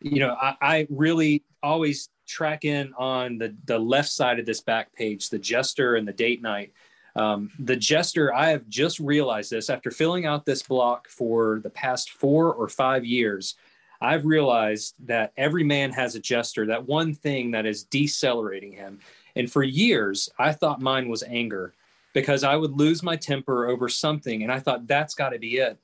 you 0.00 0.20
know, 0.20 0.36
I, 0.40 0.56
I 0.60 0.86
really 0.90 1.42
always 1.62 2.08
track 2.26 2.64
in 2.64 2.92
on 2.96 3.38
the, 3.38 3.54
the 3.66 3.78
left 3.78 4.08
side 4.08 4.38
of 4.38 4.46
this 4.46 4.60
back 4.60 4.92
page, 4.94 5.28
the 5.28 5.38
jester 5.38 5.96
and 5.96 6.06
the 6.06 6.12
date 6.12 6.42
night. 6.42 6.72
Um, 7.14 7.50
the 7.58 7.76
jester, 7.76 8.32
I 8.32 8.48
have 8.48 8.68
just 8.68 8.98
realized 8.98 9.50
this 9.50 9.68
after 9.68 9.90
filling 9.90 10.24
out 10.24 10.46
this 10.46 10.62
block 10.62 11.08
for 11.08 11.60
the 11.62 11.70
past 11.70 12.10
four 12.10 12.54
or 12.54 12.68
five 12.68 13.04
years. 13.04 13.54
I've 14.00 14.24
realized 14.24 14.94
that 15.06 15.32
every 15.36 15.62
man 15.62 15.92
has 15.92 16.16
a 16.16 16.20
jester, 16.20 16.66
that 16.66 16.88
one 16.88 17.14
thing 17.14 17.52
that 17.52 17.66
is 17.66 17.84
decelerating 17.84 18.72
him. 18.72 18.98
And 19.36 19.50
for 19.50 19.62
years, 19.62 20.28
I 20.38 20.52
thought 20.52 20.80
mine 20.80 21.08
was 21.08 21.22
anger 21.22 21.74
because 22.12 22.44
I 22.44 22.56
would 22.56 22.72
lose 22.72 23.02
my 23.02 23.16
temper 23.16 23.68
over 23.68 23.88
something. 23.88 24.42
And 24.42 24.52
I 24.52 24.58
thought 24.58 24.86
that's 24.86 25.14
got 25.14 25.30
to 25.30 25.38
be 25.38 25.56
it. 25.56 25.78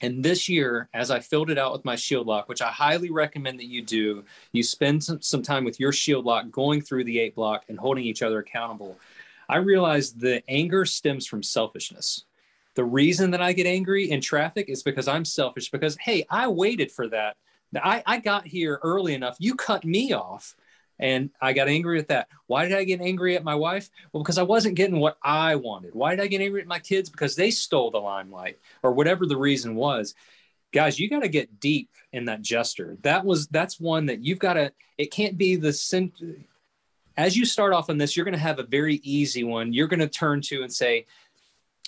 And 0.00 0.24
this 0.24 0.48
year, 0.48 0.88
as 0.92 1.10
I 1.10 1.20
filled 1.20 1.50
it 1.50 1.58
out 1.58 1.72
with 1.72 1.84
my 1.84 1.94
shield 1.94 2.26
lock, 2.26 2.48
which 2.48 2.60
I 2.60 2.68
highly 2.68 3.10
recommend 3.10 3.60
that 3.60 3.68
you 3.68 3.80
do, 3.80 4.24
you 4.52 4.62
spend 4.62 5.04
some, 5.04 5.22
some 5.22 5.42
time 5.42 5.64
with 5.64 5.78
your 5.78 5.92
shield 5.92 6.24
lock 6.24 6.50
going 6.50 6.80
through 6.80 7.04
the 7.04 7.20
eight 7.20 7.36
block 7.36 7.64
and 7.68 7.78
holding 7.78 8.04
each 8.04 8.22
other 8.22 8.40
accountable. 8.40 8.98
I 9.48 9.58
realized 9.58 10.20
the 10.20 10.42
anger 10.48 10.84
stems 10.84 11.26
from 11.26 11.42
selfishness. 11.42 12.24
The 12.74 12.84
reason 12.84 13.30
that 13.30 13.40
I 13.40 13.52
get 13.52 13.66
angry 13.66 14.10
in 14.10 14.20
traffic 14.20 14.68
is 14.68 14.82
because 14.82 15.06
I'm 15.06 15.24
selfish, 15.24 15.70
because, 15.70 15.96
hey, 16.00 16.26
I 16.28 16.48
waited 16.48 16.90
for 16.90 17.06
that. 17.08 17.36
I, 17.76 18.02
I 18.04 18.18
got 18.18 18.46
here 18.46 18.80
early 18.82 19.14
enough. 19.14 19.36
You 19.38 19.54
cut 19.54 19.84
me 19.84 20.12
off. 20.12 20.56
And 20.98 21.30
I 21.40 21.52
got 21.52 21.68
angry 21.68 21.98
at 21.98 22.08
that. 22.08 22.28
Why 22.46 22.66
did 22.66 22.76
I 22.76 22.84
get 22.84 23.00
angry 23.00 23.36
at 23.36 23.44
my 23.44 23.54
wife? 23.54 23.90
Well, 24.12 24.22
because 24.22 24.38
I 24.38 24.44
wasn't 24.44 24.76
getting 24.76 25.00
what 25.00 25.18
I 25.22 25.56
wanted. 25.56 25.94
Why 25.94 26.14
did 26.14 26.22
I 26.22 26.28
get 26.28 26.40
angry 26.40 26.60
at 26.60 26.68
my 26.68 26.78
kids? 26.78 27.10
Because 27.10 27.34
they 27.34 27.50
stole 27.50 27.90
the 27.90 27.98
limelight 27.98 28.58
or 28.82 28.92
whatever 28.92 29.26
the 29.26 29.36
reason 29.36 29.74
was. 29.74 30.14
Guys, 30.72 30.98
you 30.98 31.08
got 31.08 31.22
to 31.22 31.28
get 31.28 31.60
deep 31.60 31.90
in 32.12 32.26
that 32.26 32.42
jester. 32.42 32.96
That 33.02 33.24
was 33.24 33.48
that's 33.48 33.80
one 33.80 34.06
that 34.06 34.24
you've 34.24 34.38
got 34.38 34.54
to. 34.54 34.72
It 34.98 35.10
can't 35.10 35.36
be 35.36 35.56
the 35.56 35.72
as 37.16 37.36
you 37.36 37.44
start 37.44 37.72
off 37.72 37.90
on 37.90 37.98
this, 37.98 38.16
you're 38.16 38.24
going 38.24 38.34
to 38.34 38.40
have 38.40 38.58
a 38.58 38.64
very 38.64 38.96
easy 38.96 39.44
one. 39.44 39.72
You're 39.72 39.88
going 39.88 40.00
to 40.00 40.08
turn 40.08 40.40
to 40.42 40.62
and 40.62 40.72
say, 40.72 41.06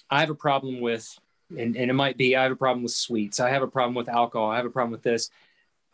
I 0.09 0.21
have 0.21 0.31
a 0.31 0.37
problem 0.37 0.81
with, 0.81 1.19
and, 1.51 1.77
and 1.77 1.91
it 1.91 1.95
might 1.95 2.17
be, 2.17 2.37
I 2.37 2.45
have 2.45 2.53
a 2.53 2.57
problem 2.57 2.83
with 2.83 2.93
sweets. 2.93 3.41
I 3.41 3.51
have 3.51 3.63
a 3.63 3.69
problem 3.69 3.95
with 3.95 4.09
alcohol. 4.09 4.51
I 4.51 4.57
have 4.57 4.67
a 4.67 4.71
problem 4.71 4.93
with 4.93 5.03
this. 5.03 5.31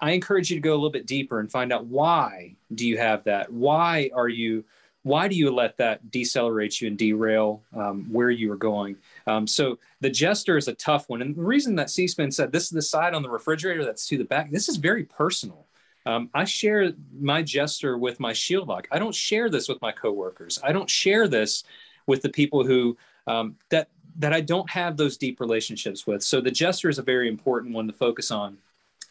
I 0.02 0.10
encourage 0.10 0.50
you 0.50 0.56
to 0.56 0.60
go 0.60 0.72
a 0.72 0.74
little 0.74 0.90
bit 0.90 1.06
deeper 1.06 1.38
and 1.38 1.50
find 1.50 1.72
out 1.72 1.86
why 1.86 2.56
do 2.74 2.86
you 2.86 2.98
have 2.98 3.22
that? 3.24 3.52
Why 3.52 4.10
are 4.12 4.28
you, 4.28 4.64
why 5.04 5.28
do 5.28 5.36
you 5.36 5.52
let 5.52 5.76
that 5.78 6.10
decelerate 6.10 6.80
you 6.80 6.88
and 6.88 6.98
derail 6.98 7.62
um, 7.72 8.06
where 8.10 8.30
you 8.30 8.50
are 8.50 8.56
going? 8.56 8.96
Um, 9.28 9.46
so 9.46 9.78
the 10.00 10.10
jester 10.10 10.56
is 10.56 10.66
a 10.66 10.74
tough 10.74 11.08
one. 11.08 11.22
And 11.22 11.36
the 11.36 11.42
reason 11.42 11.76
that 11.76 11.88
C-SPAN 11.88 12.32
said 12.32 12.50
this 12.50 12.64
is 12.64 12.70
the 12.70 12.82
side 12.82 13.14
on 13.14 13.22
the 13.22 13.30
refrigerator 13.30 13.84
that's 13.84 14.08
to 14.08 14.18
the 14.18 14.24
back, 14.24 14.50
this 14.50 14.68
is 14.68 14.76
very 14.76 15.04
personal. 15.04 15.66
Um, 16.04 16.30
I 16.34 16.44
share 16.44 16.92
my 17.20 17.42
jester 17.42 17.96
with 17.96 18.18
my 18.18 18.32
shield 18.32 18.66
lock. 18.66 18.88
I 18.90 18.98
don't 18.98 19.14
share 19.14 19.48
this 19.48 19.68
with 19.68 19.80
my 19.80 19.92
coworkers. 19.92 20.58
I 20.64 20.72
don't 20.72 20.90
share 20.90 21.28
this 21.28 21.62
with 22.08 22.22
the 22.22 22.28
people 22.28 22.66
who 22.66 22.96
um, 23.28 23.54
that 23.70 23.88
that 24.18 24.32
I 24.32 24.40
don't 24.40 24.68
have 24.68 24.96
those 24.96 25.16
deep 25.16 25.38
relationships 25.38 26.06
with. 26.08 26.24
So 26.24 26.40
the 26.40 26.50
jester 26.50 26.88
is 26.88 26.98
a 26.98 27.02
very 27.02 27.28
important 27.28 27.72
one 27.72 27.86
to 27.86 27.92
focus 27.92 28.32
on. 28.32 28.58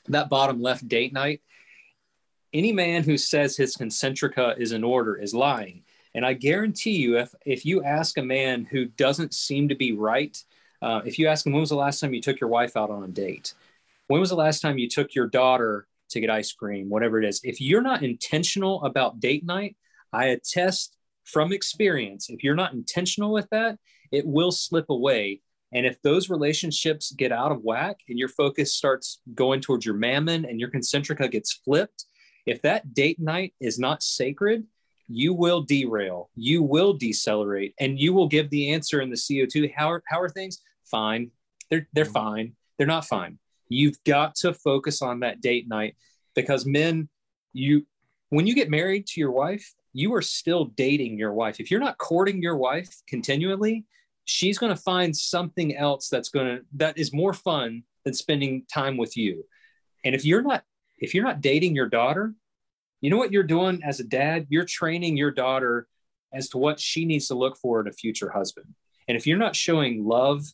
That 0.08 0.30
bottom 0.30 0.62
left 0.62 0.88
date 0.88 1.14
night. 1.14 1.42
Any 2.54 2.72
man 2.72 3.04
who 3.04 3.18
says 3.18 3.56
his 3.56 3.76
concentrica 3.78 4.60
is 4.60 4.72
in 4.72 4.84
order 4.84 5.16
is 5.16 5.34
lying. 5.34 5.84
And 6.14 6.26
I 6.26 6.34
guarantee 6.34 6.98
you, 6.98 7.18
if 7.18 7.34
if 7.46 7.66
you 7.66 7.84
ask 7.84 8.18
a 8.18 8.24
man 8.24 8.66
who 8.66 8.86
doesn't 8.86 9.34
seem 9.34 9.70
to 9.70 9.76
be 9.76 9.94
right, 9.94 10.38
uh, 10.82 11.02
if 11.06 11.18
you 11.18 11.28
ask 11.28 11.46
him 11.46 11.54
when 11.54 11.62
was 11.62 11.70
the 11.70 11.76
last 11.76 12.00
time 12.00 12.14
you 12.14 12.22
took 12.22 12.40
your 12.40 12.50
wife 12.50 12.76
out 12.76 12.90
on 12.90 13.04
a 13.04 13.08
date, 13.08 13.54
when 14.08 14.20
was 14.20 14.30
the 14.30 14.36
last 14.36 14.62
time 14.62 14.78
you 14.78 14.90
took 14.90 15.16
your 15.16 15.28
daughter 15.28 15.88
to 16.12 16.20
get 16.20 16.30
ice 16.30 16.52
cream, 16.52 16.90
whatever 16.90 17.22
it 17.22 17.28
is. 17.28 17.42
If 17.44 17.60
you're 17.60 17.82
not 17.82 18.04
intentional 18.04 18.84
about 18.84 19.20
date 19.20 19.46
night, 19.46 19.76
I 20.14 20.26
attest 20.28 20.96
from 21.24 21.54
experience, 21.54 22.30
if 22.30 22.44
you're 22.44 22.56
not 22.56 22.74
intentional 22.74 23.32
with 23.32 23.48
that, 23.52 23.78
it 24.12 24.26
will 24.26 24.52
slip 24.52 24.90
away. 24.90 25.42
And 25.74 25.86
if 25.86 26.02
those 26.02 26.30
relationships 26.30 27.12
get 27.12 27.32
out 27.32 27.52
of 27.52 27.64
whack 27.64 28.00
and 28.10 28.20
your 28.20 28.28
focus 28.28 28.76
starts 28.76 29.22
going 29.34 29.62
towards 29.62 29.86
your 29.86 29.96
mammon 29.96 30.46
and 30.46 30.60
your 30.60 30.70
concentrica 30.70 31.32
gets 31.32 31.54
flipped, 31.54 32.06
if 32.46 32.62
that 32.64 32.94
date 32.94 33.20
night 33.20 33.54
is 33.60 33.80
not 33.80 34.04
sacred, 34.04 34.66
you 35.08 35.34
will 35.34 35.62
derail, 35.62 36.30
you 36.36 36.64
will 36.64 36.94
decelerate, 36.94 37.74
and 37.80 38.00
you 38.00 38.14
will 38.14 38.28
give 38.28 38.50
the 38.50 38.72
answer 38.72 39.02
in 39.02 39.10
the 39.10 39.18
COT. 39.18 39.70
How 39.76 39.92
are, 39.92 40.04
how 40.08 40.22
are 40.22 40.30
things? 40.30 40.62
Fine. 40.90 41.32
They're, 41.70 41.88
they're 41.94 42.06
mm-hmm. 42.06 42.14
fine. 42.14 42.56
They're 42.78 42.88
not 42.88 43.06
fine. 43.06 43.38
You've 43.70 44.04
got 44.06 44.36
to 44.36 44.54
focus 44.54 45.02
on 45.02 45.22
that 45.22 45.42
date 45.42 45.68
night 45.68 45.96
because 46.36 46.66
men, 46.66 47.10
you 47.54 47.86
when 48.30 48.48
you 48.48 48.56
get 48.56 48.70
married 48.70 49.08
to 49.08 49.20
your 49.20 49.32
wife, 49.32 49.74
you 49.94 50.14
are 50.16 50.22
still 50.22 50.66
dating 50.66 51.18
your 51.18 51.34
wife. 51.34 51.60
If 51.60 51.70
you're 51.70 51.82
not 51.82 51.98
courting 51.98 52.42
your 52.42 52.56
wife 52.56 52.90
continually, 53.08 53.86
she's 54.26 54.58
going 54.58 54.76
to 54.76 54.82
find 54.82 55.16
something 55.16 55.76
else 55.76 56.10
that's 56.10 56.30
going 56.30 56.48
to 56.48 56.64
that 56.76 56.98
is 56.98 57.14
more 57.14 57.34
fun 57.34 57.84
than 58.06 58.14
spending 58.14 58.66
time 58.74 58.98
with 58.98 59.18
you. 59.18 59.44
And 60.04 60.16
if 60.16 60.26
you're 60.26 60.42
not 60.42 60.64
if 61.00 61.14
you're 61.14 61.24
not 61.24 61.42
dating 61.42 61.76
your 61.76 61.90
daughter, 61.90 62.34
you 63.02 63.10
know 63.10 63.18
what 63.18 63.32
you're 63.32 63.44
doing 63.44 63.82
as 63.84 64.00
a 64.00 64.04
dad? 64.04 64.48
You're 64.50 64.66
training 64.66 65.18
your 65.18 65.32
daughter 65.32 65.88
as 66.34 66.50
to 66.50 66.58
what 66.58 66.80
she 66.80 67.06
needs 67.06 67.28
to 67.28 67.36
look 67.36 67.58
for 67.58 67.82
in 67.82 67.88
a 67.88 67.92
future 67.92 68.30
husband. 68.30 68.68
And 69.08 69.18
if 69.18 69.26
you're 69.26 69.38
not 69.38 69.56
showing 69.56 70.06
love, 70.06 70.46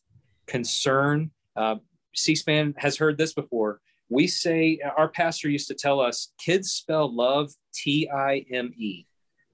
concern, 0.47 1.32
uh, 1.56 1.75
C-SPAN 2.15 2.75
has 2.77 2.97
heard 2.97 3.17
this 3.17 3.34
before. 3.34 3.82
We 4.10 4.27
say 4.27 4.80
our 4.95 5.10
pastor 5.10 5.49
used 5.49 5.67
to 5.67 5.75
tell 5.75 5.99
us 5.99 6.32
kids 6.39 6.71
spell 6.71 7.13
love 7.13 7.51
T 7.73 8.10
I 8.10 8.45
M 8.51 8.73
E. 8.77 9.06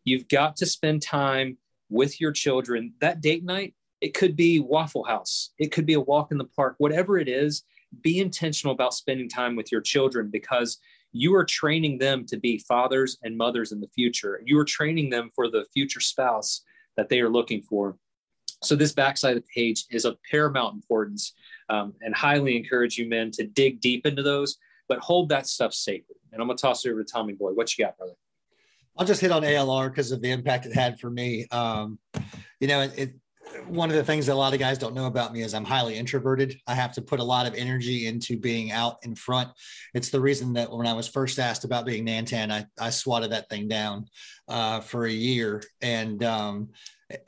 You've 0.03 0.27
got 0.27 0.57
to 0.57 0.65
spend 0.65 1.01
time 1.01 1.57
with 1.89 2.21
your 2.21 2.31
children. 2.31 2.93
That 3.01 3.21
date 3.21 3.43
night, 3.43 3.73
it 4.03 4.13
could 4.13 4.35
be 4.35 4.59
Waffle 4.59 5.05
House, 5.05 5.51
it 5.57 5.71
could 5.71 5.85
be 5.85 5.93
a 5.93 5.99
walk 5.99 6.33
in 6.33 6.37
the 6.37 6.43
park, 6.43 6.75
whatever 6.77 7.17
it 7.17 7.29
is. 7.29 7.63
Be 8.01 8.19
intentional 8.19 8.73
about 8.73 8.93
spending 8.93 9.29
time 9.29 9.55
with 9.55 9.71
your 9.71 9.79
children 9.79 10.29
because 10.29 10.79
you 11.13 11.33
are 11.35 11.45
training 11.45 11.99
them 11.99 12.25
to 12.25 12.37
be 12.37 12.57
fathers 12.57 13.17
and 13.23 13.37
mothers 13.37 13.71
in 13.71 13.79
the 13.79 13.87
future. 13.87 14.41
You 14.43 14.59
are 14.59 14.65
training 14.65 15.09
them 15.09 15.29
for 15.33 15.49
the 15.49 15.65
future 15.73 16.01
spouse 16.01 16.63
that 16.97 17.07
they 17.07 17.21
are 17.21 17.29
looking 17.29 17.61
for. 17.61 17.95
So, 18.61 18.75
this 18.75 18.91
backside 18.91 19.37
of 19.37 19.43
the 19.43 19.49
page 19.55 19.85
is 19.89 20.03
of 20.03 20.17
paramount 20.29 20.73
importance 20.73 21.33
um, 21.69 21.93
and 22.01 22.13
highly 22.13 22.57
encourage 22.57 22.97
you 22.97 23.07
men 23.07 23.31
to 23.31 23.45
dig 23.45 23.79
deep 23.79 24.05
into 24.05 24.23
those, 24.23 24.57
but 24.89 24.99
hold 24.99 25.29
that 25.29 25.47
stuff 25.47 25.73
sacred. 25.73 26.17
And 26.33 26.41
I'm 26.41 26.47
going 26.49 26.57
to 26.57 26.61
toss 26.61 26.85
it 26.85 26.91
over 26.91 27.05
to 27.05 27.09
Tommy 27.09 27.33
Boy. 27.33 27.51
What 27.51 27.77
you 27.77 27.85
got, 27.85 27.97
brother? 27.97 28.15
I'll 28.97 29.05
just 29.05 29.21
hit 29.21 29.31
on 29.31 29.43
ALR 29.43 29.89
because 29.89 30.11
of 30.11 30.21
the 30.21 30.31
impact 30.31 30.65
it 30.65 30.73
had 30.73 30.99
for 30.99 31.09
me. 31.09 31.47
Um, 31.51 31.99
you 32.59 32.67
know, 32.67 32.81
it, 32.81 32.93
it, 32.97 33.13
one 33.67 33.89
of 33.89 33.95
the 33.95 34.03
things 34.03 34.25
that 34.25 34.33
a 34.33 34.35
lot 34.35 34.53
of 34.53 34.59
guys 34.59 34.77
don't 34.77 34.95
know 34.95 35.05
about 35.05 35.33
me 35.33 35.41
is 35.41 35.53
I'm 35.53 35.65
highly 35.65 35.95
introverted. 35.95 36.57
I 36.67 36.73
have 36.73 36.93
to 36.93 37.01
put 37.01 37.19
a 37.19 37.23
lot 37.23 37.47
of 37.47 37.53
energy 37.53 38.07
into 38.07 38.37
being 38.37 38.71
out 38.71 38.97
in 39.03 39.15
front. 39.15 39.49
It's 39.93 40.09
the 40.09 40.21
reason 40.21 40.53
that 40.53 40.71
when 40.71 40.87
I 40.87 40.93
was 40.93 41.07
first 41.07 41.39
asked 41.39 41.63
about 41.63 41.85
being 41.85 42.05
Nantan, 42.05 42.51
I, 42.51 42.65
I 42.79 42.89
swatted 42.89 43.31
that 43.31 43.49
thing 43.49 43.67
down 43.67 44.05
uh, 44.47 44.81
for 44.81 45.05
a 45.05 45.11
year. 45.11 45.63
And, 45.81 46.23
um, 46.23 46.69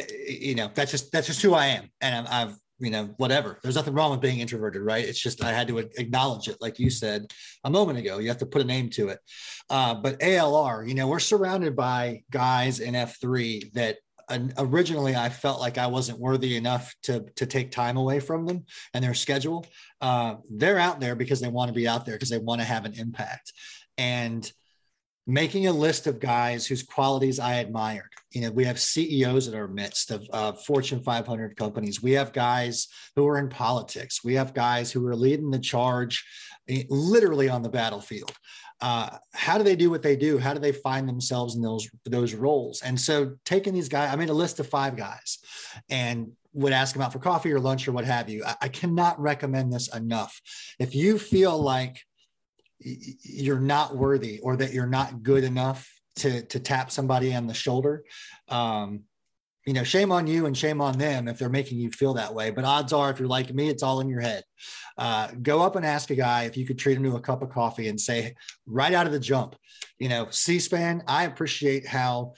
you 0.09 0.55
know, 0.55 0.69
that's 0.73 0.91
just, 0.91 1.11
that's 1.11 1.27
just 1.27 1.41
who 1.41 1.53
I 1.53 1.67
am. 1.67 1.89
And 2.01 2.27
i 2.27 2.43
I've 2.43 2.57
you 2.79 2.91
know, 2.91 3.05
whatever. 3.17 3.57
There's 3.63 3.75
nothing 3.75 3.93
wrong 3.93 4.11
with 4.11 4.21
being 4.21 4.39
introverted, 4.39 4.81
right? 4.81 5.05
It's 5.05 5.21
just 5.21 5.43
I 5.43 5.51
had 5.51 5.67
to 5.69 5.77
acknowledge 5.77 6.49
it, 6.49 6.57
like 6.59 6.77
you 6.77 6.89
said 6.89 7.31
a 7.63 7.69
moment 7.69 7.99
ago. 7.99 8.19
You 8.19 8.27
have 8.27 8.39
to 8.39 8.45
put 8.45 8.61
a 8.61 8.65
name 8.65 8.89
to 8.91 9.09
it. 9.09 9.19
Uh, 9.69 9.95
but 9.95 10.19
ALR, 10.19 10.87
you 10.87 10.93
know, 10.93 11.07
we're 11.07 11.19
surrounded 11.19 11.75
by 11.75 12.23
guys 12.31 12.81
in 12.81 12.93
F3 12.93 13.71
that 13.73 13.97
originally 14.57 15.15
I 15.15 15.29
felt 15.29 15.59
like 15.59 15.77
I 15.77 15.87
wasn't 15.87 16.19
worthy 16.19 16.55
enough 16.55 16.93
to 17.03 17.25
to 17.35 17.45
take 17.45 17.71
time 17.71 17.97
away 17.97 18.19
from 18.19 18.45
them 18.45 18.65
and 18.93 19.03
their 19.03 19.13
schedule. 19.13 19.65
Uh, 20.01 20.35
they're 20.49 20.79
out 20.79 20.99
there 20.99 21.15
because 21.15 21.39
they 21.39 21.47
want 21.47 21.69
to 21.69 21.73
be 21.73 21.87
out 21.87 22.05
there 22.05 22.15
because 22.15 22.29
they 22.29 22.37
want 22.37 22.61
to 22.61 22.65
have 22.65 22.85
an 22.85 22.93
impact. 22.93 23.53
And 23.97 24.51
making 25.27 25.67
a 25.67 25.71
list 25.71 26.05
of 26.07 26.19
guys 26.19 26.67
whose 26.67 26.83
qualities 26.83 27.39
I 27.39 27.55
admired. 27.55 28.09
You 28.31 28.41
know, 28.41 28.51
we 28.51 28.65
have 28.65 28.79
CEOs 28.79 29.47
in 29.47 29.55
our 29.55 29.67
midst 29.67 30.11
of 30.11 30.27
uh, 30.31 30.51
Fortune 30.53 31.01
500 31.01 31.57
companies. 31.57 32.03
We 32.03 32.11
have 32.11 32.31
guys 32.31 32.87
who 33.15 33.27
are 33.27 33.39
in 33.39 33.49
politics. 33.49 34.23
We 34.23 34.35
have 34.35 34.53
guys 34.53 34.91
who 34.91 35.05
are 35.07 35.15
leading 35.15 35.49
the 35.49 35.59
charge 35.59 36.23
eh, 36.69 36.83
literally 36.89 37.49
on 37.49 37.63
the 37.63 37.69
battlefield. 37.69 38.33
Uh, 38.81 39.17
how 39.33 39.57
do 39.57 39.63
they 39.63 39.75
do 39.75 39.89
what 39.89 40.01
they 40.01 40.15
do? 40.15 40.37
How 40.37 40.53
do 40.53 40.59
they 40.59 40.71
find 40.71 41.07
themselves 41.07 41.55
in 41.55 41.61
those 41.61 41.89
those 42.05 42.33
roles? 42.33 42.81
And 42.81 42.99
so, 42.99 43.35
taking 43.45 43.73
these 43.73 43.89
guys, 43.89 44.11
I 44.11 44.15
made 44.15 44.29
a 44.29 44.33
list 44.33 44.59
of 44.59 44.67
five 44.67 44.97
guys, 44.97 45.39
and 45.89 46.31
would 46.53 46.73
ask 46.73 46.93
them 46.93 47.01
out 47.01 47.13
for 47.13 47.19
coffee 47.19 47.51
or 47.51 47.59
lunch 47.59 47.87
or 47.87 47.91
what 47.91 48.05
have 48.05 48.29
you. 48.29 48.43
I, 48.45 48.55
I 48.63 48.67
cannot 48.69 49.19
recommend 49.19 49.71
this 49.71 49.93
enough. 49.93 50.41
If 50.79 50.95
you 50.95 51.19
feel 51.19 51.57
like 51.57 52.01
you're 52.79 53.59
not 53.59 53.95
worthy 53.95 54.39
or 54.39 54.57
that 54.57 54.73
you're 54.73 54.87
not 54.87 55.23
good 55.23 55.43
enough 55.43 55.89
to 56.17 56.43
to 56.43 56.59
tap 56.59 56.91
somebody 56.91 57.33
on 57.35 57.47
the 57.47 57.53
shoulder 57.53 58.03
um, 58.49 59.03
you 59.65 59.73
know 59.73 59.83
shame 59.83 60.11
on 60.11 60.27
you 60.27 60.45
and 60.45 60.57
shame 60.57 60.81
on 60.81 60.97
them 60.97 61.27
if 61.27 61.39
they're 61.39 61.49
making 61.49 61.79
you 61.79 61.91
feel 61.91 62.13
that 62.13 62.33
way. 62.33 62.51
But 62.51 62.65
odds 62.65 62.93
are 62.93 63.09
if 63.09 63.19
you're 63.19 63.27
like 63.27 63.53
me 63.53 63.69
it's 63.69 63.83
all 63.83 63.99
in 63.99 64.09
your 64.09 64.21
head. 64.21 64.43
Uh, 64.97 65.29
go 65.41 65.61
up 65.61 65.75
and 65.75 65.85
ask 65.85 66.09
a 66.09 66.15
guy 66.15 66.43
if 66.43 66.55
you 66.55 66.65
could 66.65 66.77
treat 66.77 66.97
him 66.97 67.03
to 67.03 67.15
a 67.15 67.21
cup 67.21 67.41
of 67.41 67.49
coffee 67.49 67.89
and 67.89 67.99
say 67.99 68.35
right 68.65 68.93
out 68.93 69.07
of 69.07 69.11
the 69.11 69.19
jump 69.19 69.55
you 69.99 70.07
know 70.07 70.27
c-span 70.29 71.03
i 71.05 71.25
appreciate 71.25 71.85
how 71.85 72.33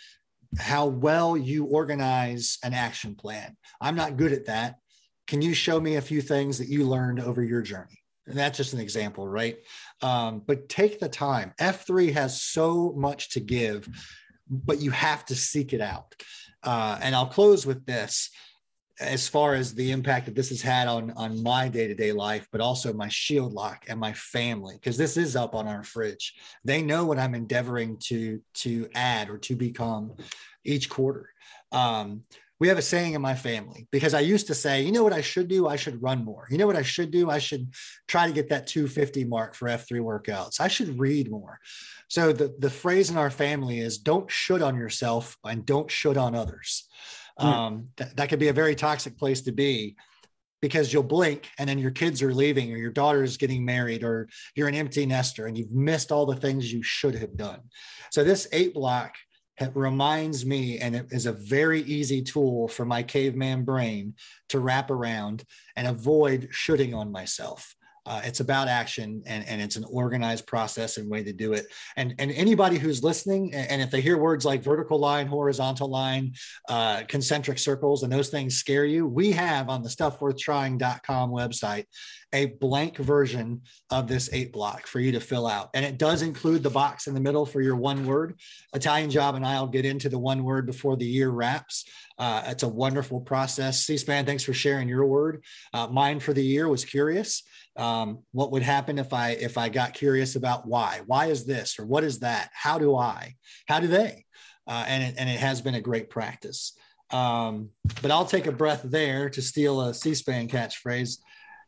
how 0.57 0.87
well 0.87 1.37
you 1.37 1.65
organize 1.65 2.57
an 2.63 2.73
action 2.73 3.15
plan. 3.15 3.55
I'm 3.81 3.95
not 3.95 4.17
good 4.17 4.31
at 4.31 4.45
that. 4.45 4.75
Can 5.27 5.41
you 5.41 5.53
show 5.53 5.79
me 5.79 5.95
a 5.95 6.01
few 6.01 6.21
things 6.21 6.57
that 6.57 6.69
you 6.69 6.85
learned 6.85 7.19
over 7.19 7.43
your 7.43 7.61
journey? 7.61 8.01
And 8.27 8.37
that's 8.37 8.57
just 8.57 8.73
an 8.73 8.79
example 8.79 9.27
right? 9.27 9.57
Um, 10.01 10.41
but 10.45 10.69
take 10.69 10.99
the 10.99 11.09
time. 11.09 11.53
F3 11.59 12.13
has 12.13 12.41
so 12.41 12.93
much 12.95 13.31
to 13.31 13.39
give, 13.39 13.87
but 14.49 14.81
you 14.81 14.91
have 14.91 15.25
to 15.25 15.35
seek 15.35 15.73
it 15.73 15.81
out. 15.81 16.15
Uh, 16.67 16.99
and 17.01 17.15
I'll 17.15 17.25
close 17.39 17.65
with 17.65 17.85
this. 17.85 18.29
as 18.99 19.27
far 19.27 19.53
as 19.53 19.73
the 19.73 19.91
impact 19.91 20.25
that 20.25 20.35
this 20.35 20.49
has 20.49 20.61
had 20.61 20.87
on 20.87 21.11
on 21.11 21.41
my 21.43 21.69
day-to-day 21.69 22.11
life 22.11 22.47
but 22.51 22.61
also 22.61 22.91
my 22.93 23.07
shield 23.09 23.53
lock 23.53 23.85
and 23.89 23.99
my 23.99 24.11
family 24.13 24.73
because 24.75 24.97
this 24.97 25.17
is 25.17 25.35
up 25.35 25.53
on 25.53 25.67
our 25.67 25.83
fridge 25.83 26.33
they 26.65 26.81
know 26.81 27.05
what 27.05 27.19
i'm 27.19 27.35
endeavoring 27.35 27.95
to 28.09 28.41
to 28.55 28.71
add 28.95 29.29
or 29.29 29.37
to 29.37 29.55
become 29.55 30.03
each 30.65 30.89
quarter 30.89 31.29
um, 31.71 32.23
we 32.59 32.67
have 32.67 32.77
a 32.77 32.81
saying 32.81 33.13
in 33.13 33.21
my 33.21 33.35
family 33.35 33.87
because 33.91 34.13
I 34.13 34.21
used 34.21 34.47
to 34.47 34.55
say, 34.55 34.81
you 34.81 34.91
know 34.91 35.03
what 35.03 35.13
I 35.13 35.21
should 35.21 35.47
do? 35.47 35.67
I 35.67 35.75
should 35.75 36.01
run 36.01 36.25
more. 36.25 36.47
You 36.49 36.57
know 36.57 36.65
what 36.65 36.75
I 36.75 36.81
should 36.81 37.11
do? 37.11 37.29
I 37.29 37.37
should 37.37 37.73
try 38.07 38.27
to 38.27 38.33
get 38.33 38.49
that 38.49 38.67
250 38.67 39.25
mark 39.25 39.53
for 39.53 39.67
F3 39.67 39.99
workouts. 39.99 40.59
I 40.59 40.67
should 40.67 40.99
read 40.99 41.29
more. 41.29 41.59
So 42.07 42.33
the, 42.33 42.55
the 42.57 42.69
phrase 42.69 43.09
in 43.09 43.17
our 43.17 43.29
family 43.29 43.79
is 43.79 43.97
don't 43.97 44.29
should 44.31 44.61
on 44.61 44.75
yourself 44.75 45.37
and 45.43 45.65
don't 45.65 45.91
should 45.91 46.17
on 46.17 46.33
others. 46.33 46.87
Mm. 47.39 47.45
Um, 47.45 47.87
th- 47.97 48.15
that 48.15 48.29
could 48.29 48.39
be 48.39 48.47
a 48.47 48.53
very 48.53 48.75
toxic 48.75 49.17
place 49.17 49.41
to 49.41 49.51
be 49.51 49.95
because 50.61 50.91
you'll 50.91 51.03
blink 51.03 51.49
and 51.59 51.69
then 51.69 51.77
your 51.77 51.91
kids 51.91 52.23
are 52.23 52.33
leaving 52.33 52.73
or 52.73 52.77
your 52.77 52.91
daughter 52.91 53.23
is 53.23 53.37
getting 53.37 53.63
married 53.63 54.03
or 54.03 54.27
you're 54.55 54.67
an 54.67 54.73
empty 54.73 55.05
nester 55.05 55.45
and 55.45 55.55
you've 55.55 55.71
missed 55.71 56.11
all 56.11 56.25
the 56.25 56.35
things 56.35 56.73
you 56.73 56.81
should 56.81 57.13
have 57.13 57.37
done. 57.37 57.59
So 58.11 58.23
this 58.23 58.47
eight 58.51 58.73
block 58.73 59.13
it 59.59 59.71
reminds 59.75 60.45
me, 60.45 60.79
and 60.79 60.95
it 60.95 61.07
is 61.11 61.25
a 61.25 61.31
very 61.31 61.81
easy 61.81 62.21
tool 62.21 62.67
for 62.67 62.85
my 62.85 63.03
caveman 63.03 63.63
brain 63.63 64.15
to 64.49 64.59
wrap 64.59 64.91
around 64.91 65.43
and 65.75 65.87
avoid 65.87 66.49
shooting 66.51 66.93
on 66.93 67.11
myself. 67.11 67.76
Uh, 68.07 68.21
it's 68.23 68.39
about 68.39 68.69
action 68.69 69.21
and, 69.25 69.45
and 69.47 69.61
it's 69.61 69.75
an 69.75 69.85
organized 69.89 70.47
process 70.47 70.97
and 70.97 71.09
way 71.09 71.23
to 71.23 71.33
do 71.33 71.53
it. 71.53 71.65
And, 71.97 72.15
and 72.19 72.31
anybody 72.31 72.77
who's 72.77 73.03
listening, 73.03 73.53
and 73.53 73.81
if 73.81 73.91
they 73.91 73.99
hear 73.99 74.17
words 74.17 74.45
like 74.45 74.63
vertical 74.63 74.97
line, 74.97 75.27
horizontal 75.27 75.89
line, 75.89 76.33
uh, 76.69 77.03
concentric 77.07 77.59
circles, 77.59 78.03
and 78.03 78.11
those 78.11 78.29
things 78.29 78.55
scare 78.55 78.85
you, 78.85 79.05
we 79.05 79.31
have 79.33 79.67
on 79.69 79.83
the 79.83 79.89
stuffworthtrying.com 79.89 81.31
website 81.31 81.85
a 82.33 82.47
blank 82.47 82.97
version 82.97 83.61
of 83.89 84.07
this 84.07 84.29
eight 84.33 84.51
block 84.51 84.85
for 84.85 84.99
you 84.99 85.11
to 85.13 85.19
fill 85.19 85.47
out. 85.47 85.69
And 85.73 85.85
it 85.85 85.97
does 85.97 86.21
include 86.21 86.61
the 86.61 86.69
box 86.69 87.07
in 87.07 87.13
the 87.13 87.21
middle 87.21 87.45
for 87.45 87.61
your 87.61 87.75
one 87.75 88.05
word. 88.05 88.39
Italian 88.73 89.09
Job 89.09 89.35
and 89.35 89.45
I'll 89.45 89.67
get 89.67 89.85
into 89.85 90.09
the 90.09 90.19
one 90.19 90.43
word 90.43 90.65
before 90.65 90.97
the 90.97 91.05
year 91.05 91.29
wraps. 91.29 91.85
Uh, 92.17 92.43
it's 92.47 92.63
a 92.63 92.67
wonderful 92.67 93.21
process. 93.21 93.85
C-SPAN, 93.85 94.25
thanks 94.25 94.43
for 94.43 94.53
sharing 94.53 94.89
your 94.89 95.05
word. 95.05 95.43
Uh, 95.73 95.87
mine 95.87 96.19
for 96.19 96.33
the 96.33 96.43
year 96.43 96.67
was 96.67 96.83
curious. 96.83 97.43
Um, 97.77 98.23
what 98.31 98.51
would 98.51 98.63
happen 98.63 98.97
if 98.97 99.13
I 99.13 99.31
if 99.31 99.57
I 99.57 99.69
got 99.69 99.93
curious 99.93 100.35
about 100.35 100.67
why? 100.67 101.01
Why 101.05 101.27
is 101.27 101.45
this 101.45 101.77
or 101.79 101.85
what 101.85 102.03
is 102.03 102.19
that? 102.19 102.49
How 102.53 102.79
do 102.79 102.95
I? 102.95 103.35
How 103.67 103.79
do 103.79 103.87
they? 103.87 104.25
Uh, 104.65 104.83
and 104.87 105.03
it, 105.03 105.15
and 105.17 105.29
it 105.29 105.39
has 105.39 105.61
been 105.61 105.75
a 105.75 105.81
great 105.81 106.09
practice. 106.09 106.73
Um, 107.11 107.69
but 108.01 108.11
I'll 108.11 108.25
take 108.25 108.47
a 108.47 108.51
breath 108.51 108.81
there 108.83 109.29
to 109.29 109.41
steal 109.41 109.79
a 109.81 109.93
C-SPAN 109.93 110.49
catchphrase 110.49 111.19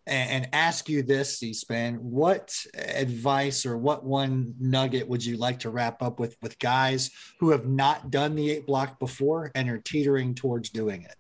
and, 0.06 0.30
and 0.30 0.50
ask 0.54 0.90
you 0.90 1.02
this, 1.02 1.38
C-SPAN. 1.38 1.96
What 1.96 2.54
advice 2.76 3.66
or 3.66 3.78
what 3.78 4.04
one 4.04 4.56
nugget 4.60 5.08
would 5.08 5.24
you 5.24 5.38
like 5.38 5.60
to 5.60 5.70
wrap 5.70 6.02
up 6.02 6.20
with 6.20 6.36
with 6.42 6.60
guys 6.60 7.12
who 7.40 7.52
have 7.52 7.68
not 7.68 8.12
done 8.12 8.36
the 8.36 8.50
eight 8.50 8.66
block 8.66 9.00
before 9.00 9.52
and 9.56 9.70
are 9.70 9.78
teetering 9.78 10.36
towards 10.36 10.72
doing 10.72 11.04
it? 11.04 11.16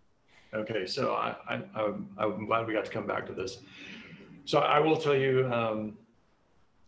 Okay, 0.53 0.87
so 0.87 1.13
I, 1.13 1.35
I, 1.47 1.61
I'm 2.17 2.47
glad 2.47 2.65
we 2.65 2.73
got 2.73 2.85
to 2.85 2.91
come 2.91 3.05
back 3.05 3.27
to 3.27 3.33
this. 3.33 3.59
So 4.49 4.57
I 4.57 4.79
will 4.79 4.97
tell 4.97 5.13
you, 5.13 5.47
um, 5.53 5.95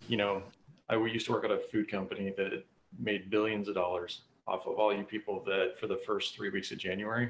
you 0.07 0.17
know, 0.17 0.41
I 0.89 0.95
used 0.95 1.27
to 1.27 1.31
work 1.31 1.45
at 1.45 1.51
a 1.51 1.59
food 1.59 1.91
company 1.91 2.33
that 2.35 2.65
made 2.97 3.29
billions 3.29 3.67
of 3.67 3.75
dollars 3.75 4.21
off 4.47 4.65
of 4.65 4.79
all 4.79 4.91
you 4.91 5.03
people 5.03 5.43
that 5.45 5.79
for 5.79 5.85
the 5.85 5.97
first 5.97 6.35
three 6.35 6.49
weeks 6.49 6.71
of 6.71 6.79
January 6.79 7.29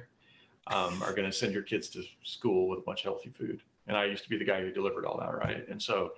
um, 0.67 1.03
are 1.03 1.13
going 1.13 1.29
to 1.29 1.35
send 1.35 1.51
your 1.51 1.63
kids 1.63 1.89
to 1.89 2.03
school 2.23 2.69
with 2.69 2.79
a 2.79 2.81
bunch 2.81 3.01
of 3.01 3.11
healthy 3.11 3.29
food. 3.37 3.61
And 3.87 3.97
I 3.97 4.05
used 4.05 4.23
to 4.23 4.29
be 4.29 4.37
the 4.37 4.45
guy 4.45 4.61
who 4.61 4.71
delivered 4.71 5.05
all 5.05 5.17
that, 5.19 5.35
right? 5.35 5.67
And 5.67 5.81
so, 5.81 6.13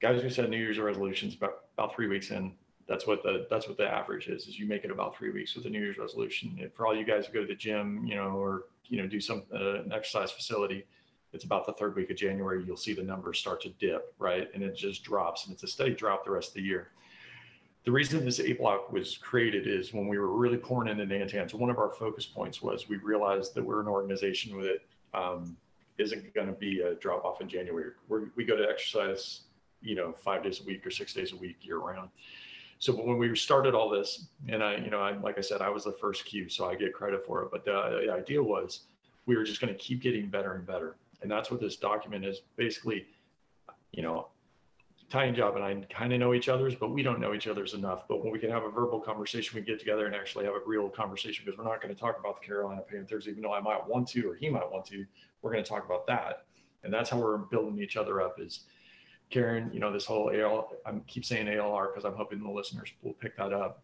guys 0.00 0.22
who 0.22 0.30
set 0.30 0.48
New 0.48 0.56
Year's 0.56 0.78
resolutions 0.78 1.34
about, 1.34 1.64
about 1.76 1.94
three 1.94 2.06
weeks 2.06 2.30
in, 2.30 2.54
that's 2.88 3.06
what 3.06 3.22
the 3.22 3.46
that's 3.50 3.68
what 3.68 3.76
the 3.76 3.86
average 3.86 4.28
is. 4.28 4.48
Is 4.48 4.58
you 4.58 4.66
make 4.66 4.82
it 4.82 4.90
about 4.90 5.14
three 5.14 5.30
weeks 5.30 5.54
with 5.54 5.66
a 5.66 5.68
New 5.68 5.80
Year's 5.80 5.98
resolution. 5.98 6.56
And 6.58 6.72
for 6.72 6.86
all 6.86 6.96
you 6.96 7.04
guys 7.04 7.26
who 7.26 7.34
go 7.34 7.42
to 7.42 7.46
the 7.46 7.54
gym, 7.54 8.06
you 8.06 8.14
know, 8.14 8.30
or 8.30 8.64
you 8.88 9.02
know, 9.02 9.06
do 9.06 9.20
some 9.20 9.42
uh, 9.52 9.82
an 9.82 9.92
exercise 9.92 10.30
facility, 10.30 10.86
it's 11.34 11.44
about 11.44 11.66
the 11.66 11.72
third 11.72 11.96
week 11.96 12.10
of 12.10 12.16
January. 12.16 12.64
You'll 12.64 12.76
see 12.76 12.94
the 12.94 13.02
numbers 13.02 13.38
start 13.38 13.60
to 13.62 13.70
dip, 13.80 14.14
right, 14.18 14.48
and 14.54 14.62
it 14.62 14.76
just 14.76 15.02
drops, 15.02 15.44
and 15.44 15.52
it's 15.52 15.62
a 15.62 15.68
steady 15.68 15.94
drop 15.94 16.24
the 16.24 16.30
rest 16.30 16.50
of 16.50 16.54
the 16.54 16.62
year. 16.62 16.92
The 17.84 17.92
reason 17.92 18.24
this 18.24 18.40
eight 18.40 18.58
block 18.58 18.90
was 18.92 19.18
created 19.18 19.66
is 19.66 19.92
when 19.92 20.08
we 20.08 20.18
were 20.18 20.34
really 20.34 20.56
pouring 20.56 20.88
into 20.88 21.04
Nantan. 21.04 21.50
So 21.50 21.58
one 21.58 21.68
of 21.68 21.78
our 21.78 21.90
focus 21.90 22.24
points 22.24 22.62
was 22.62 22.88
we 22.88 22.96
realized 22.96 23.54
that 23.54 23.64
we're 23.64 23.80
an 23.80 23.88
organization 23.88 24.56
with 24.56 24.66
it. 24.66 24.86
Um, 25.12 25.56
isn't 25.98 26.34
going 26.34 26.46
to 26.46 26.52
be 26.52 26.80
a 26.80 26.94
drop 26.94 27.24
off 27.24 27.40
in 27.40 27.48
January. 27.48 27.92
We're, 28.08 28.24
we 28.36 28.44
go 28.44 28.56
to 28.56 28.68
exercise, 28.68 29.42
you 29.80 29.94
know, 29.94 30.12
five 30.12 30.42
days 30.42 30.60
a 30.60 30.64
week 30.64 30.84
or 30.86 30.90
six 30.90 31.12
days 31.12 31.32
a 31.32 31.36
week 31.36 31.58
year 31.60 31.78
round. 31.78 32.10
So 32.78 32.92
when 32.92 33.16
we 33.16 33.34
started 33.36 33.74
all 33.74 33.88
this, 33.88 34.26
and 34.48 34.62
I, 34.62 34.76
you 34.76 34.90
know, 34.90 35.00
I, 35.00 35.16
like 35.18 35.38
I 35.38 35.40
said, 35.40 35.62
I 35.62 35.70
was 35.70 35.84
the 35.84 35.92
first 35.92 36.24
cue, 36.24 36.48
so 36.48 36.68
I 36.68 36.74
get 36.74 36.92
credit 36.92 37.24
for 37.24 37.42
it. 37.42 37.50
But 37.52 37.64
the, 37.64 38.02
the 38.06 38.12
idea 38.12 38.42
was 38.42 38.80
we 39.26 39.36
were 39.36 39.44
just 39.44 39.60
going 39.60 39.72
to 39.72 39.78
keep 39.78 40.02
getting 40.02 40.26
better 40.26 40.54
and 40.54 40.66
better. 40.66 40.96
And 41.24 41.30
that's 41.30 41.50
what 41.50 41.58
this 41.58 41.76
document 41.76 42.22
is 42.22 42.42
basically, 42.56 43.06
you 43.92 44.02
know, 44.02 44.28
Italian 45.08 45.34
job 45.34 45.56
and 45.56 45.64
I 45.64 45.74
kind 45.90 46.12
of 46.12 46.20
know 46.20 46.34
each 46.34 46.50
other's, 46.50 46.74
but 46.74 46.90
we 46.90 47.02
don't 47.02 47.18
know 47.18 47.32
each 47.32 47.46
other's 47.46 47.72
enough. 47.72 48.06
But 48.06 48.22
when 48.22 48.30
we 48.30 48.38
can 48.38 48.50
have 48.50 48.64
a 48.64 48.68
verbal 48.68 49.00
conversation, 49.00 49.58
we 49.58 49.64
get 49.64 49.78
together 49.78 50.04
and 50.04 50.14
actually 50.14 50.44
have 50.44 50.52
a 50.52 50.60
real 50.66 50.90
conversation 50.90 51.46
because 51.46 51.56
we're 51.56 51.64
not 51.64 51.80
going 51.80 51.94
to 51.94 51.98
talk 51.98 52.18
about 52.20 52.38
the 52.38 52.46
Carolina 52.46 52.82
Panthers, 52.82 53.26
even 53.26 53.42
though 53.42 53.54
I 53.54 53.60
might 53.60 53.88
want 53.88 54.06
to 54.08 54.30
or 54.30 54.34
he 54.34 54.50
might 54.50 54.70
want 54.70 54.84
to 54.86 55.06
we're 55.40 55.50
going 55.50 55.64
to 55.64 55.68
talk 55.68 55.86
about 55.86 56.06
that. 56.08 56.44
And 56.82 56.92
that's 56.92 57.08
how 57.08 57.18
we're 57.18 57.38
building 57.38 57.80
each 57.80 57.96
other 57.96 58.20
up 58.20 58.38
is 58.38 58.64
Karen, 59.30 59.70
you 59.72 59.80
know, 59.80 59.90
this 59.90 60.04
whole 60.04 60.30
AL, 60.30 60.72
I 60.84 60.92
keep 61.06 61.24
saying 61.24 61.46
ALR 61.46 61.88
because 61.88 62.04
I'm 62.04 62.16
hoping 62.16 62.42
the 62.42 62.50
listeners 62.50 62.90
will 63.02 63.14
pick 63.14 63.36
that 63.38 63.54
up. 63.54 63.82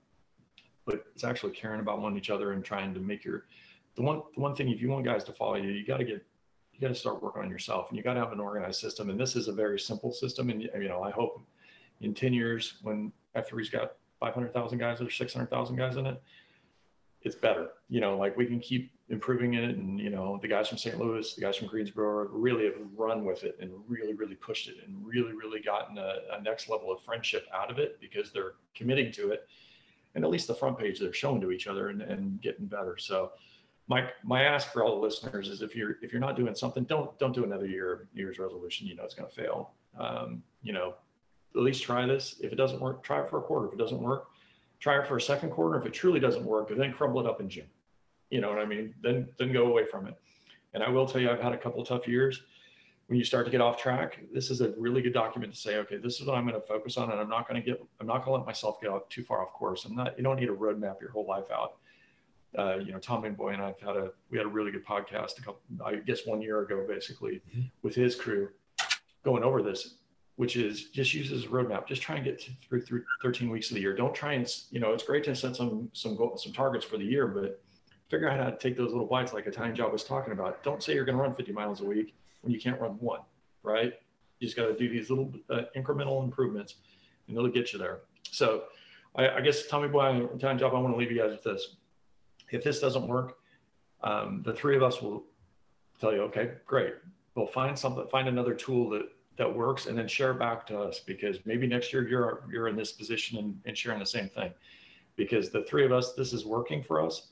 But 0.85 1.07
it's 1.15 1.25
actually 1.25 1.53
caring 1.53 1.81
about 1.81 2.03
one 2.03 2.19
each 2.19 2.29
other 2.29 2.53
and 2.53 2.63
trying 2.63 2.93
to 2.93 3.01
make 3.01 3.25
your, 3.25 3.47
the 3.95 4.03
one, 4.03 4.23
the 4.35 4.41
one 4.41 4.55
thing, 4.55 4.69
if 4.69 4.83
you 4.83 4.91
want 4.91 5.07
guys 5.07 5.25
to 5.25 5.33
follow 5.33 5.55
you, 5.55 5.71
you 5.71 5.87
got 5.87 5.99
to 5.99 6.05
get, 6.05 6.27
you 6.81 6.89
got 6.89 6.95
to 6.95 6.99
start 6.99 7.23
working 7.23 7.43
on 7.43 7.51
yourself 7.51 7.91
and 7.91 7.99
you 7.99 8.03
got 8.03 8.15
to 8.15 8.21
have 8.21 8.33
an 8.33 8.41
organized 8.41 8.81
system. 8.81 9.11
And 9.11 9.21
this 9.21 9.37
is 9.37 9.49
a 9.49 9.53
very 9.53 9.79
simple 9.79 10.13
system. 10.13 10.49
And, 10.49 10.63
you 10.63 10.89
know, 10.89 11.03
I 11.03 11.11
hope 11.11 11.43
in 12.01 12.15
10 12.15 12.33
years 12.33 12.79
when 12.83 13.13
F3's 13.37 13.69
got 13.69 13.97
500,000 14.19 14.79
guys 14.79 15.01
or 15.03 15.11
600,000 15.11 15.77
guys 15.77 15.97
in 15.97 16.07
it, 16.07 16.23
it's 17.21 17.37
better. 17.37 17.69
You 17.91 18.01
know, 18.01 18.17
like 18.17 18.35
we 18.35 18.47
can 18.47 18.61
keep 18.61 18.93
improving 19.11 19.55
it. 19.55 19.77
And, 19.77 20.01
you 20.01 20.09
know, 20.09 20.39
the 20.41 20.49
guys 20.49 20.69
from 20.69 20.79
St. 20.79 20.99
Louis, 20.99 21.35
the 21.35 21.43
guys 21.43 21.57
from 21.57 21.69
Greensboro 21.69 22.29
really 22.29 22.65
have 22.65 22.77
run 22.97 23.27
with 23.27 23.45
it 23.45 23.59
and 23.61 23.71
really, 23.87 24.15
really 24.15 24.37
pushed 24.37 24.69
it 24.69 24.77
and 24.87 25.07
really, 25.07 25.35
really 25.35 25.61
gotten 25.61 25.99
a, 25.99 26.15
a, 26.33 26.41
next 26.41 26.71
level 26.71 26.91
of 26.91 27.03
friendship 27.03 27.47
out 27.53 27.71
of 27.71 27.79
it 27.79 28.01
because 28.01 28.33
they're 28.33 28.55
committing 28.75 29.13
to 29.13 29.33
it. 29.33 29.47
And 30.15 30.25
at 30.25 30.31
least 30.31 30.47
the 30.49 30.55
front 30.55 30.79
page, 30.79 30.99
they're 30.99 31.13
showing 31.13 31.43
to 31.43 31.51
each 31.51 31.67
other 31.67 31.91
and, 31.91 32.01
and 32.01 32.41
getting 32.41 32.65
better. 32.65 32.97
So 32.99 33.33
my, 33.91 34.09
my 34.23 34.45
ask 34.45 34.73
for 34.73 34.85
all 34.85 34.95
the 34.95 35.03
listeners 35.03 35.49
is 35.49 35.63
if 35.63 35.75
you're, 35.75 35.97
if 36.01 36.13
you're 36.13 36.21
not 36.21 36.37
doing 36.37 36.55
something, 36.55 36.85
don't, 36.85 37.19
don't 37.19 37.35
do 37.35 37.43
another 37.43 37.67
year, 37.67 38.07
year's 38.15 38.39
resolution. 38.39 38.87
You 38.87 38.95
know, 38.95 39.03
it's 39.03 39.15
going 39.15 39.29
to 39.29 39.35
fail. 39.35 39.73
Um, 39.99 40.45
you 40.63 40.73
know, 40.73 40.95
at 41.57 41.63
least 41.63 41.83
try 41.83 42.07
this. 42.07 42.37
If 42.41 42.53
it 42.53 42.55
doesn't 42.55 42.81
work, 42.81 43.03
try 43.03 43.21
it 43.21 43.29
for 43.29 43.41
a 43.41 43.43
quarter. 43.43 43.67
If 43.67 43.73
it 43.73 43.79
doesn't 43.79 44.01
work, 44.01 44.29
try 44.79 45.01
it 45.01 45.09
for 45.09 45.17
a 45.17 45.21
second 45.21 45.51
quarter. 45.51 45.77
If 45.81 45.87
it 45.87 45.93
truly 45.93 46.21
doesn't 46.21 46.45
work, 46.45 46.71
then 46.71 46.93
crumble 46.93 47.21
it 47.21 47.27
up 47.27 47.41
in 47.41 47.49
June. 47.49 47.67
You 48.31 48.41
know 48.41 48.49
what 48.49 48.61
I 48.61 48.65
mean? 48.65 48.95
Then 49.03 49.29
then 49.41 49.53
go 49.53 49.67
away 49.67 49.85
from 49.85 50.07
it. 50.07 50.15
And 50.73 50.85
I 50.85 50.89
will 50.89 51.05
tell 51.05 51.21
you, 51.21 51.29
I've 51.29 51.41
had 51.41 51.53
a 51.53 51.59
couple 51.59 51.85
tough 51.85 52.07
years. 52.07 52.43
When 53.09 53.19
you 53.19 53.25
start 53.25 53.45
to 53.47 53.51
get 53.51 53.61
off 53.61 53.77
track, 53.77 54.21
this 54.33 54.53
is 54.53 54.61
a 54.61 54.71
really 54.79 55.03
good 55.03 55.13
document 55.13 55.53
to 55.53 55.59
say, 55.59 55.79
okay, 55.79 55.97
this 55.97 56.21
is 56.21 56.29
what 56.29 56.37
I'm 56.37 56.47
going 56.47 56.55
to 56.55 56.65
focus 56.65 56.97
on, 56.97 57.11
and 57.11 57.19
I'm 57.21 57.29
not 57.29 57.49
going 57.49 57.61
to 57.61 57.67
get, 57.69 57.85
I'm 58.01 58.07
not 58.07 58.25
going 58.25 58.37
to 58.37 58.39
let 58.39 58.47
myself 58.47 58.81
get 58.81 58.93
too 59.11 59.25
far 59.25 59.43
off 59.43 59.53
course. 59.53 59.85
I'm 59.85 59.97
not. 59.97 60.17
You 60.17 60.23
don't 60.23 60.39
need 60.39 60.49
a 60.49 60.55
roadmap 60.55 61.01
your 61.01 61.11
whole 61.11 61.27
life 61.27 61.51
out. 61.53 61.79
Uh, 62.59 62.79
you 62.79 62.93
know, 62.93 62.99
Tommy 62.99 63.31
Boy 63.31 63.51
and 63.51 63.63
I've 63.63 63.79
had 63.81 63.97
a 63.97 64.11
we 64.31 64.37
had 64.37 64.47
a 64.47 64.51
really 64.51 64.73
good 64.73 64.85
podcast 64.85 65.39
a 65.39 65.43
couple, 65.43 65.61
I 65.85 65.97
guess 65.97 66.27
one 66.27 66.43
year 66.43 66.63
ago, 66.63 66.85
basically, 66.87 67.43
mm-hmm. 67.51 67.63
with 67.83 67.95
his 67.95 68.17
crew, 68.17 68.49
going 69.25 69.45
over 69.45 69.63
this 69.63 69.95
which 70.41 70.57
is 70.57 70.85
just 70.85 71.13
use 71.13 71.31
as 71.33 71.45
a 71.45 71.49
roadmap. 71.49 71.87
Just 71.87 72.01
try 72.01 72.17
and 72.17 72.25
get 72.25 72.43
through, 72.67 72.81
through 72.81 73.05
13 73.21 73.51
weeks 73.51 73.69
of 73.69 73.75
the 73.75 73.83
year. 73.83 73.95
Don't 73.95 74.15
try 74.15 74.33
and, 74.33 74.51
you 74.71 74.81
know, 74.81 74.95
it's 74.95 75.05
great 75.05 75.23
to 75.25 75.37
set 75.37 75.55
some, 75.55 75.91
some 75.93 76.17
goals, 76.17 76.45
some 76.45 76.53
targets 76.55 76.83
for 76.83 76.97
the 76.97 77.05
year, 77.05 77.27
but 77.27 77.63
figure 78.09 78.27
out 78.27 78.39
how 78.39 78.49
to 78.49 78.57
take 78.57 78.75
those 78.75 78.91
little 78.91 79.07
bites 79.07 79.35
like 79.35 79.45
a 79.45 79.51
Italian 79.51 79.77
job 79.77 79.93
was 79.93 80.03
talking 80.03 80.33
about. 80.33 80.63
Don't 80.63 80.83
say 80.83 80.95
you're 80.95 81.05
going 81.05 81.19
to 81.19 81.23
run 81.23 81.35
50 81.35 81.53
miles 81.53 81.83
a 81.83 81.85
week 81.85 82.15
when 82.41 82.55
you 82.55 82.59
can't 82.59 82.81
run 82.81 82.93
one, 82.93 83.21
right? 83.63 83.93
You 84.39 84.47
just 84.47 84.57
got 84.57 84.69
to 84.69 84.75
do 84.75 84.89
these 84.89 85.11
little 85.11 85.31
uh, 85.51 85.65
incremental 85.77 86.25
improvements 86.25 86.77
and 87.29 87.37
it'll 87.37 87.51
get 87.51 87.75
you 87.75 87.79
there. 87.79 87.99
So 88.31 88.63
I, 89.17 89.29
I 89.29 89.41
guess 89.43 89.67
Tommy 89.67 89.89
Boy, 89.89 90.27
Italian 90.35 90.59
job, 90.59 90.75
I 90.75 90.79
want 90.79 90.95
to 90.95 90.99
leave 90.99 91.13
you 91.13 91.19
guys 91.19 91.33
with 91.33 91.43
this. 91.43 91.77
If 92.51 92.65
this 92.65 92.81
doesn't 92.81 93.07
work, 93.07 93.39
um, 94.03 94.43
the 94.45 94.53
three 94.53 94.77
of 94.77 94.83
us 94.83 95.01
will 95.01 95.25
tell 96.01 96.13
you, 96.13 96.23
okay, 96.23 96.53
great. 96.67 96.95
We'll 97.35 97.47
find 97.47 97.79
something, 97.79 98.07
find 98.11 98.29
another 98.29 98.55
tool 98.55 98.91
that 98.91 99.09
that 99.37 99.55
works 99.55 99.87
and 99.87 99.97
then 99.97 100.07
share 100.07 100.35
back 100.35 100.67
to 100.67 100.79
us 100.79 101.01
because 101.01 101.39
maybe 101.47 101.67
next 101.67 101.93
year 101.93 102.07
you're 102.07 102.45
you're 102.53 102.69
in 102.69 102.77
this 102.77 102.93
position 102.93 103.39
and, 103.39 103.59
and 103.65 103.79
sharing 103.79 103.99
the 103.99 104.05
same 104.05 104.29
thing 104.29 104.53
because 105.17 105.51
the 105.51 105.63
three 105.63 105.85
of 105.85 105.93
us 105.93 106.13
this 106.13 106.35
is 106.35 106.45
working 106.45 106.83
for 106.83 107.01
us 107.01 107.29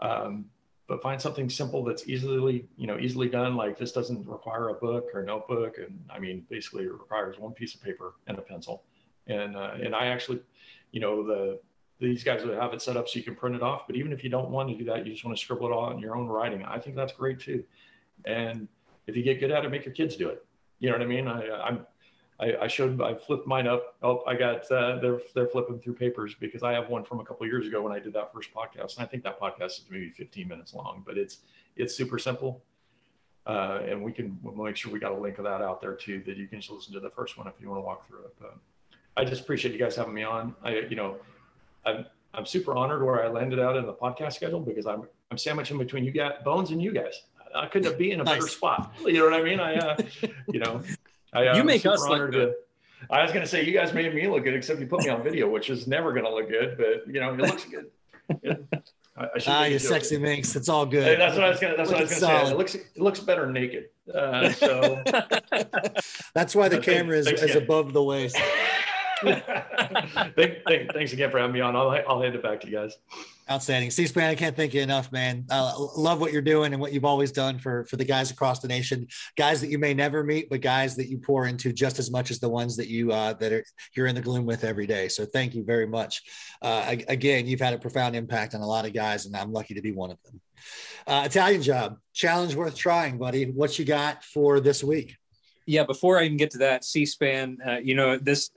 um, 0.00 0.44
but 0.88 1.02
find 1.02 1.20
something 1.20 1.50
simple 1.50 1.82
that's 1.82 2.08
easily, 2.08 2.68
you 2.76 2.86
know, 2.86 2.98
easily 2.98 3.28
done. 3.28 3.56
Like 3.56 3.76
this 3.76 3.92
doesn't 3.92 4.26
require 4.26 4.68
a 4.68 4.74
book 4.74 5.08
or 5.14 5.22
notebook. 5.22 5.78
And 5.78 5.98
I 6.10 6.18
mean, 6.18 6.46
basically 6.48 6.84
it 6.84 6.92
requires 6.92 7.38
one 7.38 7.52
piece 7.52 7.74
of 7.74 7.82
paper 7.82 8.14
and 8.26 8.38
a 8.38 8.42
pencil. 8.42 8.84
And, 9.26 9.56
uh, 9.56 9.72
and 9.82 9.94
I 9.94 10.06
actually, 10.06 10.40
you 10.92 11.00
know, 11.00 11.26
the, 11.26 11.58
these 11.98 12.22
guys 12.22 12.44
would 12.44 12.56
have 12.58 12.74
it 12.74 12.82
set 12.82 12.96
up 12.96 13.08
so 13.08 13.18
you 13.18 13.24
can 13.24 13.34
print 13.34 13.56
it 13.56 13.62
off. 13.62 13.86
But 13.86 13.96
even 13.96 14.12
if 14.12 14.22
you 14.22 14.30
don't 14.30 14.50
want 14.50 14.68
to 14.68 14.76
do 14.76 14.84
that, 14.84 15.06
you 15.06 15.12
just 15.12 15.24
want 15.24 15.36
to 15.36 15.42
scribble 15.42 15.68
it 15.68 15.72
all 15.72 15.90
in 15.92 15.98
your 15.98 16.16
own 16.16 16.26
writing. 16.26 16.62
I 16.64 16.78
think 16.78 16.96
that's 16.96 17.12
great 17.12 17.40
too. 17.40 17.64
And 18.24 18.68
if 19.06 19.16
you 19.16 19.22
get 19.22 19.40
good 19.40 19.50
at 19.50 19.64
it, 19.64 19.70
make 19.70 19.84
your 19.84 19.94
kids 19.94 20.16
do 20.16 20.28
it. 20.28 20.44
You 20.78 20.90
know 20.90 20.96
what 20.96 21.02
I 21.02 21.06
mean? 21.06 21.26
I, 21.26 21.50
I'm, 21.50 21.86
I, 22.38 22.56
I 22.62 22.66
showed, 22.66 23.00
I 23.00 23.14
flipped 23.14 23.46
mine 23.46 23.66
up. 23.66 23.96
Oh, 24.02 24.22
I 24.26 24.34
got, 24.34 24.70
uh, 24.70 24.98
they're, 25.00 25.20
they're 25.34 25.46
flipping 25.46 25.78
through 25.78 25.94
papers 25.94 26.34
because 26.38 26.62
I 26.62 26.72
have 26.72 26.90
one 26.90 27.02
from 27.02 27.20
a 27.20 27.24
couple 27.24 27.46
years 27.46 27.66
ago 27.66 27.80
when 27.80 27.92
I 27.92 27.98
did 27.98 28.12
that 28.12 28.30
first 28.32 28.52
podcast. 28.52 28.96
And 28.96 29.04
I 29.04 29.06
think 29.06 29.22
that 29.22 29.40
podcast 29.40 29.66
is 29.66 29.84
maybe 29.90 30.10
15 30.10 30.46
minutes 30.46 30.74
long, 30.74 31.02
but 31.06 31.16
it's, 31.16 31.38
it's 31.76 31.94
super 31.94 32.18
simple. 32.18 32.62
Uh, 33.46 33.80
and 33.88 34.02
we 34.02 34.12
can 34.12 34.36
we'll 34.42 34.66
make 34.66 34.76
sure 34.76 34.92
we 34.92 34.98
got 34.98 35.12
a 35.12 35.16
link 35.16 35.38
of 35.38 35.44
that 35.44 35.62
out 35.62 35.80
there 35.80 35.94
too, 35.94 36.20
that 36.26 36.36
you 36.36 36.48
can 36.48 36.60
just 36.60 36.70
listen 36.70 36.92
to 36.92 37.00
the 37.00 37.10
first 37.10 37.38
one 37.38 37.46
if 37.46 37.54
you 37.60 37.70
want 37.70 37.78
to 37.78 37.84
walk 37.84 38.06
through 38.06 38.24
it. 38.24 38.34
But 38.40 38.56
I 39.16 39.24
just 39.24 39.42
appreciate 39.42 39.72
you 39.72 39.78
guys 39.78 39.94
having 39.94 40.12
me 40.12 40.24
on. 40.24 40.54
I, 40.64 40.80
you 40.90 40.96
know, 40.96 41.16
I'm, 41.86 42.06
I'm 42.34 42.44
super 42.44 42.74
honored 42.74 43.02
where 43.02 43.24
I 43.24 43.28
landed 43.28 43.58
out 43.58 43.76
in 43.76 43.86
the 43.86 43.94
podcast 43.94 44.34
schedule 44.34 44.60
because 44.60 44.86
I'm, 44.86 45.04
I'm 45.30 45.38
sandwiched 45.38 45.70
in 45.70 45.78
between 45.78 46.04
you 46.04 46.10
guys, 46.10 46.32
Bones 46.44 46.70
and 46.70 46.82
you 46.82 46.92
guys. 46.92 47.22
I 47.54 47.66
couldn't 47.66 47.88
have 47.88 47.98
been 47.98 48.12
in 48.12 48.20
a 48.20 48.24
nice. 48.24 48.34
better 48.34 48.48
spot. 48.48 48.92
You 49.06 49.14
know 49.14 49.24
what 49.24 49.34
I 49.34 49.42
mean? 49.42 49.60
I, 49.60 49.76
uh, 49.76 49.96
you 50.52 50.60
know, 50.60 50.82
I, 51.32 51.46
uh, 51.46 51.56
you 51.56 51.64
make 51.64 51.86
us 51.86 52.06
look 52.06 52.30
good. 52.32 52.48
To, 52.50 52.54
I 53.10 53.22
was 53.22 53.30
going 53.30 53.44
to 53.44 53.48
say 53.48 53.64
you 53.64 53.72
guys 53.72 53.94
made 53.94 54.12
me 54.14 54.26
look 54.26 54.44
good, 54.44 54.54
except 54.54 54.80
you 54.80 54.86
put 54.86 55.04
me 55.04 55.10
on 55.10 55.22
video, 55.22 55.48
which 55.48 55.70
is 55.70 55.86
never 55.86 56.12
going 56.12 56.24
to 56.24 56.34
look 56.34 56.48
good. 56.48 56.76
But 56.76 57.12
you 57.12 57.20
know, 57.20 57.32
it 57.32 57.38
looks 57.40 57.64
good. 57.64 57.90
I, 59.18 59.24
I 59.24 59.28
ah, 59.46 59.64
you 59.64 59.78
sexy 59.78 60.18
minx. 60.18 60.54
It's 60.56 60.68
all 60.68 60.84
good. 60.84 61.04
Hey, 61.04 61.16
that's 61.16 61.36
what 61.36 61.44
I 61.44 61.48
was 61.48 61.60
gonna. 61.60 61.76
That's 61.76 61.90
what 61.90 61.98
I 61.98 62.02
was 62.02 62.20
gonna 62.20 62.44
say. 62.44 62.50
It 62.50 62.58
looks 62.58 62.74
it 62.74 62.98
looks 62.98 63.20
better 63.20 63.50
naked. 63.50 63.88
Uh, 64.12 64.50
so 64.50 65.02
that's 66.34 66.54
why 66.54 66.68
the 66.68 66.78
camera 66.78 67.16
is, 67.16 67.26
is 67.26 67.56
above 67.56 67.92
the 67.92 68.02
waist. 68.02 68.38
thank, 69.22 70.62
thank, 70.66 70.92
thanks 70.92 71.12
again 71.12 71.30
for 71.30 71.38
having 71.38 71.54
me 71.54 71.60
on. 71.60 71.74
I'll, 71.74 71.90
I'll 72.08 72.20
hand 72.20 72.34
it 72.34 72.42
back 72.42 72.60
to 72.60 72.66
you 72.66 72.74
guys. 72.74 72.96
Outstanding. 73.48 73.90
C-SPAN, 73.90 74.28
I 74.28 74.34
can't 74.34 74.56
thank 74.56 74.74
you 74.74 74.82
enough, 74.82 75.12
man. 75.12 75.46
Uh, 75.50 75.72
love 75.96 76.20
what 76.20 76.32
you're 76.32 76.42
doing 76.42 76.72
and 76.72 76.82
what 76.82 76.92
you've 76.92 77.04
always 77.04 77.30
done 77.30 77.58
for, 77.58 77.84
for 77.84 77.96
the 77.96 78.04
guys 78.04 78.30
across 78.30 78.58
the 78.58 78.66
nation, 78.66 79.06
guys 79.36 79.60
that 79.60 79.68
you 79.68 79.78
may 79.78 79.94
never 79.94 80.24
meet, 80.24 80.50
but 80.50 80.60
guys 80.60 80.96
that 80.96 81.08
you 81.08 81.18
pour 81.18 81.46
into 81.46 81.72
just 81.72 81.98
as 81.98 82.10
much 82.10 82.30
as 82.30 82.40
the 82.40 82.48
ones 82.48 82.76
that 82.76 82.88
you, 82.88 83.12
uh, 83.12 83.34
that 83.34 83.52
are, 83.52 83.64
you're 83.94 84.08
in 84.08 84.16
the 84.16 84.20
gloom 84.20 84.46
with 84.46 84.64
every 84.64 84.86
day. 84.86 85.06
So 85.08 85.24
thank 85.24 85.54
you 85.54 85.64
very 85.64 85.86
much. 85.86 86.22
Uh, 86.60 86.96
again, 87.08 87.46
you've 87.46 87.60
had 87.60 87.72
a 87.72 87.78
profound 87.78 88.16
impact 88.16 88.54
on 88.54 88.62
a 88.62 88.66
lot 88.66 88.84
of 88.84 88.92
guys 88.92 89.26
and 89.26 89.36
I'm 89.36 89.52
lucky 89.52 89.74
to 89.74 89.82
be 89.82 89.92
one 89.92 90.10
of 90.10 90.18
them. 90.24 90.40
Uh, 91.06 91.22
Italian 91.24 91.62
job, 91.62 91.98
challenge 92.12 92.56
worth 92.56 92.74
trying, 92.74 93.16
buddy. 93.16 93.44
What 93.44 93.78
you 93.78 93.84
got 93.84 94.24
for 94.24 94.58
this 94.58 94.82
week? 94.82 95.16
Yeah, 95.66 95.84
before 95.84 96.18
I 96.18 96.24
even 96.24 96.36
get 96.36 96.50
to 96.52 96.58
that, 96.58 96.84
C-SPAN, 96.84 97.58
uh, 97.66 97.76
you 97.78 97.94
know, 97.94 98.16
this 98.16 98.50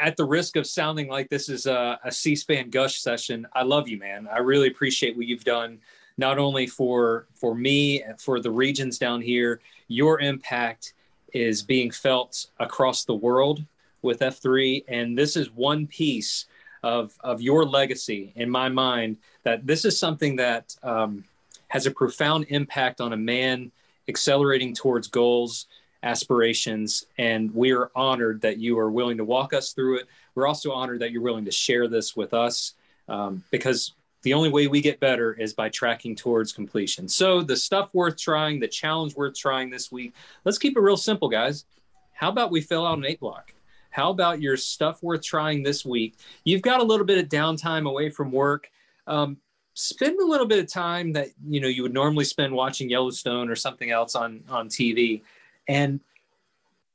at 0.00 0.16
the 0.16 0.24
risk 0.24 0.56
of 0.56 0.66
sounding 0.66 1.08
like 1.08 1.28
this 1.28 1.48
is 1.48 1.66
a, 1.66 1.98
a 2.02 2.10
C-SPAN 2.10 2.70
gush 2.70 3.00
session, 3.00 3.46
I 3.52 3.62
love 3.62 3.88
you, 3.88 3.98
man. 3.98 4.26
I 4.32 4.38
really 4.38 4.68
appreciate 4.68 5.16
what 5.16 5.26
you've 5.26 5.44
done, 5.44 5.78
not 6.16 6.38
only 6.38 6.66
for 6.66 7.26
for 7.34 7.54
me, 7.54 8.02
for 8.18 8.40
the 8.40 8.50
regions 8.50 8.98
down 8.98 9.20
here. 9.20 9.60
Your 9.88 10.20
impact 10.20 10.94
is 11.32 11.62
being 11.62 11.90
felt 11.90 12.46
across 12.58 13.04
the 13.04 13.14
world 13.14 13.64
with 14.02 14.20
F3, 14.20 14.84
and 14.88 15.16
this 15.16 15.36
is 15.36 15.50
one 15.50 15.86
piece 15.86 16.46
of 16.82 17.14
of 17.20 17.42
your 17.42 17.64
legacy 17.64 18.32
in 18.36 18.48
my 18.48 18.68
mind. 18.68 19.18
That 19.44 19.66
this 19.66 19.84
is 19.84 19.98
something 19.98 20.36
that 20.36 20.74
um, 20.82 21.24
has 21.68 21.86
a 21.86 21.90
profound 21.90 22.46
impact 22.48 23.00
on 23.00 23.12
a 23.12 23.16
man 23.16 23.70
accelerating 24.08 24.74
towards 24.74 25.06
goals 25.08 25.66
aspirations. 26.02 27.04
And 27.18 27.54
we 27.54 27.72
are 27.72 27.90
honored 27.94 28.40
that 28.42 28.58
you 28.58 28.78
are 28.78 28.90
willing 28.90 29.18
to 29.18 29.24
walk 29.24 29.52
us 29.52 29.72
through 29.72 29.98
it. 29.98 30.08
We're 30.34 30.46
also 30.46 30.72
honored 30.72 31.00
that 31.00 31.12
you're 31.12 31.22
willing 31.22 31.44
to 31.44 31.50
share 31.50 31.88
this 31.88 32.16
with 32.16 32.34
us 32.34 32.74
um, 33.08 33.42
because 33.50 33.94
the 34.22 34.34
only 34.34 34.50
way 34.50 34.66
we 34.66 34.80
get 34.80 35.00
better 35.00 35.32
is 35.32 35.54
by 35.54 35.68
tracking 35.68 36.14
towards 36.14 36.52
completion. 36.52 37.08
So, 37.08 37.42
the 37.42 37.56
stuff 37.56 37.94
worth 37.94 38.18
trying, 38.18 38.60
the 38.60 38.68
challenge 38.68 39.16
worth 39.16 39.34
trying 39.34 39.70
this 39.70 39.90
week, 39.90 40.14
let's 40.44 40.58
keep 40.58 40.76
it 40.76 40.80
real 40.80 40.96
simple, 40.96 41.28
guys. 41.28 41.64
How 42.12 42.28
about 42.28 42.50
we 42.50 42.60
fill 42.60 42.86
out 42.86 42.98
an 42.98 43.06
eight 43.06 43.20
block? 43.20 43.54
How 43.90 44.10
about 44.10 44.40
your 44.40 44.56
stuff 44.56 45.02
worth 45.02 45.22
trying 45.22 45.62
this 45.62 45.84
week? 45.84 46.16
You've 46.44 46.62
got 46.62 46.80
a 46.80 46.84
little 46.84 47.06
bit 47.06 47.18
of 47.18 47.30
downtime 47.30 47.88
away 47.88 48.10
from 48.10 48.30
work. 48.30 48.70
Um, 49.06 49.38
spend 49.74 50.20
a 50.20 50.26
little 50.26 50.46
bit 50.46 50.58
of 50.58 50.70
time 50.70 51.12
that 51.14 51.28
you 51.48 51.60
know 51.60 51.68
you 51.68 51.82
would 51.82 51.94
normally 51.94 52.24
spend 52.24 52.52
watching 52.52 52.90
Yellowstone 52.90 53.48
or 53.48 53.56
something 53.56 53.90
else 53.90 54.14
on 54.14 54.42
on 54.48 54.68
TV 54.68 55.22
and 55.70 56.00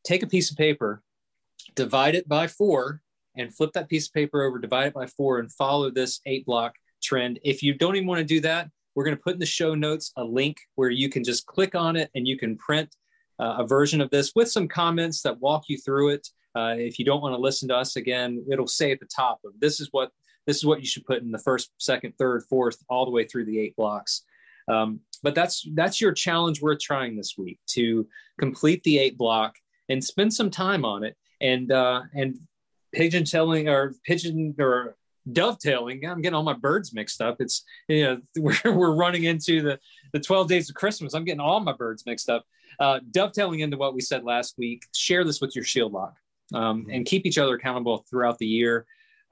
take 0.04 0.22
a 0.22 0.28
piece 0.28 0.52
of 0.52 0.58
paper, 0.58 1.02
divide 1.76 2.14
it 2.14 2.28
by 2.28 2.46
four, 2.46 3.02
and 3.38 3.56
flip 3.56 3.72
that 3.74 3.88
piece 3.88 4.08
of 4.08 4.14
paper 4.14 4.44
over, 4.44 4.60
divide 4.60 4.88
it 4.88 4.94
by 4.94 5.08
four, 5.08 5.40
and 5.40 5.52
follow 5.52 5.90
this 5.90 6.20
eight 6.26 6.46
block 6.46 6.76
trend. 7.02 7.40
If 7.44 7.64
you 7.64 7.74
don't 7.74 7.96
even 7.96 8.08
want 8.08 8.20
to 8.20 8.26
do 8.26 8.42
that, 8.42 8.70
we're 8.94 9.06
going 9.06 9.16
to 9.16 9.22
put 9.22 9.34
in 9.34 9.40
the 9.40 9.46
show 9.46 9.76
notes 9.76 10.12
a 10.18 10.24
link 10.24 10.58
where 10.76 10.90
you 10.90 11.10
can 11.10 11.24
just 11.24 11.46
click 11.46 11.74
on 11.74 11.96
it 11.96 12.10
and 12.16 12.28
you 12.28 12.38
can 12.38 12.58
print 12.58 12.94
uh, 13.40 13.56
a 13.60 13.68
version 13.68 14.02
of 14.02 14.10
this 14.10 14.34
with 14.36 14.52
some 14.52 14.68
comments 14.68 15.22
that 15.22 15.40
walk 15.40 15.64
you 15.68 15.78
through 15.78 16.10
it. 16.10 16.28
Uh, 16.56 16.76
if 16.78 17.00
you 17.00 17.06
don't 17.06 17.22
want 17.22 17.34
to 17.34 17.42
listen 17.42 17.70
to 17.70 17.76
us 17.76 17.96
again, 17.96 18.46
it'll 18.52 18.68
say 18.68 18.92
at 18.92 19.00
the 19.00 19.06
top 19.06 19.40
of 19.46 19.52
this 19.60 19.80
is 19.80 19.90
what 19.92 20.12
this 20.48 20.58
is 20.58 20.66
what 20.66 20.80
you 20.80 20.86
should 20.86 21.06
put 21.06 21.22
in 21.22 21.32
the 21.32 21.40
first, 21.40 21.72
second, 21.78 22.14
third, 22.20 22.44
fourth, 22.44 22.78
all 22.88 23.04
the 23.04 23.12
way 23.12 23.26
through 23.26 23.46
the 23.46 23.60
eight 23.60 23.76
blocks. 23.76 24.24
Um, 24.68 25.02
but 25.24 25.36
that's 25.36 25.68
that's 25.74 26.00
your 26.02 26.12
challenge 26.12 26.62
worth 26.62 26.80
trying 26.80 27.16
this 27.16 27.36
week 27.38 27.60
to 27.68 28.08
complete 28.40 28.84
the 28.84 28.98
eight 29.00 29.18
block 29.18 29.56
and 29.90 30.04
spend 30.04 30.34
some 30.34 30.50
time 30.50 30.86
on 30.86 31.04
it 31.04 31.16
and 31.42 31.72
uh, 31.72 32.02
and 32.14 32.38
pigeon 32.94 33.26
telling 33.26 33.68
or 33.68 33.94
pigeon 34.06 34.56
or 34.60 34.96
dovetailing. 35.32 36.06
I'm 36.06 36.22
getting 36.22 36.36
all 36.36 36.44
my 36.44 36.54
birds 36.54 36.94
mixed 36.94 37.22
up. 37.22 37.38
It's 37.40 37.64
you 37.88 38.04
know 38.04 38.22
we're, 38.38 38.72
we're 38.72 38.96
running 38.96 39.26
into 39.26 39.62
the 39.62 39.80
the 40.14 40.20
12 40.20 40.48
days 40.48 40.70
of 40.70 40.76
Christmas. 40.76 41.14
I'm 41.14 41.26
getting 41.26 41.42
all 41.42 41.60
my 41.60 41.74
birds 41.74 42.06
mixed 42.06 42.30
up. 42.30 42.46
Uh, 42.80 43.00
dovetailing 43.12 43.62
into 43.62 43.78
what 43.78 43.94
we 43.94 44.02
said 44.02 44.24
last 44.24 44.58
week. 44.58 44.84
Share 44.94 45.24
this 45.24 45.42
with 45.42 45.56
your 45.56 45.64
shield 45.64 45.94
lock 45.94 46.16
um, 46.54 46.82
mm-hmm. 46.82 46.92
and 46.92 47.06
keep 47.06 47.26
each 47.26 47.38
other 47.38 47.56
accountable 47.56 48.06
throughout 48.10 48.38
the 48.38 48.46
year, 48.46 48.86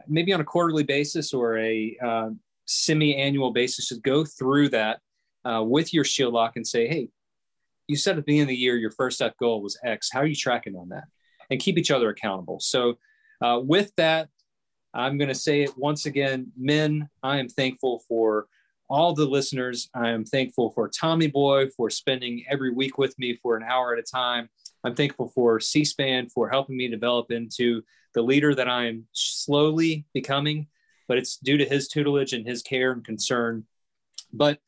maybe 0.07 0.34
on 0.34 0.41
a 0.41 0.45
quarterly 0.45 0.84
basis 0.84 1.34
or 1.34 1.57
a 1.57 1.97
uh, 2.03 2.29
semi-annual 2.65 3.51
basis. 3.51 3.89
Just 3.89 4.03
go 4.03 4.23
through 4.23 4.69
that 4.69 4.99
uh, 5.45 5.63
with 5.63 5.93
your 5.93 6.03
shield 6.03 6.33
lock 6.33 6.55
and 6.55 6.65
say, 6.65 6.87
hey, 6.87 7.09
you 7.87 7.95
said 7.95 8.11
at 8.11 8.15
the 8.17 8.21
beginning 8.23 8.43
of 8.43 8.47
the 8.49 8.55
year 8.55 8.77
your 8.77 8.91
first 8.91 9.17
step 9.17 9.37
goal 9.37 9.61
was 9.61 9.77
X. 9.83 10.09
How 10.11 10.21
are 10.21 10.25
you 10.25 10.35
tracking 10.35 10.75
on 10.75 10.89
that? 10.89 11.05
And 11.49 11.59
keep 11.59 11.77
each 11.77 11.91
other 11.91 12.09
accountable. 12.09 12.59
So, 12.59 12.97
uh, 13.41 13.59
with 13.61 13.91
that, 13.97 14.29
I'm 14.93 15.17
going 15.17 15.29
to 15.29 15.35
say 15.35 15.63
it 15.63 15.77
once 15.77 16.05
again, 16.05 16.51
men. 16.57 17.09
I 17.21 17.39
am 17.39 17.49
thankful 17.49 18.03
for 18.07 18.47
all 18.89 19.13
the 19.13 19.25
listeners. 19.25 19.89
I 19.93 20.09
am 20.09 20.23
thankful 20.23 20.71
for 20.71 20.87
Tommy 20.87 21.27
Boy 21.27 21.69
for 21.69 21.89
spending 21.89 22.45
every 22.49 22.71
week 22.71 22.97
with 22.97 23.17
me 23.17 23.37
for 23.41 23.57
an 23.57 23.63
hour 23.63 23.93
at 23.93 23.99
a 23.99 24.03
time. 24.03 24.49
I'm 24.83 24.95
thankful 24.95 25.29
for 25.29 25.59
C-SPAN 25.59 26.29
for 26.29 26.49
helping 26.49 26.77
me 26.77 26.87
develop 26.87 27.31
into 27.31 27.81
the 28.13 28.21
leader 28.21 28.53
that 28.53 28.69
I 28.69 28.85
am 28.87 29.07
slowly 29.13 30.05
becoming, 30.13 30.67
but 31.07 31.17
it's 31.17 31.37
due 31.37 31.57
to 31.57 31.65
his 31.65 31.87
tutelage 31.87 32.33
and 32.33 32.45
his 32.45 32.61
care 32.61 32.91
and 32.91 33.03
concern. 33.03 33.65
But 34.31 34.59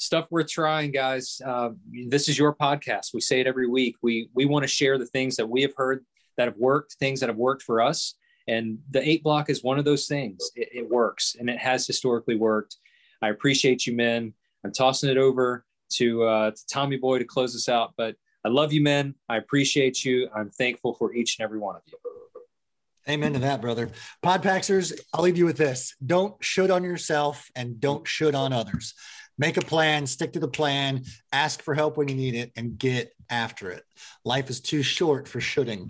stuff 0.00 0.26
worth 0.30 0.48
trying, 0.48 0.90
guys. 0.90 1.40
Uh, 1.44 1.70
this 2.08 2.28
is 2.28 2.38
your 2.38 2.54
podcast. 2.54 3.12
We 3.12 3.20
say 3.20 3.40
it 3.40 3.46
every 3.46 3.68
week. 3.68 3.96
We 4.02 4.30
we 4.34 4.46
want 4.46 4.64
to 4.64 4.68
share 4.68 4.98
the 4.98 5.06
things 5.06 5.36
that 5.36 5.48
we 5.48 5.62
have 5.62 5.74
heard 5.76 6.04
that 6.36 6.48
have 6.48 6.56
worked, 6.56 6.94
things 6.94 7.20
that 7.20 7.28
have 7.28 7.36
worked 7.36 7.62
for 7.62 7.80
us, 7.82 8.14
and 8.48 8.78
the 8.90 9.06
eight 9.06 9.22
block 9.22 9.50
is 9.50 9.62
one 9.62 9.78
of 9.78 9.84
those 9.84 10.06
things. 10.06 10.50
It, 10.56 10.68
it 10.72 10.90
works, 10.90 11.36
and 11.38 11.48
it 11.48 11.58
has 11.58 11.86
historically 11.86 12.36
worked. 12.36 12.76
I 13.22 13.28
appreciate 13.28 13.86
you, 13.86 13.94
men. 13.94 14.32
I'm 14.64 14.72
tossing 14.72 15.10
it 15.10 15.18
over 15.18 15.64
to, 15.94 16.22
uh, 16.22 16.50
to 16.52 16.66
Tommy 16.66 16.96
Boy 16.96 17.18
to 17.18 17.24
close 17.24 17.54
us 17.54 17.68
out, 17.68 17.92
but 17.96 18.16
I 18.44 18.48
love 18.48 18.72
you, 18.72 18.82
men. 18.82 19.14
I 19.28 19.36
appreciate 19.36 20.04
you. 20.04 20.28
I'm 20.34 20.50
thankful 20.50 20.94
for 20.94 21.12
each 21.14 21.38
and 21.38 21.44
every 21.44 21.58
one 21.58 21.76
of 21.76 21.82
you. 21.86 21.98
Amen 23.08 23.32
to 23.32 23.38
that, 23.40 23.60
brother. 23.60 23.90
Podpaxers, 24.22 24.98
I'll 25.12 25.24
leave 25.24 25.36
you 25.36 25.44
with 25.44 25.56
this. 25.56 25.94
Don't 26.04 26.34
should 26.42 26.70
on 26.70 26.84
yourself 26.84 27.50
and 27.54 27.80
don't 27.80 28.06
should 28.06 28.34
on 28.34 28.52
others 28.52 28.94
make 29.40 29.56
a 29.56 29.62
plan, 29.62 30.06
stick 30.06 30.34
to 30.34 30.38
the 30.38 30.46
plan, 30.46 31.02
ask 31.32 31.62
for 31.62 31.74
help 31.74 31.96
when 31.96 32.08
you 32.08 32.14
need 32.14 32.34
it, 32.34 32.52
and 32.56 32.78
get 32.78 33.12
after 33.30 33.70
it. 33.70 33.82
Life 34.24 34.50
is 34.50 34.60
too 34.60 34.82
short 34.82 35.26
for 35.26 35.40
shooting. 35.40 35.88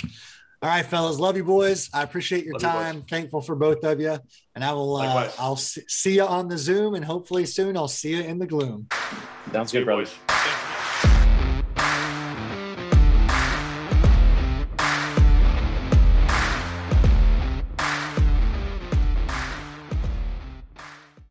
All 0.62 0.68
right, 0.68 0.86
fellas, 0.86 1.18
love 1.18 1.36
you, 1.36 1.44
boys. 1.44 1.90
I 1.92 2.02
appreciate 2.02 2.44
your 2.44 2.54
love 2.54 2.62
time. 2.62 2.96
You, 2.96 3.04
Thankful 3.10 3.40
for 3.40 3.56
both 3.56 3.82
of 3.82 4.00
you, 4.00 4.16
and 4.54 4.64
I 4.64 4.72
will. 4.72 4.96
Uh, 4.96 5.30
I'll 5.38 5.56
see 5.56 6.16
you 6.16 6.24
on 6.24 6.48
the 6.48 6.58
Zoom, 6.58 6.94
and 6.94 7.04
hopefully 7.04 7.44
soon 7.44 7.76
I'll 7.76 7.88
see 7.88 8.10
you 8.10 8.22
in 8.22 8.38
the 8.38 8.46
gloom. 8.46 8.86
Sounds 9.52 9.72
good, 9.72 9.84
brothers. 9.84 10.14